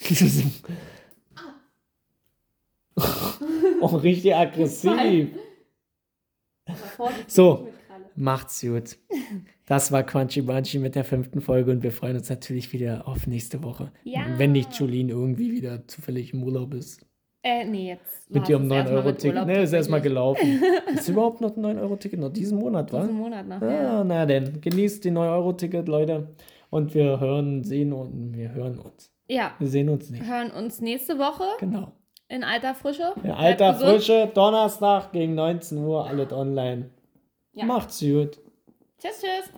oh, 3.80 3.86
richtig 3.96 4.34
aggressiv. 4.34 5.28
So. 7.26 7.68
Macht's 8.16 8.60
gut. 8.62 8.98
Das 9.66 9.92
war 9.92 10.02
Crunchy 10.02 10.42
Bunchy 10.42 10.78
mit 10.78 10.94
der 10.96 11.04
fünften 11.04 11.40
Folge 11.40 11.70
und 11.70 11.82
wir 11.82 11.92
freuen 11.92 12.16
uns 12.16 12.28
natürlich 12.28 12.72
wieder 12.72 13.06
auf 13.06 13.26
nächste 13.26 13.62
Woche. 13.62 13.92
Ja. 14.02 14.22
Wenn 14.36 14.52
nicht 14.52 14.74
Jolene 14.74 15.12
irgendwie 15.12 15.52
wieder 15.52 15.86
zufällig 15.86 16.32
im 16.32 16.42
Urlaub 16.42 16.74
ist. 16.74 17.04
Äh, 17.44 17.64
nee, 17.64 17.88
jetzt. 17.90 18.28
Mit 18.30 18.48
erstmal 18.48 18.82
mit 18.82 18.88
9-Euro-Ticket. 18.88 19.34
Urlaub 19.36 19.46
Ne, 19.46 19.62
ist 19.62 19.72
erstmal 19.72 20.00
gelaufen. 20.00 20.62
ist 20.94 21.08
überhaupt 21.08 21.40
noch 21.40 21.56
ein 21.56 21.64
9-Euro-Ticket? 21.64 22.18
Noch 22.18 22.32
diesen 22.32 22.58
Monat, 22.58 22.92
wa? 22.92 23.02
Diesen 23.02 23.16
Monat 23.16 23.46
noch. 23.46 23.62
Ah, 23.62 23.70
Ja. 23.70 24.04
na 24.04 24.26
denn, 24.26 24.60
genießt 24.60 25.04
die 25.04 25.12
9-Euro-Ticket, 25.12 25.86
Leute. 25.86 26.34
Und 26.70 26.94
wir 26.94 27.20
hören, 27.20 27.62
sehen 27.62 27.92
und 27.92 28.36
wir 28.36 28.52
hören 28.52 28.78
uns. 28.78 29.12
Ja, 29.28 29.52
Wir 29.58 29.68
sehen 29.68 29.88
uns 29.88 30.10
nicht. 30.10 30.24
hören 30.24 30.50
uns 30.50 30.80
nächste 30.80 31.18
Woche 31.18 31.44
Genau. 31.60 31.92
in 32.28 32.42
alter 32.44 32.74
Frische. 32.74 33.12
Bleibt 33.22 33.38
alter. 33.62 33.74
Frische, 33.74 34.30
Donnerstag 34.34 35.12
gegen 35.12 35.34
19 35.34 35.78
Uhr, 35.78 36.06
alles 36.06 36.32
online. 36.32 36.90
Ja. 37.52 37.64
Macht's 37.64 38.00
gut. 38.00 38.38
Tschüss, 38.98 39.20
tschüss. 39.20 39.52